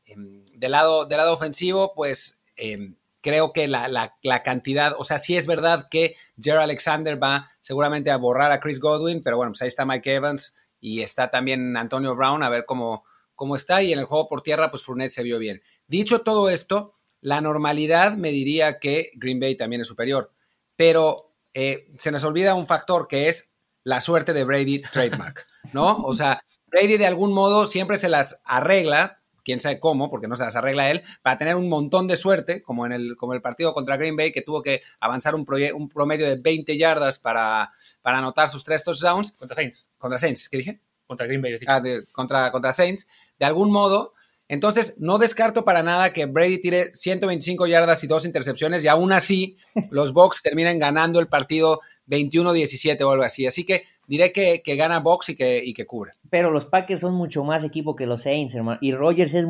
Em, 0.05 0.43
del, 0.53 0.71
lado, 0.71 1.05
del 1.05 1.17
lado 1.17 1.33
ofensivo, 1.33 1.93
pues 1.95 2.41
em, 2.55 2.95
creo 3.25 3.53
que 3.53 3.67
la, 3.67 4.13
cantidad, 4.43 4.93
o 4.99 5.03
sea, 5.03 5.17
sí 5.17 5.35
es 5.35 5.47
verdad 5.47 5.87
que 5.89 6.15
Jerry 6.39 6.61
Alexander 6.61 7.21
va 7.21 7.49
seguramente 7.65 8.11
a 8.11 8.17
borrar 8.17 8.51
a 8.51 8.59
Chris 8.59 8.79
Godwin, 8.79 9.23
pero 9.23 9.37
bueno, 9.37 9.51
pues 9.51 9.63
ahí 9.63 9.69
está 9.69 9.87
Mike 9.87 10.13
Evans 10.13 10.55
y 10.79 11.01
está 11.01 11.31
también 11.31 11.75
Antonio 11.75 12.15
Brown 12.15 12.43
a 12.43 12.49
ver 12.49 12.63
cómo, 12.63 13.05
cómo 13.33 13.55
está 13.55 13.81
y 13.81 13.91
en 13.91 13.97
el 13.97 14.05
juego 14.05 14.29
por 14.29 14.43
tierra, 14.43 14.69
pues 14.69 14.83
Fournette 14.83 15.09
se 15.09 15.23
vio 15.23 15.39
bien. 15.39 15.63
Dicho 15.87 16.21
todo 16.21 16.51
esto, 16.51 16.93
la 17.21 17.41
normalidad 17.41 18.17
me 18.17 18.29
diría 18.29 18.77
que 18.77 19.09
Green 19.15 19.39
Bay 19.39 19.57
también 19.57 19.81
es 19.81 19.87
superior, 19.87 20.31
pero 20.75 21.33
eh, 21.55 21.91
se 21.97 22.11
nos 22.11 22.23
olvida 22.23 22.53
un 22.53 22.67
factor 22.67 23.07
que 23.07 23.29
es 23.29 23.51
la 23.83 23.99
suerte 23.99 24.33
de 24.33 24.43
Brady 24.43 24.83
trademark, 24.93 25.47
¿no? 25.73 26.03
O 26.03 26.13
sea, 26.13 26.43
Brady 26.67 26.97
de 26.97 27.07
algún 27.07 27.33
modo 27.33 27.65
siempre 27.65 27.97
se 27.97 28.09
las 28.09 28.43
arregla 28.45 29.23
quién 29.45 29.61
sabe 29.61 29.79
cómo, 29.79 30.09
porque 30.09 30.27
no 30.27 30.35
se 30.35 30.43
las 30.43 30.55
arregla 30.57 30.89
él, 30.91 31.03
para 31.21 31.37
tener 31.37 31.55
un 31.55 31.69
montón 31.69 32.07
de 32.07 32.17
suerte, 32.17 32.61
como 32.61 32.85
en 32.85 32.91
el, 32.91 33.15
como 33.15 33.33
el 33.33 33.41
partido 33.41 33.73
contra 33.73 33.95
Green 33.95 34.17
Bay, 34.17 34.33
que 34.33 34.41
tuvo 34.41 34.61
que 34.61 34.81
avanzar 34.99 35.35
un, 35.35 35.45
un 35.75 35.89
promedio 35.89 36.27
de 36.27 36.35
20 36.35 36.77
yardas 36.77 37.19
para, 37.19 37.71
para 38.01 38.17
anotar 38.17 38.49
sus 38.49 38.65
tres 38.65 38.83
touchdowns. 38.83 39.33
Contra 39.33 39.55
Saints. 39.55 39.87
Contra 39.97 40.19
Saints, 40.19 40.49
¿qué 40.49 40.57
dije? 40.57 40.81
Contra 41.07 41.27
Green 41.27 41.41
Bay. 41.41 41.59
Ah, 41.67 41.81
contra, 42.11 42.51
contra 42.51 42.73
Saints. 42.73 43.07
De 43.37 43.45
algún 43.45 43.71
modo, 43.71 44.13
entonces, 44.47 44.95
no 44.99 45.17
descarto 45.17 45.65
para 45.65 45.81
nada 45.81 46.13
que 46.13 46.25
Brady 46.27 46.61
tire 46.61 46.93
125 46.93 47.65
yardas 47.67 48.03
y 48.03 48.07
dos 48.07 48.25
intercepciones 48.25 48.83
y 48.83 48.87
aún 48.87 49.11
así 49.11 49.57
los 49.89 50.13
Bucks 50.13 50.43
terminen 50.43 50.77
ganando 50.77 51.19
el 51.19 51.27
partido 51.27 51.81
21-17 52.07 53.01
o 53.03 53.11
algo 53.11 53.23
así. 53.23 53.47
Así 53.47 53.65
que 53.65 53.85
diré 54.07 54.31
que, 54.31 54.61
gana 54.75 54.99
Box 54.99 55.29
y 55.29 55.35
que, 55.35 55.63
y 55.63 55.73
que 55.73 55.85
cubre. 55.85 56.13
Pero 56.29 56.51
los 56.51 56.65
Packers 56.65 57.01
son 57.01 57.13
mucho 57.15 57.43
más 57.43 57.63
equipo 57.63 57.95
que 57.95 58.05
los 58.05 58.23
Saints, 58.23 58.55
hermano. 58.55 58.77
Y 58.81 58.93
Rogers 58.93 59.33
es, 59.33 59.45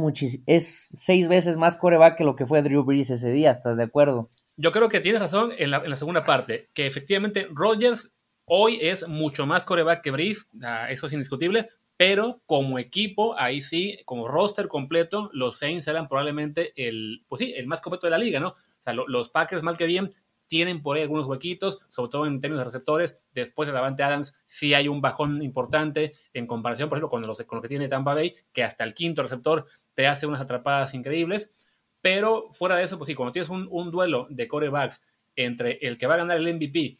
es 0.46 0.90
seis 0.94 1.28
veces 1.28 1.58
más 1.58 1.76
coreback 1.76 2.18
que 2.18 2.24
lo 2.24 2.36
que 2.36 2.46
fue 2.46 2.62
Drew 2.62 2.84
Brees 2.84 3.10
ese 3.10 3.32
día, 3.32 3.52
¿estás 3.52 3.78
de 3.78 3.84
acuerdo? 3.84 4.30
Yo 4.58 4.72
creo 4.72 4.88
que 4.90 5.02
tienes 5.02 5.22
razón 5.22 5.52
en 5.58 5.72
la, 5.72 5.96
segunda 5.98 6.26
parte, 6.26 6.70
que 6.74 6.86
efectivamente 6.86 7.48
Rogers 7.52 8.14
hoy 8.46 8.80
es 8.82 9.08
mucho 9.08 9.46
más 9.46 9.66
coreback 9.66 10.02
que 10.02 10.12
Brees, 10.12 10.48
ah, 10.64 10.90
eso 10.90 11.08
es 11.08 11.14
indiscutible, 11.14 11.70
pero 11.98 12.42
como 12.46 12.80
equipo, 12.80 13.38
ahí 13.38 13.62
sí, 13.62 14.00
como 14.06 14.28
roster 14.28 14.68
completo, 14.68 15.30
los 15.34 15.58
Saints 15.60 15.88
eran 15.88 16.08
probablemente 16.08 16.72
el, 16.76 17.26
pues 17.28 17.40
sí, 17.40 17.54
el 17.56 17.68
más 17.68 17.82
completo 17.82 18.08
de 18.08 18.12
la 18.12 18.18
liga, 18.18 18.40
¿no? 18.40 18.50
O 18.50 18.84
sea, 18.84 18.94
los 18.94 19.30
Packers, 19.30 19.64
mal 19.64 19.78
que 19.78 19.86
bien, 19.86 20.14
tienen 20.56 20.82
por 20.82 20.96
ahí 20.96 21.04
algunos 21.04 21.28
huequitos, 21.28 21.80
sobre 21.90 22.12
todo 22.12 22.26
en 22.26 22.40
términos 22.40 22.62
de 22.62 22.64
receptores. 22.64 23.20
Después 23.34 23.68
de 23.68 23.74
Davante 23.74 24.04
Adams 24.04 24.34
sí 24.46 24.74
hay 24.74 24.88
un 24.88 25.02
bajón 25.02 25.44
importante 25.44 26.14
en 26.34 26.48
comparación, 26.48 26.88
por 26.88 26.98
ejemplo, 26.98 27.10
con, 27.10 27.28
los, 27.28 27.42
con 27.44 27.58
lo 27.58 27.62
que 27.62 27.68
tiene 27.68 27.90
Tampa 27.90 28.14
Bay, 28.14 28.38
que 28.54 28.64
hasta 28.64 28.86
el 28.86 28.94
quinto 28.94 29.22
receptor 29.22 29.66
te 29.96 30.08
hace 30.08 30.28
unas 30.28 30.40
atrapadas 30.40 30.94
increíbles. 30.94 31.52
Pero 32.00 32.54
fuera 32.54 32.78
de 32.78 32.86
eso, 32.86 32.98
pues 32.98 33.10
sí, 33.10 33.16
cuando 33.16 33.34
tienes 33.34 33.50
un, 33.50 33.68
un 33.70 33.92
duelo 33.92 34.28
de 34.30 34.48
corebacks 34.48 35.02
entre 35.36 35.78
el 35.82 35.98
que 35.98 36.08
va 36.08 36.14
a 36.14 36.20
ganar 36.20 36.38
el 36.38 36.56
MVP 36.56 37.00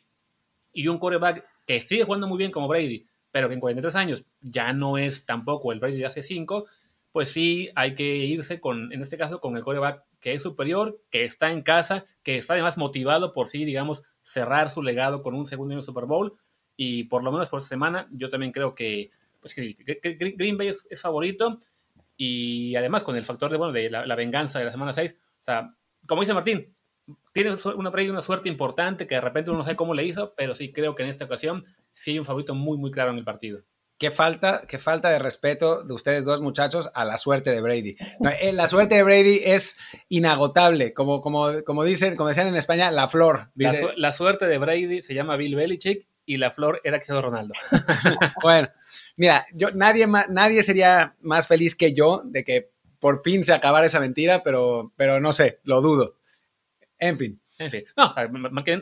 y 0.74 0.88
un 0.90 1.00
coreback 1.00 1.46
que 1.66 1.80
sigue 1.80 2.04
jugando 2.04 2.28
muy 2.28 2.38
bien 2.38 2.52
como 2.52 2.68
Brady, 2.68 3.08
pero 3.32 3.48
que 3.48 3.54
en 3.54 3.62
43 3.62 3.96
años 3.96 4.26
ya 4.42 4.74
no 4.74 4.98
es 4.98 5.26
tampoco 5.26 5.72
el 5.72 5.80
Brady 5.80 6.00
de 6.00 6.08
hace 6.08 6.24
5, 6.24 6.66
pues 7.14 7.32
sí 7.32 7.70
hay 7.74 7.96
que 7.96 8.18
irse 8.18 8.60
con, 8.60 8.92
en 8.92 9.02
este 9.02 9.18
caso, 9.18 9.40
con 9.40 9.56
el 9.56 9.64
coreback 9.64 10.04
que 10.26 10.34
es 10.34 10.42
superior, 10.42 11.00
que 11.12 11.24
está 11.24 11.52
en 11.52 11.62
casa, 11.62 12.04
que 12.24 12.38
está 12.38 12.54
además 12.54 12.80
motivado 12.80 13.32
por 13.32 13.48
sí, 13.48 13.64
digamos, 13.64 14.02
cerrar 14.24 14.72
su 14.72 14.82
legado 14.82 15.22
con 15.22 15.36
un 15.36 15.46
segundo 15.46 15.76
año 15.76 15.84
Super 15.84 16.06
Bowl. 16.06 16.34
Y 16.76 17.04
por 17.04 17.22
lo 17.22 17.32
menos 17.32 17.48
por 17.48 17.60
esta 17.60 17.70
semana, 17.70 18.08
yo 18.10 18.28
también 18.28 18.52
creo 18.52 18.74
que, 18.74 19.12
pues, 19.40 19.54
Green 19.56 20.58
Bay 20.58 20.70
es, 20.70 21.00
favorito. 21.00 21.60
Y 22.18 22.76
además 22.76 23.04
con 23.04 23.16
el 23.16 23.24
factor 23.24 23.52
de, 23.52 23.58
bueno, 23.60 23.72
de 23.72 23.88
la, 23.92 24.16
venganza 24.16 24.58
de 24.58 24.66
la 24.66 24.72
semana 24.72 24.94
6. 24.94 25.16
O 25.16 25.44
sea, 25.44 25.76
como 26.08 26.22
dice 26.22 26.34
Martín, 26.34 26.76
tiene 27.32 27.56
una, 27.76 27.92
una 27.92 28.22
suerte 28.24 28.50
importante 28.50 29.06
que 29.06 29.14
de 29.14 29.22
repente 29.22 29.52
uno 29.52 29.60
no 29.60 29.64
sabe 29.64 29.76
cómo 29.76 29.94
le 29.94 30.06
hizo, 30.06 30.34
pero 30.36 30.56
sí 30.56 30.74
creo 30.74 30.96
que 30.96 31.04
en 31.04 31.10
esta 31.10 31.26
ocasión 31.26 31.64
sí 31.94 32.14
hay 32.14 32.18
un 32.18 32.26
favorito 32.26 32.56
muy, 32.56 32.80
muy 32.80 32.90
claro 32.90 33.12
en 33.12 33.20
el 33.20 33.26
partido. 33.26 33.62
Qué 33.98 34.12
falta, 34.12 34.64
qué 34.68 34.78
falta 34.78 35.10
de 35.10 35.20
respeto 35.20 35.86
de 35.86 35.94
ustedes 35.94 36.26
dos 36.26 36.42
muchachos 36.42 36.92
a 36.94 37.06
la 37.06 37.18
suerte 37.18 37.52
de 37.52 37.62
Brady. 37.62 37.96
Eh, 38.42 38.52
la 38.52 38.68
suerte 38.68 38.96
de 38.96 39.04
Brady 39.04 39.42
es 39.46 39.78
inagotable, 40.10 40.94
como, 40.94 41.22
como, 41.22 41.64
como 41.66 41.86
dicen, 41.86 42.18
como 42.18 42.28
decían 42.28 42.48
en 42.48 42.58
España, 42.58 42.92
la 42.92 43.08
flor. 43.08 43.52
La, 43.56 44.12
suerte 44.12 44.48
de 44.48 44.58
Brady 44.58 45.02
se 45.02 45.14
llama 45.14 45.38
Bill 45.38 45.56
Belichick 45.56 46.08
y 46.26 46.36
la 46.36 46.52
flor 46.52 46.82
era 46.84 46.98
Cristiano 46.98 47.22
Ronaldo. 47.22 47.54
bueno, 48.44 48.68
mira, 49.16 49.46
yo, 49.54 49.72
nadie, 49.72 50.08
nadie 50.08 50.62
sería 50.64 51.16
más 51.22 51.48
feliz 51.48 51.74
que 51.74 51.94
yo 51.94 52.22
de 52.26 52.44
que 52.44 52.72
por 53.00 53.22
fin 53.22 53.46
se 53.46 53.54
acabara 53.54 53.86
esa 53.86 54.02
mentira, 54.02 54.44
pero, 54.44 54.92
pero 54.98 55.22
no 55.22 55.32
sé, 55.32 55.60
lo 55.64 55.80
dudo. 55.80 56.18
En 57.00 57.18
fin. 57.18 57.42
En 57.58 57.72
fin, 57.72 57.86
no, 57.96 58.14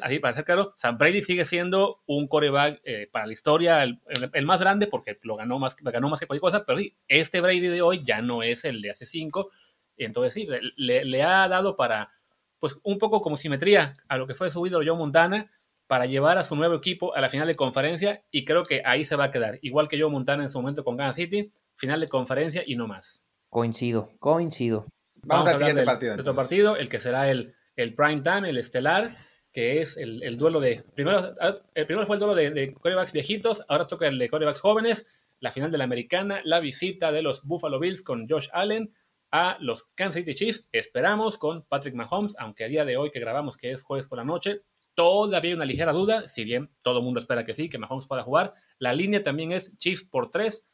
así 0.01 0.19
para 0.19 0.35
ser 0.35 0.45
claro, 0.45 0.73
Sam 0.77 0.97
Brady 0.97 1.21
sigue 1.21 1.45
siendo 1.45 2.01
un 2.07 2.27
coreback 2.27 2.81
eh, 2.83 3.07
para 3.11 3.27
la 3.27 3.33
historia, 3.33 3.83
el, 3.83 4.45
más 4.45 4.61
grande, 4.61 4.87
porque 4.87 5.19
lo 5.21 5.35
ganó 5.35 5.59
más, 5.59 5.75
ganó 5.75 6.09
más 6.09 6.19
que 6.19 6.25
cualquier 6.25 6.41
cosa, 6.41 6.65
pero 6.65 6.79
sí, 6.79 6.95
este 7.07 7.39
Brady 7.39 7.67
de 7.67 7.81
hoy 7.83 8.03
ya 8.03 8.21
no 8.21 8.41
es 8.41 8.65
el 8.65 8.81
de 8.81 8.89
hace 8.89 9.05
cinco, 9.05 9.51
entonces 9.95 10.33
sí, 10.33 10.47
le, 10.75 11.23
ha 11.23 11.47
dado 11.47 11.75
para, 11.75 12.13
pues 12.59 12.77
un 12.83 12.97
poco 12.97 13.21
como 13.21 13.37
simetría 13.37 13.93
a 14.07 14.17
lo 14.17 14.25
que 14.25 14.33
fue 14.33 14.49
su 14.49 14.65
ídolo 14.65 14.85
Joe 14.87 14.97
Montana, 14.97 15.51
para 15.85 16.07
llevar 16.07 16.39
a 16.39 16.43
su 16.43 16.55
nuevo 16.55 16.73
equipo 16.73 17.13
a 17.13 17.21
la 17.21 17.29
final 17.29 17.47
de 17.47 17.55
conferencia, 17.55 18.23
y 18.31 18.43
creo 18.43 18.63
que 18.63 18.81
ahí 18.85 19.05
se 19.05 19.15
va 19.15 19.25
a 19.25 19.31
quedar, 19.31 19.59
igual 19.61 19.87
que 19.87 20.01
Joe 20.01 20.09
Montana 20.09 20.41
en 20.41 20.49
su 20.49 20.59
momento 20.59 20.83
con 20.83 20.97
Kansas 20.97 21.17
City, 21.17 21.51
final 21.75 21.99
de 21.99 22.09
conferencia 22.09 22.63
y 22.65 22.75
no 22.75 22.87
más. 22.87 23.27
Coincido, 23.49 24.09
coincido. 24.17 24.87
Vamos, 25.25 25.45
al 25.45 25.57
siguiente 25.57 25.83
partido. 25.83 26.15
Otro 26.15 26.33
partido, 26.33 26.75
el 26.75 26.89
que 26.89 26.99
será 26.99 27.29
el 27.29 27.55
el 27.75 27.95
prime 27.95 28.21
time, 28.21 28.49
el 28.49 28.57
estelar, 28.57 29.15
que 29.51 29.81
es 29.81 29.97
el, 29.97 30.37
duelo 30.37 30.59
de. 30.59 30.83
Primero, 30.95 31.35
el 31.73 31.85
primero 31.85 32.07
fue 32.07 32.15
el 32.15 32.19
duelo 32.19 32.35
de, 32.35 32.51
de 32.51 32.73
corebacks 32.73 33.13
viejitos, 33.13 33.63
ahora 33.67 33.87
toca 33.87 34.07
el 34.07 34.17
de 34.17 34.29
corebacks 34.29 34.61
jóvenes, 34.61 35.07
la 35.39 35.51
final 35.51 35.71
de 35.71 35.77
la 35.77 35.83
americana, 35.83 36.41
la 36.43 36.59
visita 36.59 37.11
de 37.11 37.21
los 37.21 37.43
Buffalo 37.43 37.79
Bills 37.79 38.01
con 38.01 38.27
Josh 38.27 38.47
Allen 38.53 38.93
a 39.33 39.57
los 39.59 39.85
Kansas 39.95 40.21
City 40.21 40.35
Chiefs. 40.35 40.67
Esperamos 40.71 41.39
con 41.39 41.63
Patrick 41.63 41.95
Mahomes, 41.95 42.35
aunque 42.37 42.65
a 42.65 42.67
día 42.67 42.85
de 42.85 42.97
hoy 42.97 43.09
que 43.09 43.19
grabamos, 43.19 43.57
que 43.57 43.71
es 43.71 43.81
jueves 43.81 44.07
por 44.07 44.19
la 44.19 44.23
noche, 44.23 44.61
todavía 44.93 45.49
hay 45.49 45.55
una 45.55 45.65
ligera 45.65 45.91
duda, 45.91 46.27
si 46.27 46.43
bien 46.43 46.69
todo 46.83 46.99
el 46.99 47.03
mundo 47.03 47.19
espera 47.19 47.43
que 47.43 47.55
sí, 47.55 47.67
que 47.67 47.79
Mahomes 47.79 48.07
pueda 48.07 48.21
jugar. 48.21 48.53
La 48.77 48.93
línea 48.93 49.23
también 49.23 49.51
es 49.51 49.75
Chiefs 49.79 50.03
por 50.03 50.29
tres. 50.29 50.67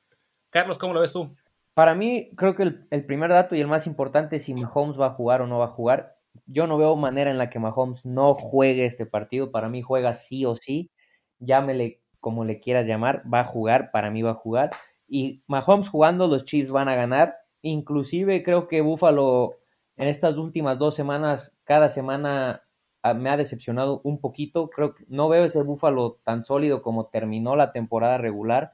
Carlos, 0.50 0.78
¿cómo 0.78 0.94
lo 0.94 1.00
ves 1.00 1.14
tú? 1.14 1.34
Para 1.74 1.96
mí, 1.96 2.32
creo 2.36 2.56
que 2.56 2.64
el, 2.64 3.06
primer 3.06 3.30
dato 3.30 3.56
y 3.56 3.62
el 3.62 3.68
más 3.68 3.88
importante 3.88 4.36
es 4.36 4.44
si 4.44 4.54
Mahomes 4.54 5.00
va 5.00 5.08
a 5.08 5.14
jugar 5.14 5.42
o 5.42 5.48
no 5.48 5.60
va 5.60 5.66
a 5.66 5.70
jugar. 5.70 6.19
Yo 6.46 6.68
no 6.68 6.78
veo 6.78 6.96
manera 6.96 7.32
en 7.32 7.38
la 7.38 7.50
que 7.50 7.60
Mahomes 7.60 8.06
no 8.06 8.34
juegue 8.36 8.86
este 8.86 9.06
partido. 9.06 9.52
Para 9.52 9.70
mí 9.70 9.82
juega 9.82 10.14
sí 10.14 10.46
o 10.46 10.56
sí. 10.56 10.92
Llámele 11.40 12.02
como 12.20 12.44
le 12.46 12.60
quieras 12.60 12.88
llamar, 12.88 13.24
va 13.32 13.42
a 13.42 13.46
jugar. 13.46 13.92
Para 13.92 14.12
mí 14.12 14.22
va 14.22 14.32
a 14.32 14.36
jugar. 14.36 14.70
Y 15.08 15.44
Mahomes 15.48 15.90
jugando, 15.90 16.28
los 16.28 16.46
Chiefs 16.46 16.72
van 16.72 16.90
a 16.90 16.96
ganar. 16.96 17.36
Inclusive 17.62 18.44
creo 18.44 18.68
que 18.68 18.82
Buffalo 18.82 19.60
en 20.00 20.08
estas 20.08 20.38
últimas 20.38 20.80
dos 20.80 20.96
semanas, 20.96 21.54
cada 21.66 21.90
semana 21.90 22.64
ah, 23.04 23.14
me 23.14 23.30
ha 23.30 23.36
decepcionado 23.36 24.00
un 24.06 24.22
poquito. 24.22 24.70
Creo 24.70 24.96
que 24.96 25.04
no 25.10 25.28
veo 25.28 25.44
ese 25.44 25.62
Buffalo 25.62 26.20
tan 26.24 26.46
sólido 26.46 26.82
como 26.82 27.08
terminó 27.08 27.58
la 27.58 27.74
temporada 27.74 28.18
regular. 28.18 28.74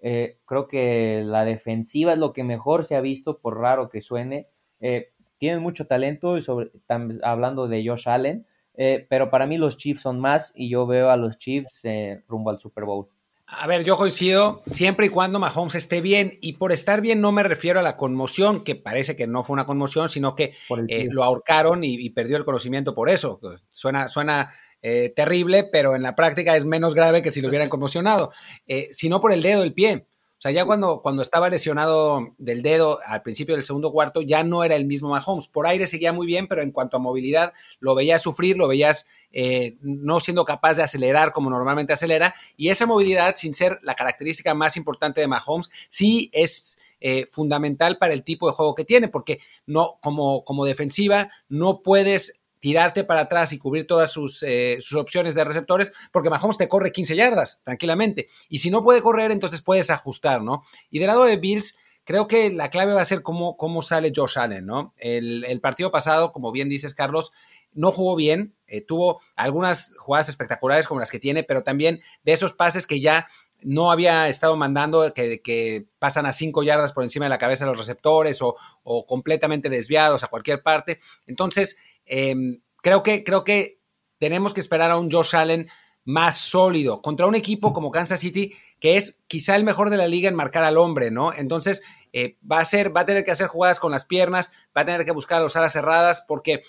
Eh, 0.00 0.38
creo 0.46 0.68
que 0.68 1.22
la 1.26 1.44
defensiva 1.44 2.14
es 2.14 2.18
lo 2.18 2.32
que 2.32 2.42
mejor 2.42 2.86
se 2.86 2.96
ha 2.96 3.02
visto, 3.02 3.38
por 3.38 3.58
raro 3.58 3.90
que 3.90 4.00
suene. 4.00 4.48
Eh, 4.80 5.11
tienen 5.42 5.60
mucho 5.60 5.88
talento, 5.88 6.40
sobre, 6.40 6.70
hablando 7.24 7.66
de 7.66 7.84
Josh 7.84 8.08
Allen, 8.08 8.46
eh, 8.74 9.04
pero 9.10 9.28
para 9.28 9.44
mí 9.44 9.58
los 9.58 9.76
Chiefs 9.76 10.02
son 10.02 10.20
más 10.20 10.52
y 10.54 10.68
yo 10.70 10.86
veo 10.86 11.10
a 11.10 11.16
los 11.16 11.36
Chiefs 11.36 11.82
rumbo 12.28 12.50
al 12.50 12.60
Super 12.60 12.84
Bowl. 12.84 13.08
A 13.44 13.66
ver, 13.66 13.82
yo 13.82 13.96
coincido 13.96 14.62
siempre 14.68 15.06
y 15.06 15.08
cuando 15.08 15.40
Mahomes 15.40 15.74
esté 15.74 16.00
bien. 16.00 16.38
Y 16.40 16.52
por 16.52 16.70
estar 16.70 17.00
bien 17.00 17.20
no 17.20 17.32
me 17.32 17.42
refiero 17.42 17.80
a 17.80 17.82
la 17.82 17.96
conmoción, 17.96 18.62
que 18.62 18.76
parece 18.76 19.16
que 19.16 19.26
no 19.26 19.42
fue 19.42 19.54
una 19.54 19.66
conmoción, 19.66 20.08
sino 20.08 20.36
que 20.36 20.54
eh, 20.86 21.08
lo 21.10 21.24
ahorcaron 21.24 21.82
y, 21.82 22.08
perdió 22.10 22.36
el 22.36 22.44
conocimiento 22.44 22.94
por 22.94 23.10
eso. 23.10 23.40
Suena, 23.72 24.10
suena 24.10 24.54
eh, 24.80 25.12
terrible, 25.14 25.68
pero 25.72 25.96
en 25.96 26.02
la 26.02 26.14
práctica 26.14 26.54
es 26.54 26.64
menos 26.64 26.94
grave 26.94 27.20
que 27.20 27.32
si 27.32 27.40
lo 27.40 27.48
hubieran 27.48 27.68
conmocionado. 27.68 28.30
Eh, 28.68 28.90
sino 28.92 29.20
por 29.20 29.32
el 29.32 29.42
dedo 29.42 29.62
del 29.62 29.74
pie. 29.74 30.06
O 30.42 30.48
sea, 30.48 30.50
ya 30.50 30.64
cuando, 30.64 31.02
cuando 31.02 31.22
estaba 31.22 31.48
lesionado 31.48 32.34
del 32.36 32.62
dedo 32.62 32.98
al 33.06 33.22
principio 33.22 33.54
del 33.54 33.62
segundo 33.62 33.92
cuarto, 33.92 34.22
ya 34.22 34.42
no 34.42 34.64
era 34.64 34.74
el 34.74 34.86
mismo 34.86 35.08
Mahomes. 35.10 35.46
Por 35.46 35.68
aire 35.68 35.86
seguía 35.86 36.12
muy 36.12 36.26
bien, 36.26 36.48
pero 36.48 36.62
en 36.62 36.72
cuanto 36.72 36.96
a 36.96 37.00
movilidad, 37.00 37.52
lo 37.78 37.94
veías 37.94 38.22
sufrir, 38.22 38.56
lo 38.56 38.66
veías 38.66 39.06
eh, 39.30 39.76
no 39.82 40.18
siendo 40.18 40.44
capaz 40.44 40.74
de 40.74 40.82
acelerar 40.82 41.32
como 41.32 41.48
normalmente 41.48 41.92
acelera. 41.92 42.34
Y 42.56 42.70
esa 42.70 42.86
movilidad, 42.86 43.36
sin 43.36 43.54
ser 43.54 43.78
la 43.82 43.94
característica 43.94 44.52
más 44.52 44.76
importante 44.76 45.20
de 45.20 45.28
Mahomes, 45.28 45.70
sí 45.88 46.28
es 46.32 46.80
eh, 47.00 47.26
fundamental 47.30 47.98
para 47.98 48.12
el 48.12 48.24
tipo 48.24 48.48
de 48.48 48.54
juego 48.56 48.74
que 48.74 48.84
tiene, 48.84 49.06
porque 49.06 49.38
no, 49.66 50.00
como, 50.02 50.44
como 50.44 50.64
defensiva, 50.64 51.30
no 51.48 51.82
puedes 51.82 52.41
tirarte 52.62 53.02
para 53.02 53.22
atrás 53.22 53.52
y 53.52 53.58
cubrir 53.58 53.88
todas 53.88 54.12
sus, 54.12 54.40
eh, 54.44 54.78
sus, 54.80 54.96
opciones 54.96 55.34
de 55.34 55.42
receptores, 55.42 55.92
porque 56.12 56.30
Mahomes 56.30 56.58
te 56.58 56.68
corre 56.68 56.92
15 56.92 57.16
yardas 57.16 57.60
tranquilamente. 57.64 58.28
Y 58.48 58.58
si 58.58 58.70
no 58.70 58.84
puede 58.84 59.02
correr, 59.02 59.32
entonces 59.32 59.62
puedes 59.62 59.90
ajustar, 59.90 60.42
¿no? 60.42 60.62
Y 60.88 61.00
del 61.00 61.08
lado 61.08 61.24
de 61.24 61.38
Bills, 61.38 61.76
creo 62.04 62.28
que 62.28 62.50
la 62.50 62.70
clave 62.70 62.94
va 62.94 63.02
a 63.02 63.04
ser 63.04 63.22
cómo, 63.22 63.56
cómo 63.56 63.82
sale 63.82 64.12
Josh 64.14 64.38
Allen, 64.38 64.64
¿no? 64.64 64.94
El, 64.96 65.44
el, 65.44 65.60
partido 65.60 65.90
pasado, 65.90 66.30
como 66.30 66.52
bien 66.52 66.68
dices, 66.68 66.94
Carlos, 66.94 67.32
no 67.72 67.90
jugó 67.90 68.14
bien, 68.14 68.54
eh, 68.68 68.80
tuvo 68.80 69.20
algunas 69.34 69.96
jugadas 69.98 70.28
espectaculares 70.28 70.86
como 70.86 71.00
las 71.00 71.10
que 71.10 71.18
tiene, 71.18 71.42
pero 71.42 71.64
también 71.64 72.00
de 72.22 72.32
esos 72.32 72.52
pases 72.52 72.86
que 72.86 73.00
ya 73.00 73.26
no 73.62 73.90
había 73.90 74.28
estado 74.28 74.56
mandando, 74.56 75.12
que, 75.14 75.40
que 75.40 75.86
pasan 75.98 76.26
a 76.26 76.32
cinco 76.32 76.62
yardas 76.62 76.92
por 76.92 77.04
encima 77.04 77.26
de 77.26 77.30
la 77.30 77.38
cabeza 77.38 77.64
de 77.64 77.70
los 77.70 77.78
receptores 77.78 78.40
o, 78.42 78.56
completamente 79.06 79.68
desviados 79.68 80.24
a 80.24 80.28
cualquier 80.28 80.62
parte. 80.62 81.00
Entonces, 81.26 81.78
em, 82.12 82.60
creo, 82.82 83.02
que, 83.02 83.24
creo 83.24 83.44
que 83.44 83.80
tenemos 84.18 84.54
que 84.54 84.60
esperar 84.60 84.90
a 84.90 84.98
un 84.98 85.10
Josh 85.10 85.34
Allen 85.34 85.68
más 86.04 86.38
sólido 86.38 87.00
contra 87.00 87.26
un 87.26 87.34
equipo 87.34 87.72
como 87.72 87.90
Kansas 87.90 88.20
City, 88.20 88.54
que 88.80 88.96
es 88.96 89.20
quizá 89.28 89.56
el 89.56 89.64
mejor 89.64 89.90
de 89.90 89.96
la 89.96 90.08
liga 90.08 90.28
en 90.28 90.34
marcar 90.34 90.64
al 90.64 90.76
hombre, 90.76 91.10
¿no? 91.10 91.32
Entonces, 91.32 91.82
eh, 92.12 92.36
va, 92.50 92.58
a 92.58 92.64
ser, 92.64 92.94
va 92.94 93.02
a 93.02 93.06
tener 93.06 93.24
que 93.24 93.30
hacer 93.30 93.46
jugadas 93.46 93.80
con 93.80 93.92
las 93.92 94.04
piernas, 94.04 94.50
va 94.76 94.82
a 94.82 94.86
tener 94.86 95.04
que 95.04 95.12
buscar 95.12 95.40
los 95.40 95.56
alas 95.56 95.72
cerradas, 95.72 96.24
porque 96.26 96.62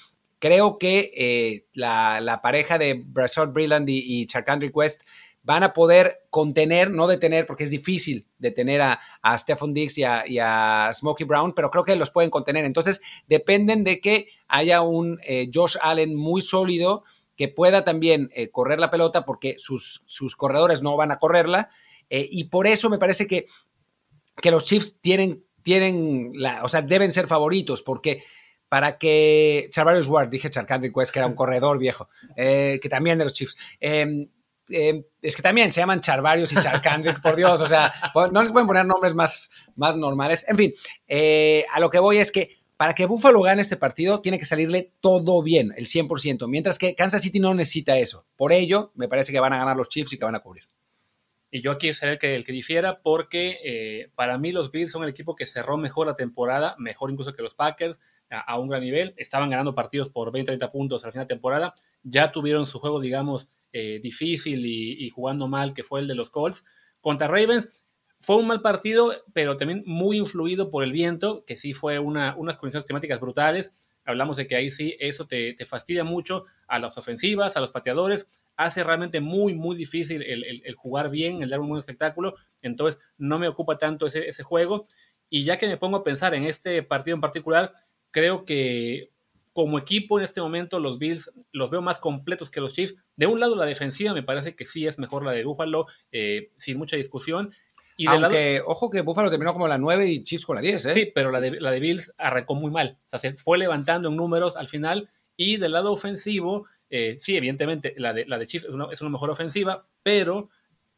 Creo 0.44 0.78
que 0.78 1.14
eh, 1.16 1.68
la, 1.72 2.42
pareja 2.44 2.78
de 2.78 3.02
Brasol 3.02 3.54
Brilland 3.54 3.88
y, 3.90 4.04
y 4.06 4.28
Charkandrick 4.28 4.76
West 4.76 5.04
van 5.44 5.64
a 5.64 5.74
poder 5.74 6.22
contener, 6.30 6.90
no 6.90 7.06
detener, 7.08 7.46
porque 7.46 7.66
es 7.66 7.70
difícil 7.70 8.28
detener 8.38 8.82
a, 8.82 9.02
a 9.22 9.38
Stephon 9.38 9.74
Diggs 9.74 9.98
y 9.98 10.04
a, 10.04 10.92
Smokey 10.94 11.26
Brown, 11.26 11.54
pero 11.54 11.70
creo 11.70 11.84
que 11.84 11.96
los 11.96 12.10
pueden 12.10 12.32
contener. 12.32 12.66
Entonces, 12.66 13.02
dependen 13.28 13.84
de 13.84 14.00
que 14.00 14.30
haya 14.48 14.82
un 14.82 15.20
eh, 15.24 15.50
Josh 15.54 15.78
Allen 15.82 16.16
muy 16.16 16.42
sólido 16.42 17.04
que 17.36 17.50
pueda 17.50 17.84
también 17.84 18.30
eh, 18.34 18.50
correr 18.50 18.80
la 18.80 18.92
pelota, 18.92 19.26
porque 19.26 19.56
sus, 19.58 20.04
sus, 20.06 20.36
corredores 20.36 20.82
no 20.82 20.96
van 20.96 21.12
a 21.12 21.20
correrla. 21.20 21.70
y 22.10 22.46
por 22.46 22.68
eso 22.68 22.90
me 22.90 23.00
parece 23.00 23.28
que, 23.28 23.48
que 24.42 24.52
los 24.52 24.66
Chiefs 24.66 25.00
tienen, 25.02 25.46
tienen 25.64 26.32
la, 26.36 26.64
o 26.64 26.68
sea, 26.68 26.82
deben 26.82 27.12
ser 27.12 27.28
favoritos, 27.28 27.82
porque 27.82 28.24
para 28.74 28.98
que 28.98 29.68
Charvarius 29.70 30.08
Ward, 30.08 30.30
dije 30.30 30.50
Charkandrick 30.50 30.98
West, 30.98 31.14
que 31.14 31.20
era 31.20 31.28
un 31.28 31.36
corredor 31.36 31.78
viejo, 31.78 32.10
eh, 32.36 32.80
que 32.82 32.90
también 32.90 33.20
de 33.20 33.26
los 33.26 33.36
Chiefs. 33.36 33.56
Em, 34.70 35.04
es 35.22 35.36
que 35.36 35.42
también 35.42 35.72
se 35.72 35.82
llaman 35.82 36.00
Charvarius 36.00 36.54
y 36.54 36.56
Charkandrick, 36.56 37.22
por 37.22 37.36
Dios, 37.36 37.62
o 37.62 37.68
sea, 37.68 37.94
no 38.32 38.42
les 38.42 38.52
pueden 38.52 38.68
poner 38.68 38.86
nombres 38.86 39.14
más, 39.14 39.52
más 39.76 39.96
normales. 39.96 40.46
En 40.48 40.58
fin, 40.58 40.74
eh, 41.08 41.66
a 41.74 41.80
lo 41.80 41.90
que 41.90 42.00
voy 42.00 42.18
es 42.18 42.32
que 42.32 42.58
para 42.78 42.96
que 42.96 43.06
Buffalo 43.06 43.42
gane 43.42 43.62
este 43.62 43.78
partido, 43.78 44.22
tiene 44.22 44.40
que 44.40 44.46
salirle 44.46 44.94
todo 45.00 45.44
bien, 45.44 45.74
el 45.78 45.86
100%, 45.86 46.48
mientras 46.48 46.78
que 46.78 46.96
Kansas 46.96 47.22
City 47.22 47.40
no 47.40 47.54
necesita 47.54 47.98
eso. 47.98 48.26
Por 48.36 48.52
ello, 48.52 48.92
me 48.96 49.08
parece 49.08 49.32
que 49.32 49.40
van 49.40 49.54
a 49.54 49.58
ganar 49.58 49.78
los 49.78 49.90
Chiefs 49.90 50.14
y 50.14 50.18
que 50.18 50.26
van 50.26 50.36
a 50.36 50.40
cubrir. 50.40 50.64
Y 51.52 51.62
yo 51.62 51.72
aquí 51.72 51.94
seré 51.94 52.14
el 52.14 52.20
que, 52.20 52.36
el 52.36 52.44
que 52.44 52.52
difiera 52.52 53.00
porque 53.02 53.60
eh, 53.64 54.10
para 54.16 54.40
mí 54.40 54.52
los 54.52 54.72
Bills 54.72 54.92
son 54.92 55.04
el 55.04 55.10
equipo 55.10 55.36
que 55.36 55.46
cerró 55.46 55.78
mejor 55.78 56.08
la 56.08 56.16
temporada, 56.16 56.76
mejor 56.80 57.12
incluso 57.12 57.34
que 57.36 57.44
los 57.44 57.54
Packers 57.54 58.00
a, 58.30 58.58
un 58.58 58.70
gran 58.70 58.82
nivel, 58.82 59.14
estaban 59.18 59.50
ganando 59.50 59.76
partidos 59.76 60.10
por 60.10 60.32
20, 60.32 60.48
30 60.48 60.72
puntos 60.72 61.06
al 61.06 61.12
final 61.12 61.28
de 61.28 61.36
temporada, 61.36 61.74
ya 62.04 62.32
tuvieron 62.32 62.66
su 62.66 62.80
juego, 62.80 63.00
digamos, 63.00 63.50
eh, 63.76 64.00
difícil 64.02 64.66
y, 64.68 65.10
jugando 65.10 65.48
mal, 65.48 65.74
que 65.74 65.84
fue 65.84 66.00
el 66.00 66.08
de 66.08 66.14
los 66.14 66.30
Colts. 66.30 66.64
Contra 67.02 67.28
Ravens 67.28 67.70
fue 68.22 68.38
un 68.38 68.46
mal 68.46 68.62
partido, 68.62 69.12
pero 69.34 69.58
también 69.58 69.82
muy 69.88 70.20
influido 70.20 70.70
por 70.70 70.84
el 70.84 70.92
viento, 70.92 71.44
que 71.46 71.58
sí 71.58 71.74
fue 71.74 71.98
una, 71.98 72.36
unas 72.38 72.58
condiciones 72.58 72.86
climáticas 72.86 73.20
brutales. 73.20 73.74
Hablamos 74.06 74.38
de 74.38 74.46
que 74.46 74.56
ahí 74.56 74.70
sí 74.70 74.96
eso 75.00 75.26
te, 75.26 75.58
fastidia 75.66 76.04
mucho 76.04 76.46
a 76.68 76.78
las 76.78 76.96
ofensivas, 77.00 77.58
a 77.58 77.62
los 77.62 77.72
pateadores, 77.72 78.30
hace 78.58 78.84
realmente 78.84 79.22
muy, 79.22 79.56
muy 79.56 79.76
difícil 79.76 80.22
el, 80.22 80.76
jugar 80.76 81.10
bien, 81.10 81.42
el 81.42 81.50
dar 81.50 81.60
un 81.60 81.70
buen 81.70 81.80
espectáculo. 81.80 82.36
Entonces, 82.62 83.02
no 83.18 83.40
me 83.40 83.48
ocupa 83.48 83.80
tanto 83.80 84.06
ese, 84.06 84.30
ese 84.30 84.44
juego. 84.44 84.86
Y 85.32 85.46
ya 85.46 85.58
que 85.58 85.68
me 85.68 85.78
pongo 85.78 85.98
a 85.98 86.04
pensar 86.04 86.36
en 86.36 86.44
este 86.44 86.84
partido 86.84 87.16
en 87.16 87.22
particular, 87.22 87.74
creo 88.12 88.46
que 88.46 89.13
como 89.54 89.78
equipo 89.78 90.20
en 90.20 90.26
este 90.26 90.42
momento 90.42 90.80
los 90.80 90.98
Bills 90.98 91.32
los 91.52 91.70
veo 91.70 91.82
más 91.82 92.00
completos 92.00 92.50
que 92.50 92.60
los 92.60 92.74
Chiefs. 92.74 92.96
De 93.16 93.28
un 93.28 93.40
lado 93.40 93.56
la 93.56 93.66
defensiva 93.66 94.14
me 94.14 94.24
parece 94.24 94.56
que 94.56 94.66
sí 94.66 94.86
es 94.88 95.00
mejor 95.00 95.24
la 95.24 95.32
de 95.32 95.46
Buffalo, 95.46 95.86
eh, 96.12 96.52
sin 96.58 96.78
mucha 96.78 96.98
discusión. 96.98 97.54
Y 97.96 98.08
Aunque, 98.08 98.62
ojo 98.66 98.90
que 98.90 99.02
Buffalo 99.02 99.30
terminó 99.30 99.54
como 99.54 99.68
la 99.68 99.78
9 99.78 100.08
y 100.08 100.24
Chiefs 100.24 100.48
con 100.48 100.56
la 100.56 100.64
10, 100.64 100.88
¿eh? 100.88 100.94
Sí, 100.94 101.12
pero 101.14 101.30
la 101.30 101.40
de, 101.40 101.62
la 101.62 101.70
de 101.70 101.80
Bills 101.80 102.12
arrancó 102.18 102.56
muy 102.56 102.72
mal. 102.72 102.98
O 103.06 103.10
sea, 103.10 103.20
se 103.20 103.34
fue 103.36 103.60
levantando 103.60 104.10
en 104.10 104.16
números 104.16 104.58
al 104.58 104.68
final. 104.68 105.12
Y 105.38 105.58
del 105.58 105.74
lado 105.74 105.92
ofensivo, 105.92 106.66
eh, 106.90 107.18
sí, 107.22 107.38
evidentemente, 107.38 107.94
la 107.98 108.14
de, 108.14 108.26
la 108.26 108.40
de 108.40 108.48
Chiefs 108.48 108.66
es 108.66 108.74
una, 108.74 108.88
es 108.92 109.00
una 109.02 109.12
mejor 109.12 109.30
ofensiva, 109.30 109.86
pero 110.02 110.50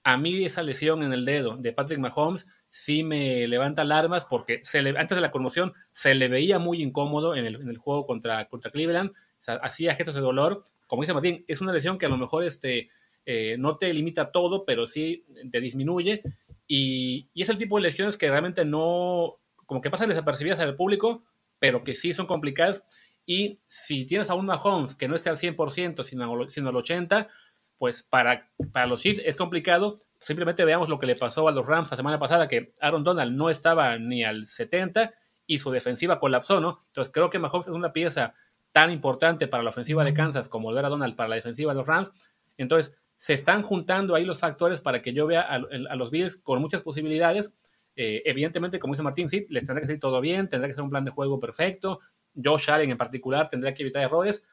a 0.03 0.17
mí 0.17 0.45
esa 0.45 0.63
lesión 0.63 1.03
en 1.03 1.11
el 1.11 1.25
dedo 1.25 1.57
de 1.57 1.73
Patrick 1.73 1.99
Mahomes 1.99 2.47
sí 2.75 3.03
me 3.03 3.47
levanta 3.47 3.83
alarmas 3.83 4.25
porque 4.25 4.59
se 4.65 4.81
le, 4.81 4.99
antes 4.99 5.15
de 5.15 5.21
la 5.21 5.31
conmoción 5.31 5.71
se 5.93 6.13
le 6.13 6.27
veía 6.27 6.59
muy 6.59 6.83
incómodo 6.83 7.33
en 7.33 7.45
el, 7.45 7.77
juego 7.77 8.05
contra, 8.05 8.49
contra 8.49 8.69
Cleveland, 8.69 9.13
hacía 9.47 9.95
gestos 9.95 10.13
de 10.13 10.19
dolor. 10.19 10.65
Como 10.85 11.01
dice 11.01 11.13
Martín, 11.13 11.45
es 11.47 11.61
una 11.61 11.71
lesión 11.71 11.97
que 11.97 12.05
a 12.05 12.09
lo 12.09 12.17
mejor 12.17 12.43
este, 12.43 12.89
eh, 13.25 13.55
no 13.57 13.77
te 13.77 13.93
limita 13.93 14.29
todo, 14.29 14.65
pero 14.65 14.87
sí 14.87 15.23
te 15.49 15.61
disminuye. 15.61 16.21
Y, 16.67 17.29
y, 17.33 17.43
es 17.43 17.47
el 17.47 17.57
tipo 17.57 17.77
de 17.77 17.83
lesiones 17.83 18.17
que 18.17 18.29
realmente 18.29 18.65
no, 18.65 19.37
como 19.65 19.79
que 19.79 19.89
pasan 19.89 20.09
desapercibidas 20.09 20.59
al 20.59 20.75
público, 20.75 21.23
pero 21.59 21.81
que 21.85 21.95
sí 21.95 22.13
son 22.13 22.25
complicadas. 22.25 22.83
Y 23.25 23.61
si 23.69 24.05
tienes 24.05 24.29
a 24.29 24.35
un 24.35 24.47
Mahomes 24.47 24.95
que 24.95 25.07
no 25.07 25.15
esté 25.15 25.29
al 25.29 25.37
100%, 25.37 26.03
sino, 26.03 26.49
sino 26.49 26.69
al 26.69 26.75
80%, 26.75 27.29
pues 27.77 28.03
para, 28.03 28.49
para 28.73 28.87
los 28.87 29.01
Chiefs 29.01 29.21
es 29.23 29.37
complicado, 29.37 30.01
Simplemente 30.19 30.65
veamos 30.65 30.89
lo 30.89 30.99
que 30.99 31.05
le 31.05 31.15
pasó 31.15 31.47
a 31.47 31.51
los 31.51 31.65
Rams 31.65 31.91
la 31.91 31.97
semana 31.97 32.19
pasada, 32.19 32.47
que 32.47 32.73
Aaron 32.79 33.03
Donald 33.03 33.35
no 33.35 33.49
estaba 33.49 33.97
ni 33.97 34.23
al 34.23 34.47
70 34.47 35.13
y 35.47 35.59
su 35.59 35.71
defensiva 35.71 36.19
colapsó, 36.19 36.59
¿no? 36.59 36.83
Entonces 36.87 37.13
creo 37.13 37.29
que 37.29 37.39
Mahomes 37.39 37.67
es 37.67 37.73
una 37.73 37.93
pieza 37.93 38.33
tan 38.71 38.91
importante 38.91 39.47
para 39.47 39.63
la 39.63 39.69
ofensiva 39.69 40.03
de 40.03 40.13
Kansas 40.13 40.49
como 40.49 40.67
volver 40.67 40.85
a 40.85 40.89
Donald 40.89 41.15
para 41.15 41.29
la 41.29 41.35
defensiva 41.35 41.71
de 41.71 41.77
los 41.77 41.87
Rams. 41.87 42.11
Entonces, 42.57 42.97
se 43.17 43.33
están 43.33 43.61
juntando 43.61 44.15
ahí 44.15 44.25
los 44.25 44.39
factores 44.39 44.81
para 44.81 45.01
que 45.01 45.13
yo 45.13 45.27
vea 45.27 45.41
a, 45.41 45.59
los 45.95 46.11
Bills 46.11 46.37
con 46.37 46.59
muchas 46.59 46.81
posibilidades. 46.81 47.55
Eh, 47.95 48.21
evidentemente, 48.25 48.79
como 48.79 48.93
dice 48.93 49.03
Martín, 49.03 49.29
sí, 49.29 49.45
les 49.49 49.65
tendrá 49.65 49.81
que 49.81 49.87
salir 49.87 50.01
todo 50.01 50.19
bien, 50.19 50.49
tendrá 50.49 50.67
que 50.67 50.73
ser 50.73 50.83
un 50.83 50.89
plan 50.89 51.05
de 51.05 51.11
juego 51.11 51.39
perfecto. 51.39 51.99
Josh 52.35 52.69
Allen 52.69 52.91
en 52.91 52.97
particular 52.97 53.49
tendrá 53.49 53.73
que 53.73 53.83
evitar 53.83 54.03
errores, 54.03 54.43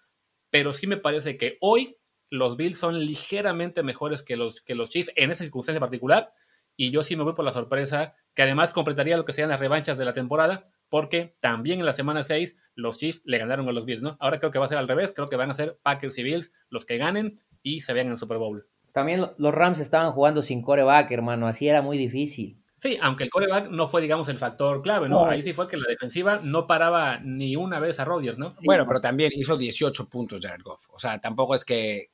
pero 0.50 0.72
sí 0.72 0.86
me 0.86 0.96
parece 0.96 1.36
que 1.36 1.58
hoy 1.60 1.98
los 2.32 2.56
Bills 2.56 2.78
son 2.78 2.98
ligeramente 2.98 3.82
mejores 3.82 4.22
que 4.22 4.36
los, 4.36 4.62
que 4.62 4.74
los 4.74 4.88
Chiefs 4.88 5.12
en 5.16 5.30
esa 5.30 5.44
circunstancia 5.44 5.80
particular. 5.80 6.32
Y 6.78 6.90
yo 6.90 7.02
sí 7.02 7.14
me 7.14 7.24
voy 7.24 7.34
por 7.34 7.44
la 7.44 7.52
sorpresa, 7.52 8.14
que 8.34 8.40
además 8.40 8.72
completaría 8.72 9.18
lo 9.18 9.26
que 9.26 9.34
sean 9.34 9.50
las 9.50 9.60
revanchas 9.60 9.98
de 9.98 10.06
la 10.06 10.14
temporada, 10.14 10.66
porque 10.88 11.36
también 11.40 11.80
en 11.80 11.84
la 11.84 11.92
semana 11.92 12.22
6 12.22 12.56
los 12.74 12.96
Chiefs 12.96 13.20
le 13.26 13.36
ganaron 13.36 13.68
a 13.68 13.72
los 13.72 13.84
Bills, 13.84 14.02
¿no? 14.02 14.16
Ahora 14.18 14.38
creo 14.38 14.50
que 14.50 14.58
va 14.58 14.64
a 14.64 14.68
ser 14.68 14.78
al 14.78 14.88
revés, 14.88 15.12
creo 15.14 15.28
que 15.28 15.36
van 15.36 15.50
a 15.50 15.54
ser 15.54 15.78
Packers 15.82 16.16
y 16.16 16.22
Bills 16.22 16.52
los 16.70 16.86
que 16.86 16.96
ganen 16.96 17.38
y 17.62 17.82
se 17.82 17.92
vean 17.92 18.06
en 18.06 18.12
el 18.12 18.18
Super 18.18 18.38
Bowl. 18.38 18.66
También 18.94 19.26
los 19.36 19.54
Rams 19.54 19.78
estaban 19.78 20.12
jugando 20.12 20.42
sin 20.42 20.62
coreback, 20.62 21.10
hermano, 21.10 21.48
así 21.48 21.68
era 21.68 21.82
muy 21.82 21.98
difícil. 21.98 22.61
Sí, 22.82 22.98
aunque 23.00 23.22
el 23.22 23.30
coreback 23.30 23.70
no 23.70 23.86
fue, 23.86 24.02
digamos, 24.02 24.28
el 24.28 24.38
factor 24.38 24.82
clave, 24.82 25.08
¿no? 25.08 25.24
Ahí 25.24 25.40
sí 25.40 25.52
fue 25.52 25.68
que 25.68 25.76
la 25.76 25.86
defensiva 25.86 26.40
no 26.42 26.66
paraba 26.66 27.20
ni 27.20 27.54
una 27.54 27.78
vez 27.78 28.00
a 28.00 28.04
Rodgers, 28.04 28.40
¿no? 28.40 28.56
bueno, 28.64 28.84
pero 28.88 29.00
también 29.00 29.30
hizo 29.36 29.56
18 29.56 30.08
puntos 30.08 30.40
Jared 30.42 30.64
Goff. 30.64 30.90
O 30.90 30.98
sea, 30.98 31.20
tampoco 31.20 31.54
es 31.54 31.64
que, 31.64 32.10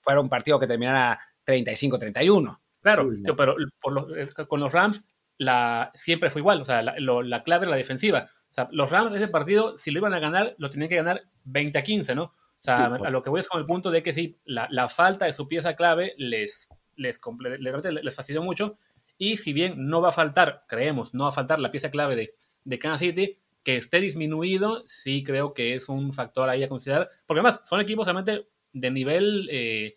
fuera 0.00 0.20
un 0.20 0.28
partido 0.28 0.58
que 0.58 0.66
terminara 0.66 1.20
35-31. 1.46 2.58
Claro, 2.82 3.08
pero 3.36 3.54
eh, 3.60 4.28
con 4.48 4.58
los 4.58 4.72
Rams 4.72 5.04
la, 5.38 5.92
siempre 5.94 6.28
fue 6.30 6.40
igual. 6.40 6.62
O 6.62 6.64
sea, 6.64 6.82
la, 6.82 6.96
la 6.98 7.44
clave 7.44 7.66
era 7.66 7.70
la 7.70 7.76
defensiva. 7.76 8.28
O 8.50 8.54
sea, 8.54 8.68
los 8.72 8.90
Rams 8.90 9.12
de 9.12 9.18
ese 9.18 9.28
partido, 9.28 9.78
si 9.78 9.92
lo 9.92 10.00
iban 10.00 10.12
a 10.12 10.18
ganar, 10.18 10.56
lo 10.58 10.70
tenían 10.70 10.88
que 10.88 10.96
ganar 10.96 11.22
20 11.44 11.78
a 11.78 11.84
15, 11.84 12.16
¿no? 12.16 12.24
O 12.24 12.64
sea, 12.64 12.86
a 12.86 13.10
lo 13.10 13.22
que 13.22 13.30
voy 13.30 13.38
es 13.38 13.48
con 13.48 13.60
el 13.60 13.66
punto 13.66 13.92
de 13.92 14.02
que 14.02 14.12
sí, 14.12 14.40
la, 14.44 14.88
falta 14.88 15.26
de 15.26 15.32
su 15.32 15.46
pieza 15.46 15.76
clave 15.76 16.14
les, 16.16 16.68
les, 16.96 17.20
les, 17.60 18.02
les 18.02 18.14
fastidió 18.16 18.42
mucho. 18.42 18.76
Y 19.24 19.38
si 19.38 19.54
bien 19.54 19.88
no 19.88 20.02
va 20.02 20.10
a 20.10 20.12
faltar, 20.12 20.64
creemos, 20.68 21.14
no 21.14 21.24
va 21.24 21.30
a 21.30 21.32
faltar 21.32 21.58
la 21.58 21.70
pieza 21.70 21.90
clave 21.90 22.14
de, 22.14 22.34
de 22.64 22.78
Kansas 22.78 23.00
City, 23.00 23.38
que 23.62 23.76
esté 23.76 23.98
disminuido, 23.98 24.82
sí 24.86 25.24
creo 25.24 25.54
que 25.54 25.74
es 25.74 25.88
un 25.88 26.12
factor 26.12 26.50
ahí 26.50 26.62
a 26.62 26.68
considerar. 26.68 27.08
Porque 27.24 27.40
además, 27.40 27.62
son 27.64 27.80
equipos 27.80 28.06
realmente 28.06 28.46
de 28.74 28.90
nivel 28.90 29.48
eh, 29.50 29.96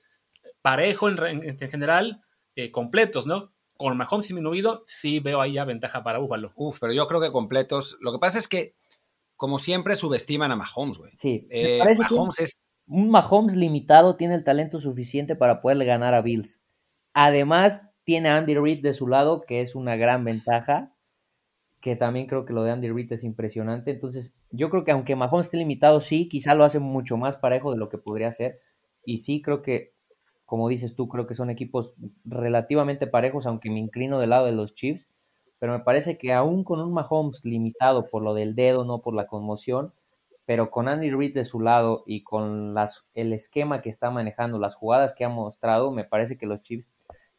parejo 0.62 1.10
en, 1.10 1.58
general, 1.58 2.24
eh, 2.56 2.72
completos, 2.72 3.28
¿no? 3.28 3.52
con 3.76 3.98
Mahomes 3.98 4.28
disminuido, 4.28 4.86
sí 4.88 5.20
veo 5.20 5.42
ahí 5.42 5.54
ya 5.54 5.66
ventaja 5.66 6.04
para 6.04 6.20
Búfalo. 6.20 6.54
Uf, 6.56 6.80
pero 6.80 6.94
yo 6.94 7.06
creo 7.08 7.20
que 7.20 7.32
completos. 7.32 7.98
Lo 8.00 8.14
que 8.14 8.20
pasa 8.20 8.40
es 8.40 8.48
que, 8.48 8.76
como 9.36 9.60
siempre, 9.60 9.96
subestiman 9.96 10.52
a 10.54 10.56
Mahomes, 10.56 10.98
güey. 11.00 11.12
Sí, 11.18 11.46
eh, 11.50 11.84
Mahomes 12.00 12.40
es. 12.40 12.64
Un 12.88 13.10
Mahomes 13.10 13.58
limitado 13.58 14.16
tiene 14.16 14.36
el 14.36 14.46
talento 14.46 14.80
suficiente 14.80 15.36
para 15.36 15.60
poderle 15.60 15.84
ganar 15.84 16.14
a 16.14 16.22
Bills. 16.22 16.62
Además, 17.14 17.82
tiene 18.08 18.30
a 18.30 18.38
Andy 18.38 18.56
Reid 18.56 18.82
de 18.82 18.94
su 18.94 19.06
lado, 19.06 19.42
que 19.42 19.60
es 19.60 19.76
una 19.76 19.98
gran 19.98 20.24
ventaja. 20.24 20.94
Que 21.82 21.98
también 21.98 22.26
creo 22.28 22.46
que 22.46 22.54
lo 22.54 22.64
de 22.64 22.72
Andy 22.72 22.90
Reid 22.90 23.12
es 23.12 23.26
impresionante. 23.26 23.92
Entonces, 23.92 24.34
yo 24.50 24.70
creo 24.70 24.86
que 24.86 24.92
aunque 24.92 25.18
Mahomes 25.18 25.48
esté 25.48 25.58
limitado, 25.58 26.00
sí, 26.00 26.30
quizá 26.30 26.56
lo 26.56 26.64
hace 26.64 26.80
mucho 26.80 27.18
más 27.18 27.36
parejo 27.36 27.74
de 27.74 27.78
lo 27.78 27.90
que 27.90 27.98
podría 27.98 28.32
ser. 28.32 28.62
Y 29.04 29.18
sí, 29.18 29.42
creo 29.42 29.62
que 29.62 29.92
como 30.46 30.70
dices 30.70 30.96
tú, 30.96 31.10
creo 31.10 31.28
que 31.28 31.36
son 31.36 31.50
equipos 31.50 31.96
relativamente 32.24 33.08
parejos, 33.08 33.46
aunque 33.46 33.70
me 33.70 33.80
inclino 33.80 34.20
del 34.20 34.30
lado 34.30 34.46
de 34.46 34.54
los 34.54 34.74
Chiefs. 34.74 35.10
Pero 35.60 35.74
me 35.74 35.84
parece 35.84 36.18
que 36.18 36.32
aún 36.32 36.64
con 36.64 36.80
un 36.80 36.94
Mahomes 36.94 37.44
limitado 37.44 38.08
por 38.10 38.24
lo 38.24 38.34
del 38.34 38.56
dedo, 38.56 38.86
no 38.86 39.02
por 39.02 39.14
la 39.14 39.28
conmoción, 39.28 39.92
pero 40.46 40.72
con 40.72 40.88
Andy 40.88 41.12
Reid 41.12 41.34
de 41.34 41.44
su 41.44 41.60
lado 41.60 42.06
y 42.08 42.24
con 42.24 42.74
las, 42.74 43.06
el 43.16 43.34
esquema 43.34 43.82
que 43.82 43.90
está 43.90 44.12
manejando, 44.12 44.60
las 44.60 44.76
jugadas 44.76 45.14
que 45.14 45.26
ha 45.26 45.30
mostrado, 45.30 45.92
me 45.92 46.06
parece 46.06 46.38
que 46.38 46.46
los 46.46 46.62
Chiefs 46.62 46.90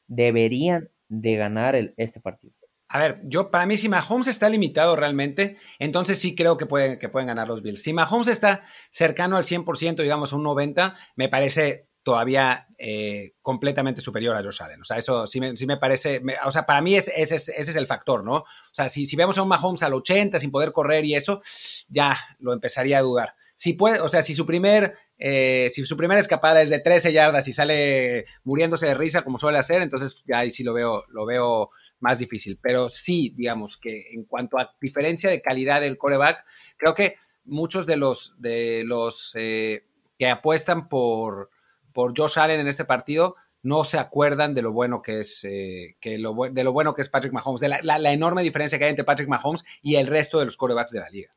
deberían 0.09 0.91
de 1.09 1.37
ganar 1.37 1.77
el, 1.77 1.95
este 1.97 2.21
partido. 2.21 2.55
A 2.91 2.99
ver, 2.99 3.21
yo 3.25 3.51
para 3.51 3.67
mí 3.67 3.77
si 3.77 3.89
Mahomes 3.89 4.29
está 4.29 4.49
limitado 4.49 4.97
realmente, 4.97 5.59
entonces 5.79 6.19
sí 6.19 6.35
creo 6.35 6.57
que 6.57 6.65
pueden, 6.65 6.99
que 6.99 7.11
pueden 7.11 7.29
ganar 7.29 7.47
los 7.47 7.63
Bills. 7.63 7.83
Si 7.83 7.93
Mahomes 7.93 8.29
está 8.29 8.65
cercano 8.91 9.37
al 9.37 9.45
100%, 9.45 9.97
digamos 10.03 10.33
un 10.33 10.43
90%, 10.43 10.95
me 11.15 11.29
parece 11.29 11.89
todavía 12.03 12.67
eh, 12.79 13.35
completamente 13.43 14.01
superior 14.01 14.35
a 14.35 14.43
Josh 14.43 14.63
Allen. 14.63 14.81
O 14.81 14.85
sea, 14.85 14.97
eso 14.97 15.27
sí 15.27 15.39
me, 15.41 15.55
sí 15.55 15.67
me 15.67 15.77
parece, 15.77 16.23
o 16.47 16.51
sea, 16.51 16.65
para 16.65 16.81
mí 16.81 16.95
ese, 16.95 17.13
ese, 17.21 17.35
es 17.37 17.77
el 17.77 17.87
factor, 17.87 18.25
¿no? 18.25 18.37
O 18.37 18.47
sea, 18.73 18.89
si, 18.89 19.05
si 19.05 19.15
vemos 19.15 19.37
a 19.37 19.43
un 19.43 19.49
Mahomes 19.49 19.83
al 19.83 19.93
80 19.93 20.39
sin 20.39 20.51
poder 20.51 20.73
correr 20.73 21.05
y 21.05 21.15
eso, 21.15 21.43
ya 21.89 22.17
lo 22.39 22.55
empezaría 22.55 22.97
a 22.97 23.03
dudar. 23.03 23.35
Si 23.59 23.73
puede, 23.73 23.99
o 24.01 24.07
sea, 24.07 24.23
si 24.23 24.37
su 24.37 24.47
primer, 24.47 24.95
eh, 25.19 25.69
si 25.71 25.85
su 25.85 25.97
primera 25.97 26.21
escapada 26.21 26.63
es 26.63 26.71
de 26.71 26.79
13 26.79 27.13
yardas 27.13 27.49
y 27.49 27.53
sale 27.53 28.25
muriéndose 28.45 28.87
de 28.87 28.95
risa 28.95 29.23
como 29.23 29.37
suele 29.37 29.59
hacer, 29.59 29.83
entonces 29.83 30.23
ya 30.29 30.39
ahí 30.39 30.53
sí 30.53 30.63
lo 30.63 30.73
veo, 30.73 31.03
lo 31.09 31.27
veo 31.27 31.71
más 31.99 32.21
difícil. 32.21 32.57
Pero 32.63 32.89
sí, 32.89 33.35
digamos 33.37 33.77
que 33.77 34.13
en 34.13 34.27
cuanto 34.27 34.61
a 34.61 34.77
diferencia 34.81 35.29
de 35.29 35.43
calidad 35.43 35.81
del 35.81 35.99
coreback, 35.99 36.45
creo 36.77 36.95
que 36.95 37.17
muchos 37.47 37.85
de 37.85 37.97
los, 37.97 38.41
de 38.41 38.85
los 38.87 39.35
eh, 39.35 39.89
que 40.17 40.29
apuestan 40.31 40.89
por, 40.89 41.51
por 41.93 42.17
Josh 42.17 42.39
Allen 42.39 42.61
en 42.61 42.69
este 42.69 42.85
partido 42.85 43.35
no 43.65 43.83
se 43.83 43.99
acuerdan 43.99 44.55
de 44.55 44.63
lo 44.63 44.73
bueno 44.73 45.03
que 45.03 45.19
es, 45.19 45.43
eh, 45.43 45.97
que 46.01 46.17
lo, 46.17 46.33
de 46.49 46.63
lo 46.63 46.73
bueno 46.73 46.95
que 46.95 47.03
es 47.03 47.09
Patrick 47.09 47.33
Mahomes, 47.33 47.61
de 47.61 47.69
la, 47.69 48.13
enorme 48.13 48.45
diferencia 48.45 48.79
que 48.79 48.85
hay 48.85 48.91
entre 48.91 49.05
Patrick 49.05 49.29
Mahomes 49.29 49.65
y 49.83 49.97
el 49.97 50.07
resto 50.07 50.39
de 50.39 50.45
los 50.45 50.57
quarterbacks 50.57 50.93
de 50.93 51.01
la 51.01 51.11
liga. 51.11 51.35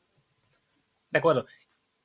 De 1.10 1.18
acuerdo. 1.18 1.48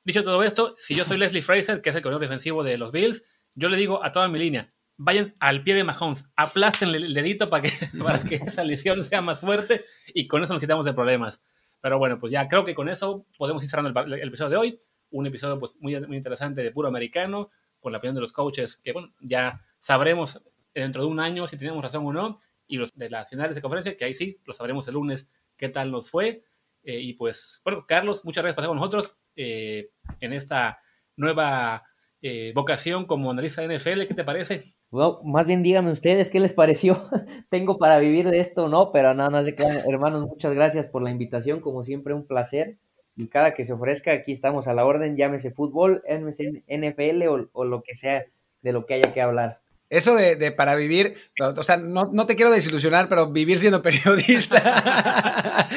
Dicho 0.07 0.23
todo 0.23 0.41
esto, 0.41 0.73
si 0.77 0.95
yo 0.95 1.03
soy 1.03 1.17
Leslie 1.17 1.41
Fraser, 1.41 1.81
que 1.81 1.89
es 1.89 1.95
el 1.97 2.01
corredor 2.01 2.21
defensivo 2.21 2.63
de 2.63 2.77
los 2.77 2.93
Bills, 2.93 3.25
yo 3.55 3.67
le 3.67 3.75
digo 3.75 4.05
a 4.05 4.13
toda 4.13 4.29
mi 4.29 4.39
línea, 4.39 4.73
vayan 4.95 5.35
al 5.41 5.63
pie 5.63 5.75
de 5.75 5.83
Mahomes, 5.83 6.23
aplasten 6.37 6.95
el 6.95 7.13
dedito 7.13 7.49
para 7.49 7.63
que, 7.63 7.71
para 8.01 8.21
que 8.21 8.35
esa 8.35 8.63
lesión 8.63 9.03
sea 9.03 9.21
más 9.21 9.41
fuerte 9.41 9.83
y 10.13 10.25
con 10.25 10.41
eso 10.41 10.53
nos 10.53 10.61
quitamos 10.61 10.85
de 10.85 10.93
problemas. 10.93 11.43
Pero 11.81 11.99
bueno, 11.99 12.21
pues 12.21 12.31
ya 12.31 12.47
creo 12.47 12.63
que 12.63 12.73
con 12.73 12.87
eso 12.87 13.25
podemos 13.37 13.61
ir 13.65 13.69
cerrando 13.69 13.99
el, 13.99 14.13
episodio 14.13 14.51
de 14.51 14.55
hoy. 14.55 14.79
Un 15.09 15.27
episodio 15.27 15.59
pues, 15.59 15.73
muy, 15.81 15.99
muy 16.07 16.15
interesante 16.15 16.63
de 16.63 16.71
puro 16.71 16.87
americano, 16.87 17.49
con 17.81 17.91
la 17.91 17.97
opinión 17.97 18.15
de 18.15 18.21
los 18.21 18.31
coaches, 18.31 18.77
que 18.77 18.93
bueno, 18.93 19.13
ya 19.19 19.59
sabremos 19.81 20.41
dentro 20.73 21.01
de 21.01 21.09
un 21.09 21.19
año 21.19 21.49
si 21.49 21.57
tenemos 21.57 21.83
razón 21.83 22.05
o 22.05 22.13
no, 22.13 22.39
y 22.65 22.77
los 22.77 22.95
de 22.95 23.09
las 23.09 23.27
finales 23.27 23.55
de 23.55 23.61
conferencia, 23.61 23.97
que 23.97 24.05
ahí 24.05 24.13
sí, 24.13 24.39
lo 24.45 24.53
sabremos 24.53 24.87
el 24.87 24.93
lunes 24.93 25.27
qué 25.57 25.67
tal 25.67 25.91
nos 25.91 26.09
fue. 26.09 26.45
Eh, 26.83 26.97
y 27.01 27.11
pues, 27.15 27.59
bueno, 27.65 27.83
Carlos, 27.85 28.23
muchas 28.23 28.43
gracias 28.43 28.55
por 28.55 28.63
estar 28.63 28.69
con 28.69 28.77
nosotros 28.77 29.13
eh, 29.37 29.91
en 30.19 30.33
esta 30.33 30.79
nueva 31.15 31.83
eh, 32.21 32.51
vocación 32.53 33.05
como 33.05 33.31
analista 33.31 33.61
de 33.61 33.77
NFL. 33.77 34.07
¿Qué 34.07 34.13
te 34.13 34.23
parece? 34.23 34.63
Bueno, 34.89 35.19
más 35.23 35.47
bien 35.47 35.63
díganme 35.63 35.91
ustedes 35.91 36.29
qué 36.29 36.39
les 36.39 36.53
pareció. 36.53 37.09
Tengo 37.49 37.77
para 37.77 37.99
vivir 37.99 38.29
de 38.29 38.39
esto, 38.39 38.67
¿no? 38.67 38.91
Pero 38.91 39.13
nada, 39.13 39.29
no, 39.29 39.37
no 39.37 39.43
sé 39.43 39.55
qué, 39.55 39.63
hermanos, 39.87 40.27
muchas 40.27 40.53
gracias 40.53 40.87
por 40.87 41.01
la 41.01 41.11
invitación. 41.11 41.61
Como 41.61 41.83
siempre, 41.83 42.13
un 42.13 42.25
placer 42.27 42.77
y 43.17 43.27
cada 43.27 43.55
que 43.55 43.65
se 43.65 43.73
ofrezca, 43.73 44.11
aquí 44.11 44.31
estamos 44.31 44.67
a 44.67 44.73
la 44.73 44.85
orden, 44.85 45.17
llámese 45.17 45.51
fútbol, 45.51 46.03
llámese 46.07 46.63
NFL 46.67 47.49
o, 47.51 47.65
lo 47.65 47.81
que 47.81 47.95
sea 47.95 48.25
de 48.61 48.71
lo 48.71 48.85
que 48.85 48.93
haya 48.93 49.13
que 49.13 49.21
hablar. 49.21 49.59
Eso 49.89 50.15
de, 50.15 50.51
para 50.51 50.75
vivir, 50.75 51.15
o 51.39 51.63
sea, 51.63 51.77
no, 51.77 52.25
te 52.27 52.35
quiero 52.35 52.51
desilusionar, 52.51 53.09
pero 53.09 53.31
vivir 53.31 53.57
siendo 53.57 53.81
periodista, 53.83 55.67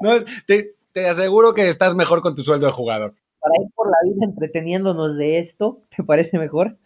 te, 0.46 0.74
aseguro 0.96 1.54
que 1.54 1.68
estás 1.68 1.94
mejor 1.94 2.22
con 2.22 2.34
tu 2.34 2.42
sueldo 2.42 2.66
de 2.66 2.72
jugador. 2.72 3.14
Para 3.40 3.62
ir 3.62 3.70
por 3.74 3.88
la 3.88 3.96
vida 4.04 4.24
entreteniéndonos 4.24 5.16
de 5.16 5.38
esto, 5.38 5.82
¿te 5.94 6.02
parece 6.02 6.38
mejor? 6.38 6.76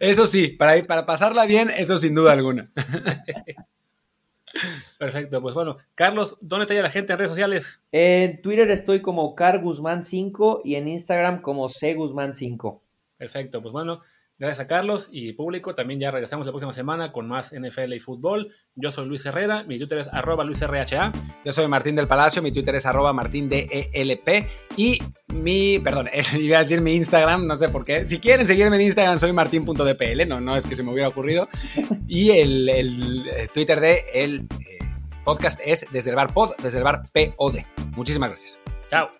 Eso 0.00 0.26
sí, 0.26 0.48
para, 0.48 0.78
ir, 0.78 0.86
para 0.86 1.06
pasarla 1.06 1.46
bien, 1.46 1.70
eso 1.70 1.98
sin 1.98 2.14
duda 2.14 2.32
alguna. 2.32 2.70
Perfecto, 4.98 5.40
pues 5.40 5.54
bueno, 5.54 5.76
Carlos, 5.94 6.36
¿dónde 6.40 6.66
te 6.66 6.82
la 6.82 6.90
gente 6.90 7.12
en 7.12 7.18
redes 7.18 7.30
sociales? 7.30 7.80
En 7.92 8.42
Twitter 8.42 8.70
estoy 8.70 9.00
como 9.00 9.36
CarGuzmán5 9.36 10.62
y 10.64 10.74
en 10.74 10.88
Instagram 10.88 11.40
como 11.40 11.68
CGuzmán5. 11.68 12.80
Perfecto, 13.16 13.62
pues 13.62 13.72
bueno, 13.72 14.00
Gracias 14.40 14.64
a 14.64 14.66
Carlos 14.66 15.08
y 15.12 15.34
público. 15.34 15.74
También 15.74 16.00
ya 16.00 16.10
regresamos 16.10 16.46
la 16.46 16.52
próxima 16.52 16.72
semana 16.72 17.12
con 17.12 17.28
más 17.28 17.52
NFL 17.52 17.92
y 17.92 18.00
fútbol. 18.00 18.48
Yo 18.74 18.90
soy 18.90 19.06
Luis 19.06 19.26
Herrera, 19.26 19.64
mi 19.64 19.76
Twitter 19.76 19.98
es 19.98 20.08
arroba 20.10 20.44
LuisRHA. 20.44 21.12
Yo 21.44 21.52
soy 21.52 21.68
Martín 21.68 21.94
del 21.94 22.08
Palacio, 22.08 22.40
mi 22.40 22.50
Twitter 22.50 22.74
es 22.74 22.86
arroba 22.86 23.12
martindelp. 23.12 23.68
Y 24.78 24.98
mi, 25.34 25.78
perdón, 25.78 26.08
iba 26.38 26.56
a 26.56 26.60
decir 26.60 26.80
mi 26.80 26.94
Instagram, 26.94 27.46
no 27.46 27.54
sé 27.54 27.68
por 27.68 27.84
qué. 27.84 28.06
Si 28.06 28.18
quieren 28.18 28.46
seguirme 28.46 28.76
en 28.76 28.82
Instagram, 28.82 29.18
soy 29.18 29.34
martin.dpl, 29.34 30.26
no, 30.26 30.40
no 30.40 30.56
es 30.56 30.64
que 30.66 30.74
se 30.74 30.82
me 30.82 30.90
hubiera 30.90 31.10
ocurrido. 31.10 31.46
Y 32.08 32.30
el, 32.30 32.66
eh, 32.70 33.48
Twitter 33.52 33.78
de 33.78 34.06
el 34.14 34.46
eh, 34.58 34.78
podcast 35.22 35.60
es 35.62 35.86
desde 35.92 36.08
el 36.08 36.16
bar 36.16 36.32
pod, 36.32 36.52
desde 36.62 36.78
el 36.78 36.84
bar 36.84 37.02
POD. 37.12 37.58
Muchísimas 37.94 38.30
gracias. 38.30 38.62
Chao. 38.88 39.10